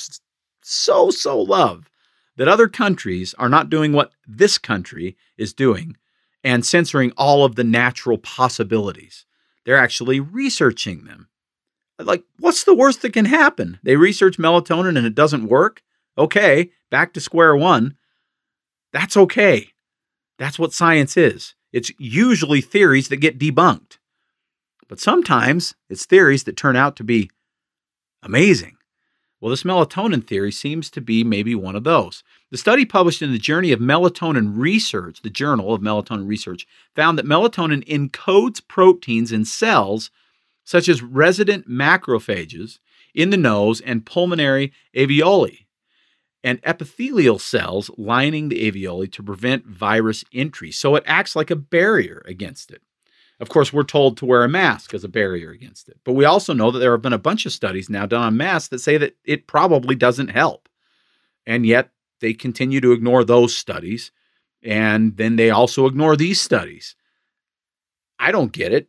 so, 0.62 1.10
so 1.10 1.40
love 1.40 1.90
that 2.36 2.48
other 2.48 2.68
countries 2.68 3.34
are 3.38 3.48
not 3.48 3.70
doing 3.70 3.92
what 3.92 4.12
this 4.26 4.58
country 4.58 5.16
is 5.36 5.52
doing 5.52 5.96
and 6.44 6.66
censoring 6.66 7.12
all 7.16 7.44
of 7.44 7.54
the 7.54 7.64
natural 7.64 8.18
possibilities. 8.18 9.24
They're 9.64 9.78
actually 9.78 10.20
researching 10.20 11.04
them. 11.04 11.28
Like, 11.98 12.24
what's 12.38 12.64
the 12.64 12.74
worst 12.74 13.02
that 13.02 13.12
can 13.12 13.26
happen? 13.26 13.78
They 13.82 13.96
research 13.96 14.38
melatonin 14.38 14.96
and 14.96 15.06
it 15.06 15.14
doesn't 15.14 15.46
work? 15.46 15.82
Okay, 16.18 16.70
back 16.90 17.12
to 17.12 17.20
square 17.20 17.54
one. 17.56 17.96
That's 18.92 19.16
okay. 19.16 19.68
That's 20.38 20.58
what 20.58 20.72
science 20.72 21.16
is. 21.16 21.54
It's 21.72 21.92
usually 21.98 22.60
theories 22.60 23.08
that 23.08 23.16
get 23.16 23.38
debunked. 23.38 23.98
But 24.88 25.00
sometimes 25.00 25.74
it's 25.88 26.04
theories 26.04 26.44
that 26.44 26.56
turn 26.56 26.76
out 26.76 26.96
to 26.96 27.04
be 27.04 27.30
amazing. 28.22 28.76
Well, 29.42 29.50
this 29.50 29.64
melatonin 29.64 30.24
theory 30.24 30.52
seems 30.52 30.88
to 30.90 31.00
be 31.00 31.24
maybe 31.24 31.56
one 31.56 31.74
of 31.74 31.82
those. 31.82 32.22
The 32.52 32.56
study 32.56 32.84
published 32.84 33.22
in 33.22 33.32
the 33.32 33.38
Journey 33.38 33.72
of 33.72 33.80
Melatonin 33.80 34.52
Research, 34.56 35.20
the 35.20 35.30
Journal 35.30 35.74
of 35.74 35.80
Melatonin 35.80 36.28
Research, 36.28 36.64
found 36.94 37.18
that 37.18 37.26
melatonin 37.26 37.84
encodes 37.88 38.60
proteins 38.66 39.32
in 39.32 39.44
cells 39.44 40.12
such 40.62 40.88
as 40.88 41.02
resident 41.02 41.68
macrophages 41.68 42.78
in 43.16 43.30
the 43.30 43.36
nose 43.36 43.80
and 43.80 44.06
pulmonary 44.06 44.72
alveoli 44.94 45.66
and 46.44 46.60
epithelial 46.62 47.40
cells 47.40 47.90
lining 47.98 48.48
the 48.48 48.70
alveoli 48.70 49.10
to 49.10 49.24
prevent 49.24 49.66
virus 49.66 50.24
entry. 50.32 50.70
So 50.70 50.94
it 50.94 51.02
acts 51.04 51.34
like 51.34 51.50
a 51.50 51.56
barrier 51.56 52.22
against 52.26 52.70
it. 52.70 52.80
Of 53.42 53.48
course, 53.48 53.72
we're 53.72 53.82
told 53.82 54.16
to 54.18 54.24
wear 54.24 54.44
a 54.44 54.48
mask 54.48 54.94
as 54.94 55.02
a 55.02 55.08
barrier 55.08 55.50
against 55.50 55.88
it. 55.88 55.98
But 56.04 56.12
we 56.12 56.24
also 56.24 56.54
know 56.54 56.70
that 56.70 56.78
there 56.78 56.92
have 56.92 57.02
been 57.02 57.12
a 57.12 57.18
bunch 57.18 57.44
of 57.44 57.50
studies 57.50 57.90
now 57.90 58.06
done 58.06 58.22
on 58.22 58.36
masks 58.36 58.68
that 58.68 58.78
say 58.78 58.96
that 58.98 59.16
it 59.24 59.48
probably 59.48 59.96
doesn't 59.96 60.28
help. 60.28 60.68
And 61.44 61.66
yet 61.66 61.90
they 62.20 62.34
continue 62.34 62.80
to 62.80 62.92
ignore 62.92 63.24
those 63.24 63.56
studies. 63.56 64.12
And 64.62 65.16
then 65.16 65.34
they 65.34 65.50
also 65.50 65.86
ignore 65.86 66.14
these 66.14 66.40
studies. 66.40 66.94
I 68.16 68.30
don't 68.30 68.52
get 68.52 68.72
it. 68.72 68.88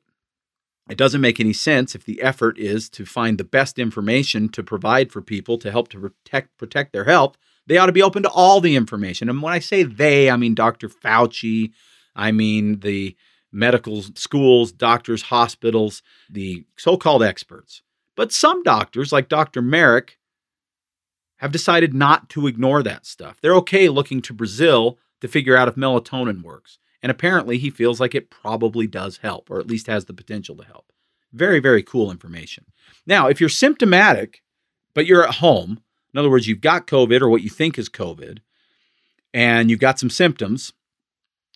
It 0.88 1.00
doesn't 1.00 1.22
make 1.22 1.40
any 1.40 1.54
sense 1.54 1.96
if 1.96 2.06
the 2.06 2.22
effort 2.22 2.60
is 2.60 2.90
to 2.90 3.08
find 3.08 3.40
the 3.40 3.44
best 3.44 3.80
information 3.80 4.50
to 4.50 4.62
provide 4.62 5.12
for 5.12 5.24
people 5.24 5.58
to 5.58 5.72
help 5.72 5.88
to 5.90 6.00
protect 6.00 6.56
protect 6.60 6.94
their 6.94 7.06
health. 7.06 7.38
They 7.66 7.80
ought 7.80 7.88
to 7.88 7.92
be 7.92 8.04
open 8.04 8.22
to 8.22 8.30
all 8.30 8.62
the 8.62 8.76
information. 8.76 9.30
And 9.30 9.42
when 9.42 9.54
I 9.54 9.60
say 9.60 9.82
they, 9.82 10.30
I 10.30 10.38
mean 10.38 10.54
Dr. 10.54 10.90
Fauci, 10.90 11.72
I 12.16 12.32
mean 12.32 12.82
the 12.82 13.16
medical 13.54 14.02
schools, 14.16 14.72
doctors, 14.72 15.24
hospitals, 15.24 16.02
the 16.30 16.66
so 16.78 16.98
called 16.98 17.24
experts. 17.24 17.82
But 18.16 18.32
some 18.32 18.64
doctors, 18.64 19.12
like 19.12 19.30
Dr. 19.30 19.62
Marik, 19.62 20.18
have 21.38 21.52
decided 21.52 21.94
not 21.94 22.30
to 22.30 22.48
ignore 22.48 22.84
that 22.84 23.06
stuff. 23.06 23.38
They're 23.42 23.56
okay 23.56 23.90
looking 23.90 24.22
to 24.24 24.34
Brazil 24.34 24.98
to 25.22 25.28
figure 25.28 25.56
out 25.56 25.68
if 25.68 25.76
melatonin 25.76 26.42
works. 26.42 26.80
And 27.02 27.12
apparently, 27.12 27.58
he 27.58 27.70
feels 27.70 28.00
like 28.00 28.16
it 28.16 28.30
probably 28.30 28.88
does 28.88 29.18
help, 29.18 29.50
or 29.50 29.60
at 29.60 29.68
least 29.68 29.88
has 29.88 30.06
the 30.06 30.14
potential 30.14 30.56
to 30.56 30.64
help. 30.64 30.92
Very, 31.34 31.60
very 31.60 31.84
cool 31.84 32.12
information. 32.12 32.66
Now, 33.06 33.28
if 33.28 33.40
you're 33.40 33.50
symptomatic, 33.50 34.42
but 34.94 35.06
you're 35.06 35.28
at 35.28 35.36
home, 35.36 35.82
in 36.14 36.20
other 36.20 36.30
words, 36.30 36.48
you've 36.48 36.62
got 36.62 36.88
COVID 36.88 37.22
or 37.22 37.30
what 37.30 37.42
you 37.42 37.50
think 37.50 37.78
is 37.78 37.90
COVID, 37.90 38.40
and 39.34 39.70
you've 39.70 39.80
got 39.80 40.00
some 40.00 40.10
symptoms, 40.10 40.72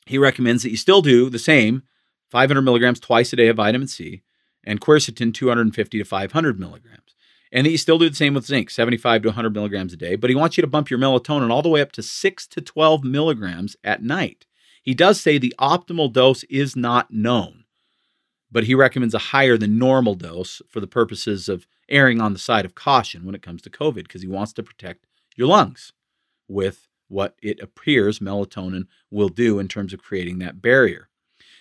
he 0.08 0.18
recommends 0.18 0.64
that 0.64 0.72
you 0.72 0.78
still 0.78 1.02
do 1.02 1.30
the 1.30 1.40
same 1.40 1.84
500 2.30 2.62
milligrams 2.62 3.00
twice 3.00 3.32
a 3.34 3.36
day 3.36 3.48
of 3.48 3.58
vitamin 3.58 3.88
C 3.88 4.24
and 4.64 4.82
quercetin 4.82 5.34
250 5.34 5.98
to 5.98 6.04
500 6.04 6.60
milligrams. 6.60 7.16
And 7.52 7.66
that 7.66 7.72
you 7.72 7.78
still 7.78 7.98
do 7.98 8.10
the 8.10 8.16
same 8.16 8.34
with 8.34 8.46
zinc, 8.46 8.70
75 8.70 9.22
to 9.22 9.28
100 9.30 9.54
milligrams 9.54 9.94
a 9.94 9.98
day, 9.98 10.16
but 10.16 10.30
he 10.30 10.36
wants 10.36 10.58
you 10.58 10.62
to 10.62 10.68
bump 10.68 10.90
your 10.90 11.00
melatonin 11.00 11.50
all 11.50 11.62
the 11.62 11.70
way 11.70 11.82
up 11.82 11.94
to 11.94 12.04
6 12.04 12.48
to 12.48 12.62
12 12.62 13.04
milligrams 13.06 13.78
at 13.86 14.04
night. 14.04 14.46
He 14.84 14.94
does 14.94 15.22
say 15.22 15.38
the 15.38 15.56
optimal 15.60 16.12
dose 16.12 16.44
is 16.46 16.76
not 16.76 17.12
known, 17.12 17.64
but 18.52 18.66
he 18.66 18.76
recommends 18.76 19.14
a 19.14 19.20
higher 19.20 19.58
than 19.58 19.78
normal 19.78 20.16
dose 20.16 20.62
for 20.68 20.82
the 20.82 20.88
purposes 20.88 21.48
of 21.48 21.68
erring 21.90 22.20
on 22.20 22.34
the 22.34 22.40
side 22.40 22.66
of 22.66 22.76
caution 22.76 23.26
when 23.26 23.36
it 23.36 23.42
comes 23.42 23.62
to 23.62 23.70
COVID 23.70 24.04
because 24.04 24.22
he 24.22 24.28
wants 24.28 24.52
to 24.54 24.64
protect 24.64 25.06
your 25.38 25.48
lungs 25.48 25.94
with 26.50 26.87
what 27.08 27.36
it 27.42 27.60
appears 27.60 28.20
melatonin 28.20 28.88
will 29.12 29.30
do 29.30 29.60
in 29.60 29.68
terms 29.68 29.94
of 29.94 30.04
creating 30.04 30.40
that 30.40 30.62
barrier. 30.62 31.10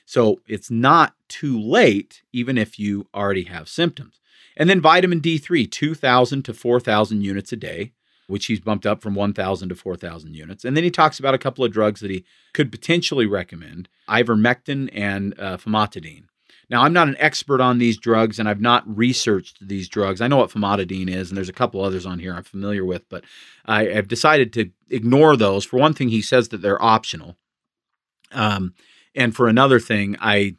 So 0.04 0.40
it's 0.46 0.70
not 0.70 1.14
too 1.28 1.60
late, 1.60 2.22
even 2.32 2.56
if 2.56 2.78
you 2.78 3.08
already 3.14 3.44
have 3.44 3.68
symptoms. 3.68 4.20
And 4.56 4.70
then 4.70 4.80
vitamin 4.80 5.20
D3, 5.20 5.70
2,000 5.70 6.44
to 6.44 6.54
4,000 6.54 7.22
units 7.22 7.52
a 7.52 7.56
day, 7.56 7.92
which 8.26 8.46
he's 8.46 8.60
bumped 8.60 8.86
up 8.86 9.02
from 9.02 9.14
1,000 9.14 9.68
to 9.68 9.74
4,000 9.74 10.34
units. 10.34 10.64
And 10.64 10.76
then 10.76 10.84
he 10.84 10.90
talks 10.90 11.18
about 11.18 11.34
a 11.34 11.38
couple 11.38 11.64
of 11.64 11.72
drugs 11.72 12.00
that 12.00 12.10
he 12.10 12.24
could 12.54 12.70
potentially 12.70 13.26
recommend 13.26 13.88
ivermectin 14.08 14.88
and 14.92 15.38
uh, 15.38 15.56
famotidine. 15.56 16.24
Now, 16.68 16.82
I'm 16.82 16.92
not 16.92 17.08
an 17.08 17.16
expert 17.18 17.60
on 17.60 17.78
these 17.78 17.96
drugs 17.96 18.38
and 18.38 18.48
I've 18.48 18.60
not 18.60 18.84
researched 18.86 19.66
these 19.66 19.88
drugs. 19.88 20.20
I 20.20 20.28
know 20.28 20.38
what 20.38 20.50
famotidine 20.50 21.08
is, 21.08 21.30
and 21.30 21.36
there's 21.36 21.48
a 21.48 21.54
couple 21.54 21.80
others 21.80 22.06
on 22.06 22.18
here 22.18 22.34
I'm 22.34 22.42
familiar 22.42 22.84
with, 22.84 23.08
but 23.08 23.24
I 23.64 23.84
have 23.84 24.08
decided 24.08 24.52
to 24.54 24.70
ignore 24.90 25.36
those. 25.36 25.64
For 25.64 25.78
one 25.78 25.94
thing, 25.94 26.08
he 26.08 26.22
says 26.22 26.48
that 26.48 26.62
they're 26.62 26.82
optional. 26.82 27.36
Um, 28.32 28.74
and 29.14 29.34
for 29.34 29.48
another 29.48 29.80
thing, 29.80 30.16
I 30.20 30.56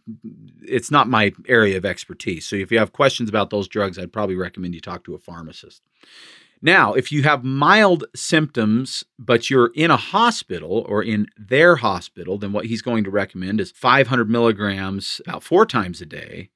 it's 0.63 0.89
not 0.89 1.07
my 1.07 1.31
area 1.47 1.77
of 1.77 1.85
expertise. 1.85 2.45
So 2.45 2.55
if 2.55 2.71
you 2.71 2.79
have 2.79 2.91
questions 2.91 3.29
about 3.29 3.51
those 3.51 3.67
drugs, 3.67 3.99
I'd 3.99 4.11
probably 4.11 4.35
recommend 4.35 4.73
you 4.73 4.81
talk 4.81 5.03
to 5.05 5.13
a 5.13 5.19
pharmacist. 5.19 5.83
Now, 6.61 6.93
if 6.93 7.11
you 7.11 7.23
have 7.23 7.43
mild 7.43 8.05
symptoms, 8.15 9.03
but 9.19 9.49
you're 9.49 9.71
in 9.75 9.91
a 9.91 9.97
hospital 9.97 10.85
or 10.89 11.03
in 11.03 11.27
their 11.37 11.75
hospital, 11.75 12.37
then 12.37 12.51
what 12.51 12.65
he's 12.65 12.81
going 12.81 13.03
to 13.03 13.11
recommend 13.11 13.61
is 13.61 13.71
500 13.71 14.29
milligrams 14.29 15.21
about 15.27 15.43
four 15.43 15.65
times 15.65 16.01
a 16.01 16.05
day 16.05 16.49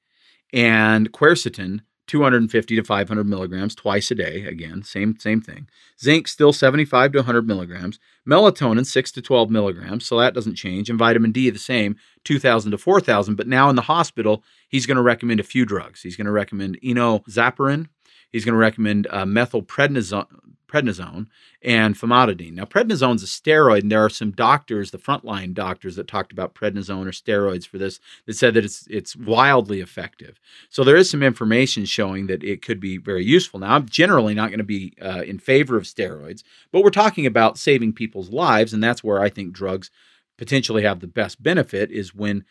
and 0.52 1.12
quercetin 1.12 1.80
250 2.08 2.76
to 2.76 2.82
500 2.82 3.24
milligrams 3.26 3.74
twice 3.74 4.10
a 4.10 4.14
day. 4.14 4.44
Again, 4.44 4.82
same 4.82 5.18
same 5.18 5.40
thing. 5.40 5.68
Zinc 6.00 6.28
still 6.28 6.52
75 6.52 7.12
to 7.12 7.18
100 7.20 7.46
milligrams. 7.46 7.98
Melatonin 8.28 8.84
6 8.84 9.12
to 9.12 9.22
12 9.22 9.50
milligrams, 9.50 10.04
so 10.04 10.18
that 10.18 10.34
doesn't 10.34 10.56
change. 10.56 10.90
And 10.90 10.98
vitamin 10.98 11.32
D 11.32 11.48
the 11.48 11.58
same, 11.58 11.96
2,000 12.24 12.72
to 12.72 12.78
4,000. 12.78 13.36
But 13.36 13.48
now 13.48 13.70
in 13.70 13.76
the 13.76 13.82
hospital, 13.82 14.44
he's 14.68 14.86
going 14.86 14.96
to 14.96 15.02
recommend 15.02 15.40
a 15.40 15.44
few 15.44 15.64
drugs. 15.64 16.02
He's 16.02 16.16
going 16.16 16.26
to 16.26 16.32
recommend 16.32 16.78
enoxaparin, 16.82 17.86
He's 18.32 18.44
going 18.44 18.54
to 18.54 18.58
recommend 18.58 19.06
uh, 19.10 19.24
methylprednisone 19.24 20.26
prednisone 20.72 21.26
and 21.60 21.94
famotidine. 21.94 22.54
Now, 22.54 22.64
prednisone 22.64 23.16
is 23.16 23.22
a 23.22 23.26
steroid, 23.26 23.82
and 23.82 23.92
there 23.92 24.04
are 24.04 24.08
some 24.08 24.30
doctors, 24.30 24.90
the 24.90 24.98
frontline 24.98 25.52
doctors, 25.52 25.96
that 25.96 26.08
talked 26.08 26.32
about 26.32 26.54
prednisone 26.54 27.06
or 27.06 27.10
steroids 27.10 27.66
for 27.66 27.78
this 27.78 28.00
that 28.26 28.34
said 28.34 28.54
that 28.54 28.64
it's 28.64 28.86
it's 28.88 29.14
wildly 29.14 29.80
effective. 29.80 30.40
So 30.70 30.82
there 30.82 30.96
is 30.96 31.10
some 31.10 31.22
information 31.22 31.84
showing 31.84 32.26
that 32.28 32.42
it 32.42 32.62
could 32.62 32.80
be 32.80 32.96
very 32.96 33.24
useful. 33.24 33.60
Now, 33.60 33.74
I'm 33.74 33.88
generally 33.88 34.34
not 34.34 34.48
going 34.48 34.58
to 34.58 34.64
be 34.64 34.94
uh, 35.00 35.22
in 35.26 35.38
favor 35.38 35.76
of 35.76 35.84
steroids, 35.84 36.42
but 36.72 36.82
we're 36.82 36.90
talking 36.90 37.26
about 37.26 37.58
saving 37.58 37.92
people's 37.92 38.30
lives, 38.30 38.72
and 38.72 38.82
that's 38.82 39.04
where 39.04 39.20
I 39.20 39.28
think 39.28 39.52
drugs 39.52 39.90
potentially 40.38 40.82
have 40.82 41.00
the 41.00 41.06
best 41.06 41.42
benefit 41.42 41.90
is 41.90 42.14
when 42.14 42.44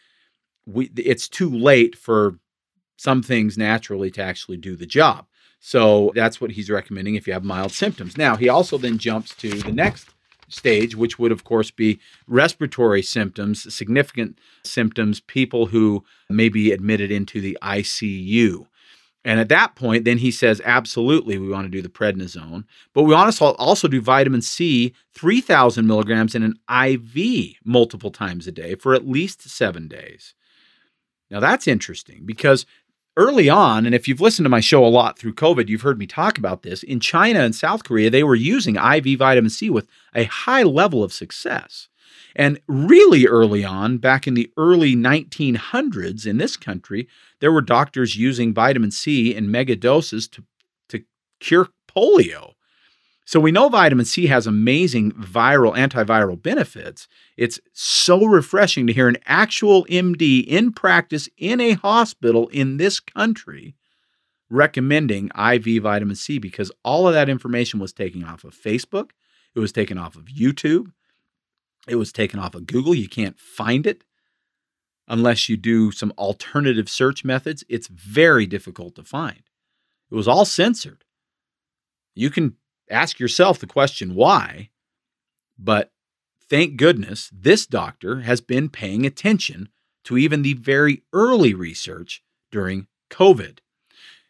we 0.65 0.91
it's 0.95 1.27
too 1.27 1.49
late 1.49 1.97
for 1.97 2.37
some 2.97 3.23
things 3.23 3.57
naturally 3.57 4.11
to 4.11 4.21
actually 4.21 4.57
do 4.57 4.75
the 4.75 4.85
job. 4.85 5.25
So 5.63 6.11
that's 6.15 6.41
what 6.41 6.51
he's 6.51 6.71
recommending 6.71 7.15
if 7.15 7.27
you 7.27 7.33
have 7.33 7.43
mild 7.45 7.71
symptoms. 7.71 8.17
Now, 8.17 8.35
he 8.35 8.49
also 8.49 8.79
then 8.79 8.97
jumps 8.97 9.35
to 9.35 9.49
the 9.49 9.71
next 9.71 10.09
stage, 10.49 10.95
which 10.95 11.19
would, 11.19 11.31
of 11.31 11.43
course, 11.43 11.69
be 11.69 11.99
respiratory 12.27 13.03
symptoms, 13.03 13.73
significant 13.73 14.39
symptoms, 14.63 15.19
people 15.21 15.67
who 15.67 16.03
may 16.29 16.49
be 16.49 16.71
admitted 16.71 17.11
into 17.11 17.39
the 17.39 17.57
ICU. 17.61 18.65
And 19.23 19.39
at 19.39 19.49
that 19.49 19.75
point, 19.75 20.03
then 20.03 20.17
he 20.17 20.31
says, 20.31 20.63
absolutely, 20.65 21.37
we 21.37 21.47
want 21.47 21.65
to 21.65 21.69
do 21.69 21.83
the 21.83 21.89
prednisone, 21.89 22.63
but 22.91 23.03
we 23.03 23.13
want 23.13 23.31
to 23.31 23.45
also 23.45 23.87
do 23.87 24.01
vitamin 24.01 24.41
C, 24.41 24.95
3,000 25.13 25.85
milligrams 25.85 26.33
in 26.33 26.41
an 26.41 26.55
IV 26.67 27.57
multiple 27.63 28.09
times 28.09 28.47
a 28.47 28.51
day 28.51 28.73
for 28.73 28.95
at 28.95 29.07
least 29.07 29.47
seven 29.47 29.87
days. 29.87 30.33
Now, 31.29 31.39
that's 31.39 31.67
interesting 31.67 32.23
because 32.25 32.65
early 33.17 33.49
on, 33.49 33.85
and 33.85 33.93
if 33.93 34.07
you've 34.07 34.21
listened 34.21 34.45
to 34.45 34.49
my 34.49 34.59
show 34.59 34.85
a 34.85 34.87
lot 34.87 35.17
through 35.17 35.33
COVID, 35.33 35.67
you've 35.67 35.81
heard 35.81 35.99
me 35.99 36.07
talk 36.07 36.37
about 36.37 36.63
this. 36.63 36.83
In 36.83 36.99
China 36.99 37.39
and 37.41 37.55
South 37.55 37.83
Korea, 37.83 38.09
they 38.09 38.23
were 38.23 38.35
using 38.35 38.75
IV 38.75 39.19
vitamin 39.19 39.49
C 39.49 39.69
with 39.69 39.87
a 40.15 40.25
high 40.25 40.63
level 40.63 41.03
of 41.03 41.13
success. 41.13 41.89
And 42.35 42.59
really 42.67 43.27
early 43.27 43.63
on, 43.65 43.97
back 43.97 44.27
in 44.27 44.35
the 44.35 44.51
early 44.55 44.95
1900s 44.95 46.25
in 46.25 46.37
this 46.37 46.55
country, 46.55 47.07
there 47.39 47.51
were 47.51 47.61
doctors 47.61 48.15
using 48.15 48.53
vitamin 48.53 48.91
C 48.91 49.35
in 49.35 49.51
mega 49.51 49.75
doses 49.75 50.27
to, 50.29 50.43
to 50.89 51.03
cure 51.39 51.67
polio. 51.89 52.53
So 53.31 53.39
we 53.39 53.53
know 53.53 53.69
vitamin 53.69 54.03
C 54.03 54.27
has 54.27 54.45
amazing 54.45 55.13
viral 55.13 55.73
antiviral 55.77 56.43
benefits. 56.43 57.07
It's 57.37 57.61
so 57.71 58.25
refreshing 58.25 58.87
to 58.87 58.93
hear 58.93 59.07
an 59.07 59.19
actual 59.25 59.85
MD 59.85 60.45
in 60.45 60.73
practice 60.73 61.29
in 61.37 61.61
a 61.61 61.71
hospital 61.71 62.49
in 62.49 62.75
this 62.75 62.99
country 62.99 63.77
recommending 64.49 65.27
IV 65.27 65.81
vitamin 65.81 66.17
C 66.17 66.39
because 66.39 66.73
all 66.83 67.07
of 67.07 67.13
that 67.13 67.29
information 67.29 67.79
was 67.79 67.93
taken 67.93 68.25
off 68.25 68.43
of 68.43 68.53
Facebook, 68.53 69.11
it 69.55 69.59
was 69.61 69.71
taken 69.71 69.97
off 69.97 70.17
of 70.17 70.25
YouTube, 70.25 70.91
it 71.87 71.95
was 71.95 72.11
taken 72.11 72.37
off 72.37 72.53
of 72.53 72.67
Google. 72.67 72.93
You 72.93 73.07
can't 73.07 73.39
find 73.39 73.87
it 73.87 74.03
unless 75.07 75.47
you 75.47 75.55
do 75.55 75.93
some 75.93 76.11
alternative 76.17 76.89
search 76.89 77.23
methods. 77.23 77.63
It's 77.69 77.87
very 77.87 78.45
difficult 78.45 78.95
to 78.95 79.05
find. 79.05 79.43
It 80.11 80.15
was 80.15 80.27
all 80.27 80.43
censored. 80.43 81.05
You 82.13 82.29
can 82.29 82.57
ask 82.89 83.19
yourself 83.19 83.59
the 83.59 83.67
question 83.67 84.15
why. 84.15 84.69
But 85.57 85.91
thank 86.49 86.77
goodness 86.77 87.29
this 87.33 87.65
doctor 87.65 88.21
has 88.21 88.41
been 88.41 88.69
paying 88.69 89.05
attention 89.05 89.69
to 90.03 90.17
even 90.17 90.41
the 90.41 90.53
very 90.53 91.03
early 91.13 91.53
research 91.53 92.23
during 92.51 92.87
COVID. 93.09 93.59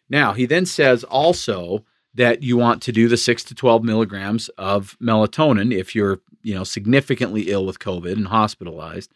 Now, 0.09 0.33
he 0.33 0.45
then 0.45 0.65
says 0.65 1.03
also 1.03 1.85
that 2.13 2.43
you 2.43 2.57
want 2.57 2.81
to 2.83 2.91
do 2.91 3.07
the 3.07 3.17
6 3.17 3.43
to 3.45 3.55
12 3.55 3.83
milligrams 3.83 4.49
of 4.57 4.97
melatonin 5.01 5.73
if 5.73 5.95
you're, 5.95 6.19
you 6.43 6.53
know, 6.53 6.65
significantly 6.65 7.43
ill 7.43 7.65
with 7.65 7.79
COVID 7.79 8.13
and 8.13 8.27
hospitalized. 8.27 9.11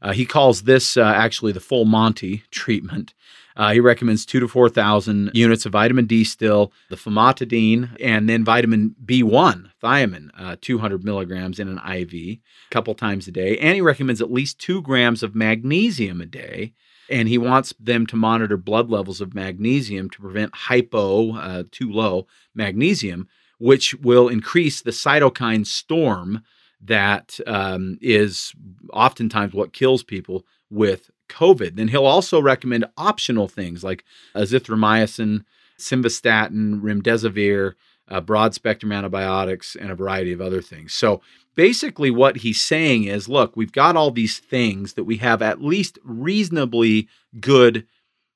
Uh, 0.00 0.12
he 0.12 0.24
calls 0.24 0.62
this 0.62 0.96
uh, 0.96 1.02
actually 1.02 1.52
the 1.52 1.60
full 1.60 1.84
Monty 1.84 2.44
treatment. 2.50 3.14
Uh, 3.56 3.72
he 3.72 3.80
recommends 3.80 4.26
two 4.26 4.38
to 4.38 4.48
4,000 4.48 5.30
units 5.32 5.64
of 5.64 5.72
vitamin 5.72 6.06
D 6.06 6.24
still, 6.24 6.72
the 6.90 6.96
famotidine, 6.96 7.96
and 8.00 8.28
then 8.28 8.44
vitamin 8.44 8.94
B1, 9.04 9.70
thiamine, 9.82 10.28
uh, 10.38 10.56
200 10.60 11.04
milligrams 11.04 11.58
in 11.58 11.68
an 11.68 11.78
IV 11.78 12.12
a 12.14 12.40
couple 12.70 12.94
times 12.94 13.26
a 13.26 13.32
day. 13.32 13.56
And 13.58 13.74
he 13.74 13.80
recommends 13.80 14.20
at 14.20 14.32
least 14.32 14.58
two 14.58 14.82
grams 14.82 15.22
of 15.22 15.34
magnesium 15.34 16.20
a 16.20 16.26
day. 16.26 16.74
And 17.08 17.28
he 17.28 17.38
wants 17.38 17.72
them 17.78 18.04
to 18.08 18.16
monitor 18.16 18.56
blood 18.56 18.90
levels 18.90 19.20
of 19.20 19.34
magnesium 19.34 20.10
to 20.10 20.20
prevent 20.20 20.54
hypo, 20.54 21.36
uh, 21.36 21.62
too 21.70 21.90
low 21.90 22.26
magnesium, 22.54 23.28
which 23.58 23.94
will 23.94 24.28
increase 24.28 24.82
the 24.82 24.90
cytokine 24.90 25.66
storm 25.66 26.42
that 26.82 27.38
um, 27.46 27.96
is 28.02 28.52
oftentimes 28.92 29.54
what 29.54 29.72
kills 29.72 30.02
people 30.02 30.44
with 30.68 31.10
COVID. 31.28 31.76
Then 31.76 31.88
he'll 31.88 32.06
also 32.06 32.40
recommend 32.40 32.86
optional 32.96 33.48
things 33.48 33.84
like 33.84 34.04
azithromycin, 34.34 35.44
simvastatin, 35.78 36.80
remdesivir, 36.80 37.74
uh, 38.08 38.20
broad 38.20 38.54
spectrum 38.54 38.92
antibiotics, 38.92 39.76
and 39.76 39.90
a 39.90 39.94
variety 39.94 40.32
of 40.32 40.40
other 40.40 40.62
things. 40.62 40.92
So 40.92 41.20
basically, 41.54 42.10
what 42.10 42.38
he's 42.38 42.60
saying 42.60 43.04
is 43.04 43.28
look, 43.28 43.56
we've 43.56 43.72
got 43.72 43.96
all 43.96 44.10
these 44.10 44.38
things 44.38 44.94
that 44.94 45.04
we 45.04 45.16
have 45.18 45.42
at 45.42 45.62
least 45.62 45.98
reasonably 46.04 47.08
good 47.40 47.86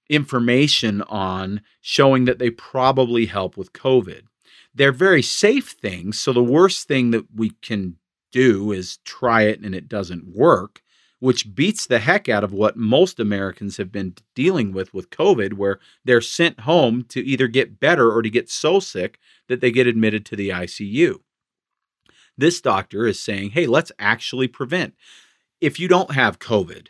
information 0.09 1.03
on 1.03 1.61
showing 1.81 2.25
that 2.25 2.39
they 2.39 2.51
probably 2.51 3.27
help 3.27 3.57
with 3.57 3.73
COVID. 3.73 4.23
They're 4.75 4.93
very 4.93 5.23
safe 5.23 5.71
things. 5.71 6.21
So 6.21 6.33
the 6.33 6.43
worst 6.43 6.89
thing 6.89 7.13
that 7.13 7.27
we 7.35 7.51
can 7.63 7.97
do 8.33 8.73
is 8.73 8.99
try 9.05 9.43
it 9.43 9.61
and 9.61 9.75
it 9.75 9.89
doesn't 9.89 10.29
work 10.35 10.83
which 11.21 11.55
beats 11.55 11.87
the 11.87 11.99
heck 11.99 12.29
out 12.29 12.43
of 12.43 12.53
what 12.53 12.77
most 12.77 13.21
Americans 13.21 13.77
have 13.77 13.93
been 13.93 14.15
dealing 14.35 14.73
with 14.73 14.93
with 14.93 15.11
COVID, 15.11 15.53
where 15.53 15.79
they're 16.05 16.23
sent 16.23 16.61
home 16.61 17.05
to 17.11 17.25
either 17.25 17.47
get 17.47 17.79
better 17.79 18.11
or 18.11 18.23
to 18.23 18.31
get 18.31 18.51
so 18.51 18.81
sick 18.81 19.19
that 19.47 19.61
they 19.61 19.71
get 19.71 19.87
admitted 19.87 20.25
to 20.27 20.37
the 20.37 20.49
ICU. 20.49 21.21
This 22.37 22.61
doctor 22.63 23.07
is 23.07 23.21
saying, 23.21 23.51
hey, 23.51 23.67
let's 23.67 23.93
actually 23.99 24.49
prevent. 24.49 24.95
If 25.61 25.79
you 25.79 25.89
don't 25.89 26.13
have 26.15 26.39
COVID, 26.39 26.89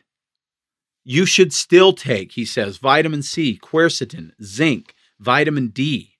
you 1.04 1.26
should 1.26 1.52
still 1.52 1.92
take, 1.92 2.32
he 2.32 2.44
says, 2.44 2.78
vitamin 2.78 3.22
C, 3.22 3.58
quercetin, 3.60 4.30
zinc, 4.40 4.94
vitamin 5.18 5.68
D. 5.68 6.14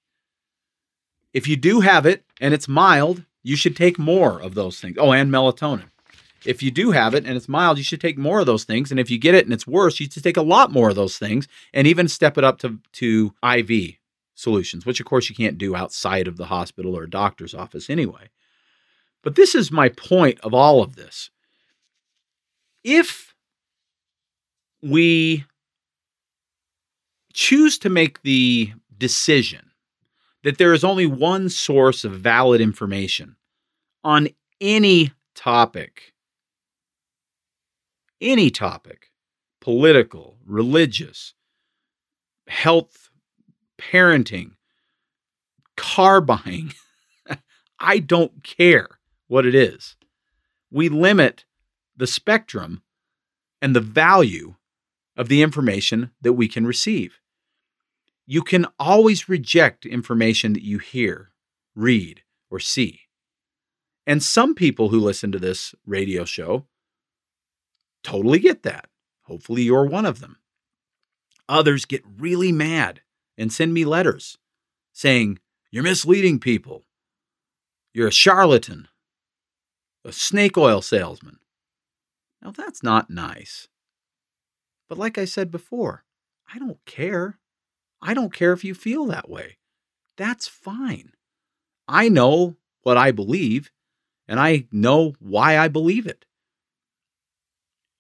If 1.32 1.46
you 1.46 1.54
do 1.56 1.80
have 1.80 2.06
it 2.06 2.24
and 2.40 2.52
it's 2.52 2.66
mild, 2.66 3.24
you 3.44 3.54
should 3.54 3.76
take 3.76 4.00
more 4.00 4.42
of 4.42 4.54
those 4.54 4.80
things. 4.80 4.96
Oh, 4.98 5.12
and 5.12 5.30
melatonin 5.30 5.90
if 6.44 6.62
you 6.62 6.70
do 6.70 6.90
have 6.90 7.14
it 7.14 7.24
and 7.24 7.36
it's 7.36 7.48
mild, 7.48 7.78
you 7.78 7.84
should 7.84 8.00
take 8.00 8.18
more 8.18 8.40
of 8.40 8.46
those 8.46 8.64
things. 8.64 8.90
And 8.90 8.98
if 8.98 9.10
you 9.10 9.18
get 9.18 9.34
it 9.34 9.44
and 9.44 9.52
it's 9.52 9.66
worse, 9.66 10.00
you 10.00 10.08
should 10.10 10.24
take 10.24 10.36
a 10.36 10.42
lot 10.42 10.72
more 10.72 10.90
of 10.90 10.96
those 10.96 11.18
things 11.18 11.46
and 11.72 11.86
even 11.86 12.08
step 12.08 12.38
it 12.38 12.44
up 12.44 12.58
to, 12.60 12.78
to 12.92 13.32
IV 13.42 13.96
solutions, 14.34 14.86
which 14.86 15.00
of 15.00 15.06
course 15.06 15.28
you 15.28 15.34
can't 15.36 15.58
do 15.58 15.76
outside 15.76 16.26
of 16.26 16.36
the 16.36 16.46
hospital 16.46 16.96
or 16.96 17.06
doctor's 17.06 17.54
office 17.54 17.90
anyway. 17.90 18.30
But 19.22 19.34
this 19.34 19.54
is 19.54 19.70
my 19.70 19.90
point 19.90 20.40
of 20.40 20.54
all 20.54 20.82
of 20.82 20.96
this. 20.96 21.30
If 22.82 23.34
we 24.82 25.44
choose 27.32 27.78
to 27.78 27.90
make 27.90 28.22
the 28.22 28.72
decision 28.96 29.70
that 30.42 30.58
there 30.58 30.72
is 30.72 30.84
only 30.84 31.06
one 31.06 31.48
source 31.48 32.04
of 32.04 32.12
valid 32.12 32.60
information 32.60 33.36
on 34.02 34.28
any 34.60 35.12
topic 35.34 36.14
any 38.20 38.50
topic 38.50 39.10
political, 39.60 40.38
religious, 40.46 41.34
health, 42.46 43.10
parenting, 43.78 44.52
car 45.76 46.20
buying. 46.20 46.72
I 47.80 47.98
don't 47.98 48.42
care 48.42 48.88
what 49.28 49.46
it 49.46 49.54
is. 49.54 49.96
We 50.70 50.88
limit 50.88 51.44
the 51.96 52.06
spectrum 52.06 52.82
and 53.60 53.76
the 53.76 53.80
value 53.80 54.54
of 55.16 55.28
the 55.28 55.42
information 55.42 56.10
that 56.20 56.32
we 56.32 56.48
can 56.48 56.66
receive. 56.66 57.20
You 58.26 58.42
can 58.42 58.66
always 58.78 59.28
reject 59.28 59.84
information 59.84 60.52
that 60.54 60.64
you 60.64 60.78
hear, 60.78 61.32
read, 61.74 62.22
or 62.50 62.58
see. 62.60 63.00
And 64.06 64.22
some 64.22 64.54
people 64.54 64.88
who 64.88 65.00
listen 65.00 65.32
to 65.32 65.38
this 65.38 65.74
radio 65.84 66.24
show 66.24 66.66
totally 68.02 68.38
get 68.38 68.62
that. 68.62 68.88
Hopefully, 69.22 69.62
you're 69.62 69.86
one 69.86 70.06
of 70.06 70.20
them. 70.20 70.38
Others 71.48 71.84
get 71.84 72.02
really 72.18 72.52
mad 72.52 73.00
and 73.36 73.52
send 73.52 73.74
me 73.74 73.84
letters 73.84 74.38
saying, 74.92 75.38
You're 75.70 75.82
misleading 75.82 76.38
people. 76.38 76.84
You're 77.92 78.08
a 78.08 78.12
charlatan, 78.12 78.88
a 80.04 80.12
snake 80.12 80.56
oil 80.56 80.80
salesman. 80.80 81.38
Now, 82.42 82.52
that's 82.52 82.82
not 82.82 83.10
nice. 83.10 83.68
But 84.88 84.98
like 84.98 85.18
I 85.18 85.24
said 85.24 85.50
before, 85.50 86.04
I 86.52 86.58
don't 86.58 86.84
care. 86.86 87.38
I 88.00 88.14
don't 88.14 88.32
care 88.32 88.52
if 88.52 88.64
you 88.64 88.74
feel 88.74 89.06
that 89.06 89.28
way. 89.28 89.58
That's 90.16 90.48
fine. 90.48 91.12
I 91.86 92.08
know 92.08 92.56
what 92.82 92.96
I 92.96 93.10
believe, 93.10 93.70
and 94.28 94.38
I 94.38 94.66
know 94.70 95.14
why 95.18 95.58
I 95.58 95.68
believe 95.68 96.06
it. 96.06 96.24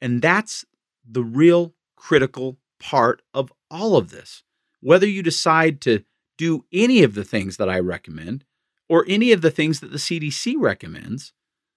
And 0.00 0.22
that's 0.22 0.64
the 1.08 1.22
real 1.22 1.74
critical 1.96 2.58
part 2.78 3.22
of 3.34 3.52
all 3.70 3.96
of 3.96 4.10
this. 4.10 4.42
Whether 4.80 5.06
you 5.06 5.22
decide 5.22 5.80
to 5.82 6.04
do 6.38 6.64
any 6.72 7.02
of 7.02 7.14
the 7.14 7.24
things 7.24 7.58
that 7.58 7.68
I 7.68 7.78
recommend, 7.78 8.44
or 8.88 9.04
any 9.06 9.30
of 9.32 9.42
the 9.42 9.50
things 9.50 9.80
that 9.80 9.92
the 9.92 9.98
CDC 9.98 10.54
recommends, 10.58 11.32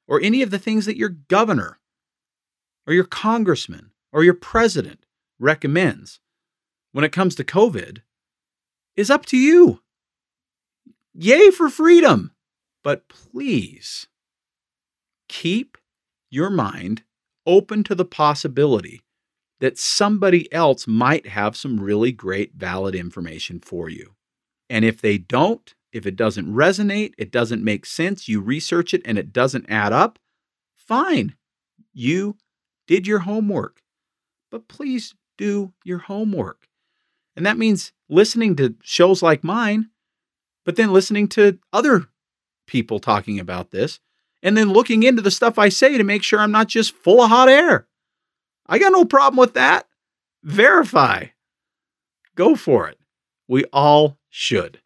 or 0.08 0.22
any 0.22 0.42
of 0.42 0.52
the 0.52 0.60
things 0.60 0.86
that 0.86 0.98
your 0.98 1.10
governor, 1.10 1.80
or 2.88 2.94
your 2.94 3.04
congressman, 3.04 3.92
or 4.12 4.24
your 4.24 4.34
president 4.34 5.06
recommends 5.40 6.20
when 6.92 7.04
it 7.04 7.12
comes 7.12 7.36
to 7.36 7.44
COVID, 7.44 8.00
is 8.96 9.10
up 9.10 9.26
to 9.28 9.38
you. 9.38 9.82
Yay 11.14 11.52
for 11.52 11.70
freedom! 11.70 12.32
But 12.84 13.08
please 13.08 14.08
keep 15.28 15.78
your 16.30 16.50
mind 16.50 17.04
open 17.46 17.84
to 17.84 17.96
the 17.96 18.06
possibility 18.06 19.02
that 19.60 19.78
somebody 19.78 20.52
else 20.52 20.88
might 20.88 21.28
have 21.28 21.56
some 21.56 21.80
really 21.80 22.12
great, 22.12 22.54
valid 22.54 22.96
information 22.96 23.60
for 23.60 23.89
you. 23.89 24.16
And 24.70 24.84
if 24.84 25.02
they 25.02 25.18
don't, 25.18 25.74
if 25.91 26.06
it 26.06 26.16
doesn't 26.16 26.54
resonate, 26.54 27.14
it 27.18 27.32
doesn't 27.32 27.64
make 27.64 27.86
sense, 27.86 28.28
you 28.28 28.41
research 28.41 28.94
it 28.94 29.02
and 29.06 29.18
it 29.18 29.32
doesn't 29.32 29.70
add 29.70 29.94
up, 29.94 30.20
fine. 30.76 31.36
You 31.94 32.38
did 32.88 33.08
your 33.08 33.20
homework. 33.20 33.82
But 34.52 34.68
please 34.68 35.14
do 35.38 35.74
your 35.84 36.00
homework. 36.00 36.68
And 37.36 37.46
that 37.46 37.58
means 37.58 37.94
listening 38.10 38.56
to 38.58 38.76
shows 38.84 39.24
like 39.24 39.44
mine, 39.44 39.89
but 40.66 40.76
then 40.76 40.94
listening 40.94 41.28
to 41.30 41.60
other 41.72 42.08
people 42.68 43.00
talking 43.00 43.39
about 43.39 43.72
this, 43.72 44.00
and 44.44 44.58
then 44.58 44.74
looking 44.74 45.02
into 45.02 45.22
the 45.22 45.32
stuff 45.32 45.58
I 45.58 45.70
say 45.70 45.98
to 45.98 46.04
make 46.04 46.22
sure 46.22 46.39
I'm 46.39 46.52
not 46.52 46.68
just 46.68 46.94
full 46.94 47.24
of 47.24 47.30
hot 47.30 47.50
air. 47.50 47.88
I 48.68 48.78
got 48.78 48.91
no 48.91 49.06
problem 49.06 49.38
with 49.38 49.54
that. 49.56 49.88
Verify. 50.44 51.28
Go 52.36 52.56
for 52.56 52.88
it. 52.88 53.00
We 53.48 53.64
all 53.72 54.20
should. 54.30 54.82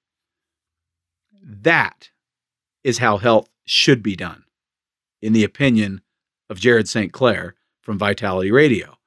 That 1.44 2.12
is 2.84 3.00
how 3.00 3.18
health 3.18 3.50
should 3.66 4.04
be 4.04 4.16
done, 4.16 4.44
in 5.22 5.34
the 5.34 5.44
opinion 5.44 6.02
of 6.50 6.60
Jared 6.60 6.88
St. 6.88 7.12
Clair 7.12 7.56
from 7.82 7.98
Vitality 7.98 8.52
Radio. 8.52 8.98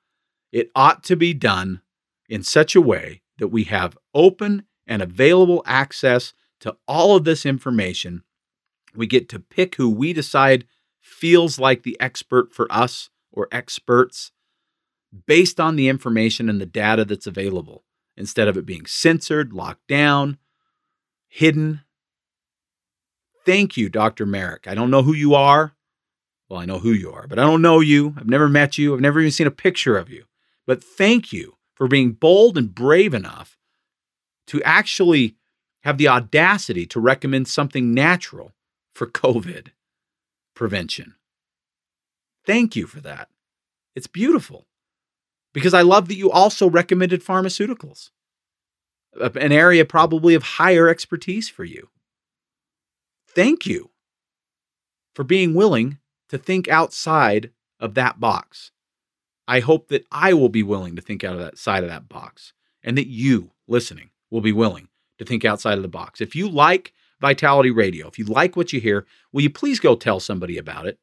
It 0.52 0.70
ought 0.74 1.04
to 1.04 1.16
be 1.16 1.32
done 1.32 1.80
in 2.28 2.42
such 2.42 2.74
a 2.74 2.80
way 2.80 3.22
that 3.38 3.48
we 3.48 3.64
have 3.64 3.96
open 4.14 4.64
and 4.86 5.00
available 5.00 5.62
access 5.64 6.32
to 6.60 6.76
all 6.88 7.16
of 7.16 7.24
this 7.24 7.46
information. 7.46 8.24
We 8.94 9.06
get 9.06 9.28
to 9.30 9.38
pick 9.38 9.76
who 9.76 9.88
we 9.88 10.12
decide 10.12 10.66
feels 11.00 11.58
like 11.58 11.82
the 11.82 11.98
expert 12.00 12.52
for 12.52 12.70
us 12.70 13.10
or 13.32 13.48
experts 13.52 14.32
based 15.26 15.58
on 15.58 15.76
the 15.76 15.88
information 15.88 16.48
and 16.48 16.60
the 16.60 16.66
data 16.66 17.04
that's 17.04 17.26
available 17.26 17.84
instead 18.16 18.48
of 18.48 18.56
it 18.56 18.66
being 18.66 18.86
censored, 18.86 19.52
locked 19.52 19.86
down, 19.88 20.38
hidden. 21.28 21.80
Thank 23.44 23.76
you, 23.76 23.88
Dr. 23.88 24.26
Marik. 24.26 24.66
I 24.68 24.74
don't 24.74 24.90
know 24.90 25.02
who 25.02 25.14
you 25.14 25.34
are. 25.34 25.74
Well, 26.48 26.60
I 26.60 26.64
know 26.64 26.78
who 26.78 26.92
you 26.92 27.12
are, 27.12 27.26
but 27.26 27.38
I 27.38 27.42
don't 27.42 27.62
know 27.62 27.80
you. 27.80 28.14
I've 28.16 28.28
never 28.28 28.48
met 28.48 28.76
you. 28.76 28.92
I've 28.94 29.00
never 29.00 29.20
even 29.20 29.30
seen 29.30 29.46
a 29.46 29.52
picture 29.52 29.96
of 29.96 30.10
you. 30.10 30.24
But 30.66 30.82
thank 30.82 31.32
you 31.32 31.56
for 31.74 31.88
being 31.88 32.12
bold 32.12 32.58
and 32.58 32.74
brave 32.74 33.14
enough 33.14 33.56
to 34.48 34.62
actually 34.64 35.36
have 35.82 35.96
the 35.96 36.08
audacity 36.08 36.86
to 36.86 37.00
recommend 37.00 37.48
something 37.48 37.94
natural 37.94 38.52
for 38.94 39.06
COVID 39.06 39.68
prevention. 40.54 41.14
Thank 42.44 42.76
you 42.76 42.86
for 42.86 43.00
that. 43.00 43.28
It's 43.94 44.06
beautiful 44.06 44.66
because 45.52 45.74
I 45.74 45.82
love 45.82 46.08
that 46.08 46.16
you 46.16 46.30
also 46.30 46.68
recommended 46.68 47.24
pharmaceuticals, 47.24 48.10
an 49.20 49.52
area 49.52 49.84
probably 49.84 50.34
of 50.34 50.42
higher 50.42 50.88
expertise 50.88 51.48
for 51.48 51.64
you. 51.64 51.88
Thank 53.28 53.66
you 53.66 53.90
for 55.14 55.24
being 55.24 55.54
willing 55.54 55.98
to 56.28 56.38
think 56.38 56.68
outside 56.68 57.50
of 57.78 57.94
that 57.94 58.20
box. 58.20 58.70
I 59.48 59.60
hope 59.60 59.88
that 59.88 60.06
I 60.12 60.32
will 60.32 60.48
be 60.48 60.62
willing 60.62 60.94
to 60.96 61.02
think 61.02 61.24
out 61.24 61.34
of 61.34 61.40
that 61.40 61.58
side 61.58 61.82
of 61.82 61.90
that 61.90 62.08
box 62.08 62.52
and 62.82 62.96
that 62.96 63.08
you 63.08 63.50
listening 63.66 64.10
will 64.30 64.40
be 64.40 64.52
willing 64.52 64.88
to 65.18 65.24
think 65.24 65.44
outside 65.44 65.76
of 65.76 65.82
the 65.82 65.88
box. 65.88 66.20
If 66.20 66.36
you 66.36 66.48
like 66.48 66.92
Vitality 67.20 67.70
Radio, 67.70 68.08
if 68.08 68.18
you 68.18 68.24
like 68.24 68.56
what 68.56 68.72
you 68.72 68.80
hear, 68.80 69.06
will 69.32 69.42
you 69.42 69.50
please 69.50 69.78
go 69.78 69.94
tell 69.94 70.20
somebody 70.20 70.56
about 70.56 70.86
it? 70.86 70.98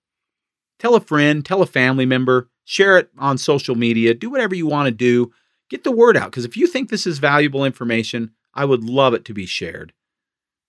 Tell 0.80 0.96
a 0.96 1.02
friend, 1.02 1.46
tell 1.46 1.62
a 1.62 1.68
family 1.68 2.06
member, 2.06 2.50
share 2.66 2.98
it 2.98 3.10
on 3.18 3.38
social 3.38 3.76
media, 3.76 4.14
do 4.14 4.30
whatever 4.30 4.56
you 4.56 4.68
want 4.68 4.88
to 4.88 4.92
do. 4.92 5.32
Get 5.70 5.84
the 5.84 5.92
word 5.92 6.16
out 6.16 6.32
because 6.32 6.46
if 6.46 6.56
you 6.56 6.66
think 6.66 6.90
this 6.90 7.06
is 7.06 7.20
valuable 7.20 7.66
information, 7.66 8.32
I 8.54 8.66
would 8.66 8.84
love 8.84 9.14
it 9.14 9.26
to 9.26 9.34
be 9.34 9.46
shared. 9.46 9.94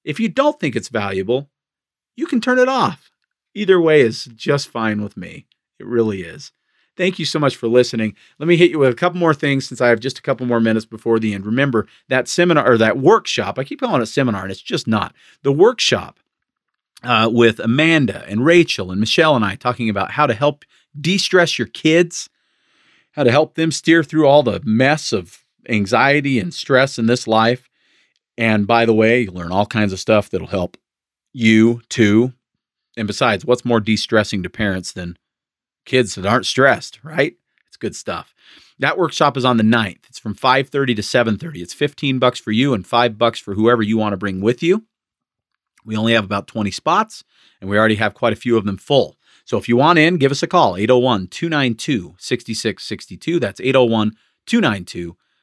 If 0.05 0.19
you 0.19 0.29
don't 0.29 0.59
think 0.59 0.75
it's 0.75 0.89
valuable, 0.89 1.51
you 2.17 2.27
can 2.27 2.41
turn 2.41 2.59
it 2.59 2.69
off. 2.69 3.11
Either 3.55 3.81
way 3.81 4.01
is 4.01 4.25
just 4.25 4.69
fine 4.69 5.03
with 5.03 5.17
me. 5.17 5.47
It 5.79 5.87
really 5.87 6.23
is. 6.23 6.53
Thank 6.99 7.21
you 7.21 7.25
so 7.25 7.39
much 7.39 7.55
for 7.55 7.69
listening. 7.69 8.17
Let 8.41 8.49
me 8.49 8.57
hit 8.57 8.73
you 8.73 8.81
with 8.81 8.91
a 8.91 8.97
couple 8.97 9.21
more 9.21 9.33
things 9.33 9.69
since 9.69 9.81
I 9.81 9.87
have 9.89 10.01
just 10.01 10.19
a 10.19 10.23
couple 10.23 10.47
more 10.47 10.59
minutes 10.59 10.85
before 10.85 11.21
the 11.21 11.33
end. 11.33 11.47
Remember 11.47 11.87
that 12.09 12.27
seminar 12.27 12.69
or 12.69 12.77
that 12.77 12.99
workshop, 12.99 13.57
I 13.57 13.63
keep 13.63 13.81
calling 13.81 14.03
it 14.03 14.07
seminar 14.07 14.43
and 14.43 14.51
it's 14.51 14.61
just 14.61 14.89
not. 14.89 15.15
The 15.45 15.53
workshop 15.53 16.19
uh, 17.05 17.31
with 17.33 17.61
Amanda 17.61 18.25
and 18.27 18.45
Rachel 18.45 18.91
and 18.91 18.99
Michelle 18.99 19.37
and 19.37 19.45
I 19.45 19.55
talking 19.55 19.89
about 19.89 20.11
how 20.11 20.27
to 20.27 20.35
help 20.35 20.65
de 21.01 21.19
stress 21.19 21.57
your 21.57 21.69
kids, 21.69 22.29
how 23.13 23.23
to 23.23 23.31
help 23.31 23.55
them 23.55 23.71
steer 23.71 24.03
through 24.03 24.27
all 24.27 24.43
the 24.43 24.61
mess 24.65 25.13
of 25.13 25.45
anxiety 25.69 26.41
and 26.41 26.53
stress 26.53 26.99
in 26.99 27.07
this 27.07 27.29
life. 27.29 27.71
And 28.37 28.67
by 28.67 28.85
the 28.85 28.95
way, 28.95 29.21
you 29.21 29.31
learn 29.31 29.53
all 29.53 29.67
kinds 29.67 29.93
of 29.93 30.01
stuff 30.01 30.31
that'll 30.31 30.49
help 30.49 30.77
you 31.33 31.81
too. 31.89 32.33
And 32.97 33.07
besides, 33.07 33.45
what's 33.45 33.65
more 33.65 33.79
de 33.79 33.97
stressing 33.97 34.43
to 34.43 34.51
parents 34.51 34.91
than 34.91 35.17
kids 35.89 36.15
that 36.15 36.27
aren't 36.27 36.47
stressed, 36.47 37.01
right? 37.03 37.35
It's 37.67 37.77
good 37.77 37.97
stuff. 37.97 38.33
That 38.79 38.97
workshop 38.97 39.37
is 39.37 39.45
on 39.45 39.57
the 39.57 39.65
9th. 39.65 40.05
It's 40.09 40.21
from 40.21 40.35
5:30 40.35 40.95
to 40.95 41.03
7:30. 41.03 41.63
It's 41.63 41.75
15 41.75 42.21
bucks 42.21 42.39
for 42.39 42.53
you 42.53 42.75
and 42.75 42.87
5 42.87 43.19
bucks 43.19 43.41
for 43.41 43.55
whoever 43.55 43.83
you 43.83 43.99
want 43.99 44.13
to 44.13 44.19
bring 44.19 44.41
with 44.41 44.63
you. 44.63 44.85
We 45.85 45.97
only 45.97 46.13
have 46.13 46.25
about 46.25 46.47
20 46.47 46.71
spots 46.71 47.25
and 47.61 47.69
we 47.69 47.77
already 47.77 47.97
have 47.97 48.15
quite 48.15 48.33
a 48.33 48.37
few 48.37 48.57
of 48.57 48.65
them 48.65 48.77
full. 48.77 49.17
So 49.45 49.59
if 49.59 49.69
you 49.69 49.77
want 49.77 49.99
in, 49.99 50.19
give 50.19 50.31
us 50.31 50.43
a 50.43 50.47
call 50.47 50.75
801-292-6662. 50.75 53.41
That's 53.41 53.61
oh 53.61 54.13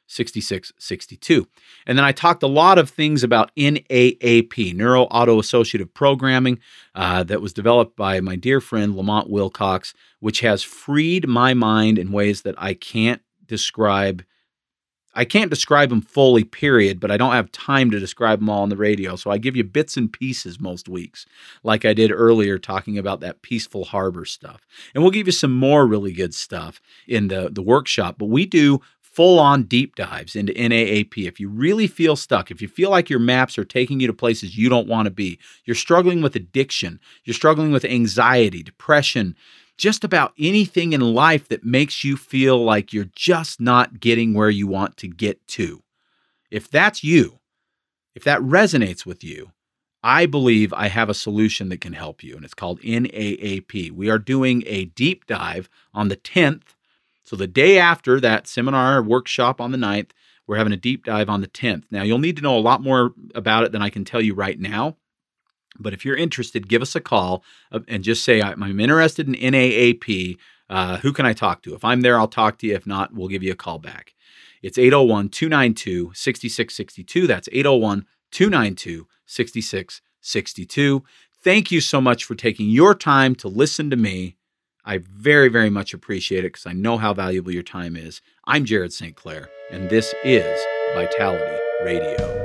801-292 0.07 0.15
6662. 0.15 1.47
And 1.85 1.97
then 1.97 2.05
I 2.05 2.11
talked 2.11 2.43
a 2.43 2.47
lot 2.47 2.77
of 2.77 2.89
things 2.89 3.23
about 3.23 3.51
NAAP, 3.55 4.75
Neuro 4.75 5.03
Auto 5.03 5.39
Associative 5.39 5.93
Programming, 5.93 6.59
uh, 6.93 7.23
that 7.23 7.41
was 7.41 7.53
developed 7.53 7.95
by 7.95 8.19
my 8.19 8.35
dear 8.35 8.61
friend 8.61 8.95
Lamont 8.95 9.29
Wilcox, 9.29 9.93
which 10.19 10.41
has 10.41 10.63
freed 10.63 11.27
my 11.27 11.53
mind 11.53 11.97
in 11.97 12.11
ways 12.11 12.43
that 12.43 12.55
I 12.57 12.73
can't 12.73 13.21
describe. 13.45 14.23
I 15.17 15.23
can't 15.23 15.49
describe 15.49 15.87
them 15.87 16.01
fully, 16.01 16.43
period, 16.43 16.99
but 16.99 17.09
I 17.09 17.15
don't 17.15 17.31
have 17.31 17.49
time 17.53 17.89
to 17.91 18.01
describe 18.01 18.39
them 18.39 18.49
all 18.49 18.63
on 18.63 18.69
the 18.69 18.75
radio. 18.75 19.15
So 19.15 19.31
I 19.31 19.37
give 19.37 19.55
you 19.55 19.63
bits 19.63 19.95
and 19.95 20.11
pieces 20.11 20.59
most 20.59 20.89
weeks, 20.89 21.25
like 21.63 21.85
I 21.85 21.93
did 21.93 22.11
earlier 22.11 22.59
talking 22.59 22.97
about 22.97 23.21
that 23.21 23.41
peaceful 23.41 23.85
harbor 23.85 24.25
stuff. 24.25 24.67
And 24.93 25.01
we'll 25.01 25.11
give 25.11 25.27
you 25.27 25.31
some 25.31 25.53
more 25.55 25.87
really 25.87 26.11
good 26.11 26.33
stuff 26.33 26.81
in 27.07 27.29
the, 27.29 27.49
the 27.49 27.61
workshop. 27.61 28.17
But 28.17 28.25
we 28.25 28.45
do 28.45 28.81
full 29.15 29.39
on 29.39 29.63
deep 29.63 29.95
dives 29.95 30.35
into 30.35 30.53
NAAP. 30.53 31.25
If 31.25 31.39
you 31.39 31.47
really 31.47 31.87
feel 31.87 32.17
stuck, 32.17 32.51
if 32.51 32.61
you 32.61 32.67
feel 32.67 32.89
like 32.89 33.09
your 33.09 33.19
maps 33.19 33.57
are 33.57 33.63
taking 33.63 34.01
you 34.01 34.07
to 34.07 34.13
places 34.13 34.57
you 34.57 34.67
don't 34.67 34.89
want 34.89 35.05
to 35.05 35.11
be, 35.11 35.39
you're 35.63 35.75
struggling 35.75 36.21
with 36.21 36.35
addiction, 36.35 36.99
you're 37.23 37.33
struggling 37.33 37.71
with 37.71 37.85
anxiety, 37.85 38.61
depression, 38.61 39.35
just 39.77 40.03
about 40.03 40.33
anything 40.37 40.91
in 40.91 40.99
life 40.99 41.47
that 41.47 41.63
makes 41.63 42.03
you 42.03 42.17
feel 42.17 42.61
like 42.61 42.91
you're 42.91 43.09
just 43.15 43.61
not 43.61 44.01
getting 44.01 44.33
where 44.33 44.49
you 44.49 44.67
want 44.67 44.97
to 44.97 45.07
get 45.07 45.45
to. 45.47 45.81
If 46.51 46.69
that's 46.69 47.01
you, 47.01 47.39
if 48.15 48.23
that 48.25 48.41
resonates 48.41 49.05
with 49.05 49.23
you, 49.23 49.51
I 50.03 50.25
believe 50.25 50.73
I 50.73 50.89
have 50.89 51.09
a 51.09 51.13
solution 51.13 51.69
that 51.69 51.81
can 51.81 51.93
help 51.93 52.21
you, 52.21 52.35
and 52.35 52.43
it's 52.43 52.53
called 52.53 52.81
NAAP. 52.81 53.91
We 53.91 54.09
are 54.09 54.19
doing 54.19 54.63
a 54.67 54.85
deep 54.85 55.25
dive 55.25 55.69
on 55.93 56.09
the 56.09 56.17
10th 56.17 56.75
so 57.25 57.35
the 57.35 57.47
day 57.47 57.79
after 57.79 58.19
that 58.21 58.47
seminar 58.47 59.01
workshop 59.01 59.59
on 59.59 59.71
the 59.71 59.77
9th, 59.77 60.11
we're 60.47 60.57
having 60.57 60.73
a 60.73 60.77
deep 60.77 61.05
dive 61.05 61.27
on 61.27 61.41
the 61.41 61.47
10th. 61.47 61.85
Now, 61.89 62.03
you'll 62.03 62.19
need 62.19 62.37
to 62.37 62.43
know 62.43 62.57
a 62.57 62.59
lot 62.59 62.83
more 62.83 63.13
about 63.33 63.63
it 63.63 63.71
than 63.71 63.81
I 63.81 63.89
can 63.89 64.05
tell 64.05 64.21
you 64.21 64.35
right 64.35 64.59
now. 64.59 64.95
But 65.79 65.93
if 65.93 66.05
you're 66.05 66.15
interested, 66.15 66.69
give 66.69 66.83
us 66.83 66.95
a 66.95 67.01
call 67.01 67.43
uh, 67.71 67.79
and 67.87 68.03
just 68.03 68.23
say, 68.23 68.41
I'm 68.41 68.79
interested 68.79 69.27
in 69.27 69.33
NAAP. 69.33 70.37
Uh, 70.69 70.97
who 70.97 71.11
can 71.11 71.25
I 71.25 71.33
talk 71.33 71.63
to? 71.63 71.73
If 71.73 71.83
I'm 71.83 72.01
there, 72.01 72.17
I'll 72.17 72.27
talk 72.27 72.59
to 72.59 72.67
you. 72.67 72.75
If 72.75 72.87
not, 72.87 73.13
we'll 73.13 73.27
give 73.27 73.43
you 73.43 73.51
a 73.51 73.55
call 73.55 73.79
back. 73.79 74.13
It's 74.61 74.77
801 74.77 75.29
292 75.29 76.11
6662. 76.13 77.27
That's 77.27 77.49
801 77.51 78.05
292 78.31 79.07
6662. 79.25 81.03
Thank 81.43 81.71
you 81.71 81.81
so 81.81 81.99
much 81.99 82.23
for 82.23 82.35
taking 82.35 82.69
your 82.69 82.95
time 82.95 83.35
to 83.35 83.47
listen 83.47 83.89
to 83.89 83.95
me 83.95 84.37
I 84.87 84.99
very, 84.99 85.49
very 85.49 85.71
much 85.71 85.95
appreciate 85.95 86.45
it 86.45 86.53
because 86.53 86.67
I 86.67 86.73
know 86.73 86.99
how 86.99 87.11
valuable 87.15 87.51
your 87.51 87.63
time 87.63 87.95
is. 87.95 88.21
I'm 88.45 88.65
Jared 88.65 88.93
St. 88.93 89.15
Clair, 89.15 89.49
and 89.71 89.89
this 89.89 90.13
is 90.23 90.63
Vitality 90.93 91.59
Radio. 91.83 92.43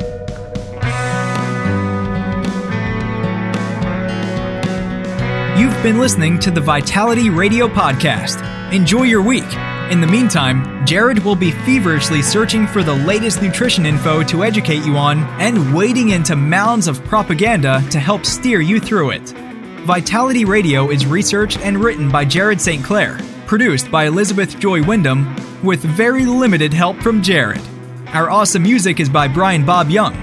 You've 5.59 5.82
been 5.82 5.99
listening 5.99 6.38
to 6.38 6.51
the 6.51 6.62
Vitality 6.62 7.28
Radio 7.28 7.68
Podcast. 7.68 8.43
Enjoy 8.72 9.03
your 9.03 9.20
week. 9.20 9.53
In 9.91 10.01
the 10.01 10.07
meantime, 10.07 10.86
Jared 10.86 11.18
will 11.18 11.36
be 11.36 11.51
feverishly 11.51 12.22
searching 12.22 12.66
for 12.66 12.82
the 12.82 12.95
latest 12.95 13.43
nutrition 13.43 13.84
info 13.84 14.22
to 14.22 14.45
educate 14.45 14.82
you 14.86 14.97
on 14.97 15.18
and 15.38 15.74
wading 15.74 16.11
into 16.11 16.36
mounds 16.36 16.88
of 16.88 17.05
propaganda 17.05 17.84
to 17.91 18.01
help 18.01 18.24
steer 18.24 18.62
you 18.62 18.80
through 18.80 19.11
it. 19.11 19.49
Vitality 19.85 20.45
Radio 20.45 20.91
is 20.91 21.07
researched 21.07 21.59
and 21.61 21.83
written 21.83 22.11
by 22.11 22.24
Jared 22.24 22.61
St. 22.61 22.85
Clair, 22.85 23.18
produced 23.47 23.91
by 23.91 24.05
Elizabeth 24.05 24.59
Joy 24.59 24.83
Wyndham, 24.83 25.35
with 25.62 25.81
very 25.81 26.26
limited 26.26 26.72
help 26.72 26.99
from 26.99 27.22
Jared. 27.22 27.62
Our 28.09 28.31
awesome 28.31 28.62
music 28.62 29.01
is 29.01 29.09
by 29.09 29.26
Brian 29.26 29.64
Bob 29.64 29.89
Young. 29.89 30.14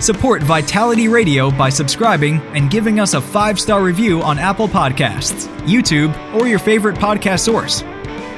Support 0.00 0.42
Vitality 0.42 1.08
Radio 1.08 1.50
by 1.50 1.70
subscribing 1.70 2.40
and 2.54 2.70
giving 2.70 3.00
us 3.00 3.14
a 3.14 3.22
five 3.22 3.58
star 3.58 3.82
review 3.82 4.22
on 4.22 4.38
Apple 4.38 4.68
Podcasts, 4.68 5.48
YouTube, 5.66 6.14
or 6.34 6.46
your 6.46 6.58
favorite 6.58 6.96
podcast 6.96 7.40
source. 7.40 7.82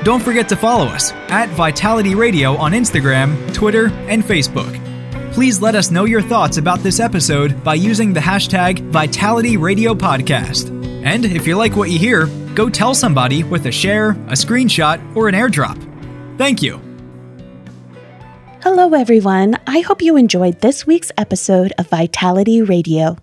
Don't 0.05 0.23
forget 0.23 0.49
to 0.51 0.57
follow 0.57 0.87
us 0.87 1.11
at 1.29 1.49
Vitality 1.51 2.15
Radio 2.15 2.57
on 2.57 2.71
Instagram, 2.71 3.53
Twitter, 3.53 3.87
and 4.07 4.23
Facebook 4.23 4.86
please 5.37 5.61
let 5.61 5.75
us 5.75 5.91
know 5.91 6.07
your 6.07 6.23
thoughts 6.23 6.57
about 6.57 6.79
this 6.79 6.99
episode 6.99 7.63
by 7.63 7.75
using 7.75 8.11
the 8.11 8.19
hashtag 8.19 8.81
Vitality 8.91 9.59
Radio 9.59 9.95
Podcast. 9.95 10.71
And 11.05 11.27
if 11.27 11.47
you 11.47 11.59
like 11.59 11.77
what 11.77 11.91
you 11.91 11.99
hear, 11.99 12.25
go 12.55 12.71
tell 12.71 12.95
somebody 12.95 13.45
with 13.45 13.67
a 13.67 13.71
share, 13.71 14.13
a 14.13 14.33
screenshot, 14.33 14.99
or 15.15 15.29
an 15.29 15.35
airdrop. 15.35 15.77
Thank 16.39 16.63
you. 16.63 16.81
Hello, 18.63 18.95
everyone. 18.95 19.59
I 19.67 19.81
hope 19.81 20.01
you 20.01 20.17
enjoyed 20.17 20.63
this 20.63 20.87
week's 20.87 21.13
episode 21.19 21.75
of 21.77 21.91
Vitality 21.91 22.63
Radio. 22.63 23.19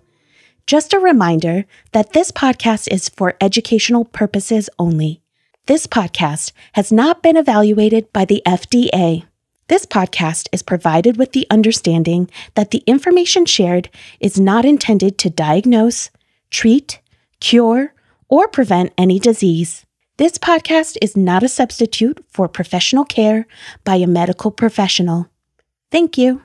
Just 0.68 0.92
a 0.92 1.00
reminder 1.00 1.66
that 1.90 2.12
this 2.12 2.30
podcast 2.30 2.86
is 2.92 3.08
for 3.08 3.34
educational 3.40 4.04
purposes 4.04 4.70
only. 4.78 5.20
This 5.66 5.88
podcast 5.88 6.52
has 6.74 6.92
not 6.92 7.24
been 7.24 7.36
evaluated 7.36 8.12
by 8.12 8.24
the 8.24 8.40
FDA. 8.46 9.24
This 9.68 9.86
podcast 9.86 10.48
is 10.52 10.62
provided 10.62 11.16
with 11.16 11.32
the 11.32 11.46
understanding 11.50 12.30
that 12.54 12.70
the 12.70 12.82
information 12.86 13.46
shared 13.46 13.88
is 14.20 14.38
not 14.38 14.66
intended 14.66 15.16
to 15.18 15.30
diagnose, 15.30 16.10
treat, 16.50 17.00
cure, 17.40 17.94
or 18.28 18.46
prevent 18.46 18.92
any 18.98 19.18
disease. 19.18 19.86
This 20.18 20.36
podcast 20.36 20.98
is 21.00 21.16
not 21.16 21.42
a 21.42 21.48
substitute 21.48 22.22
for 22.28 22.46
professional 22.46 23.06
care 23.06 23.46
by 23.84 23.96
a 23.96 24.06
medical 24.06 24.50
professional. 24.50 25.28
Thank 25.90 26.18
you. 26.18 26.42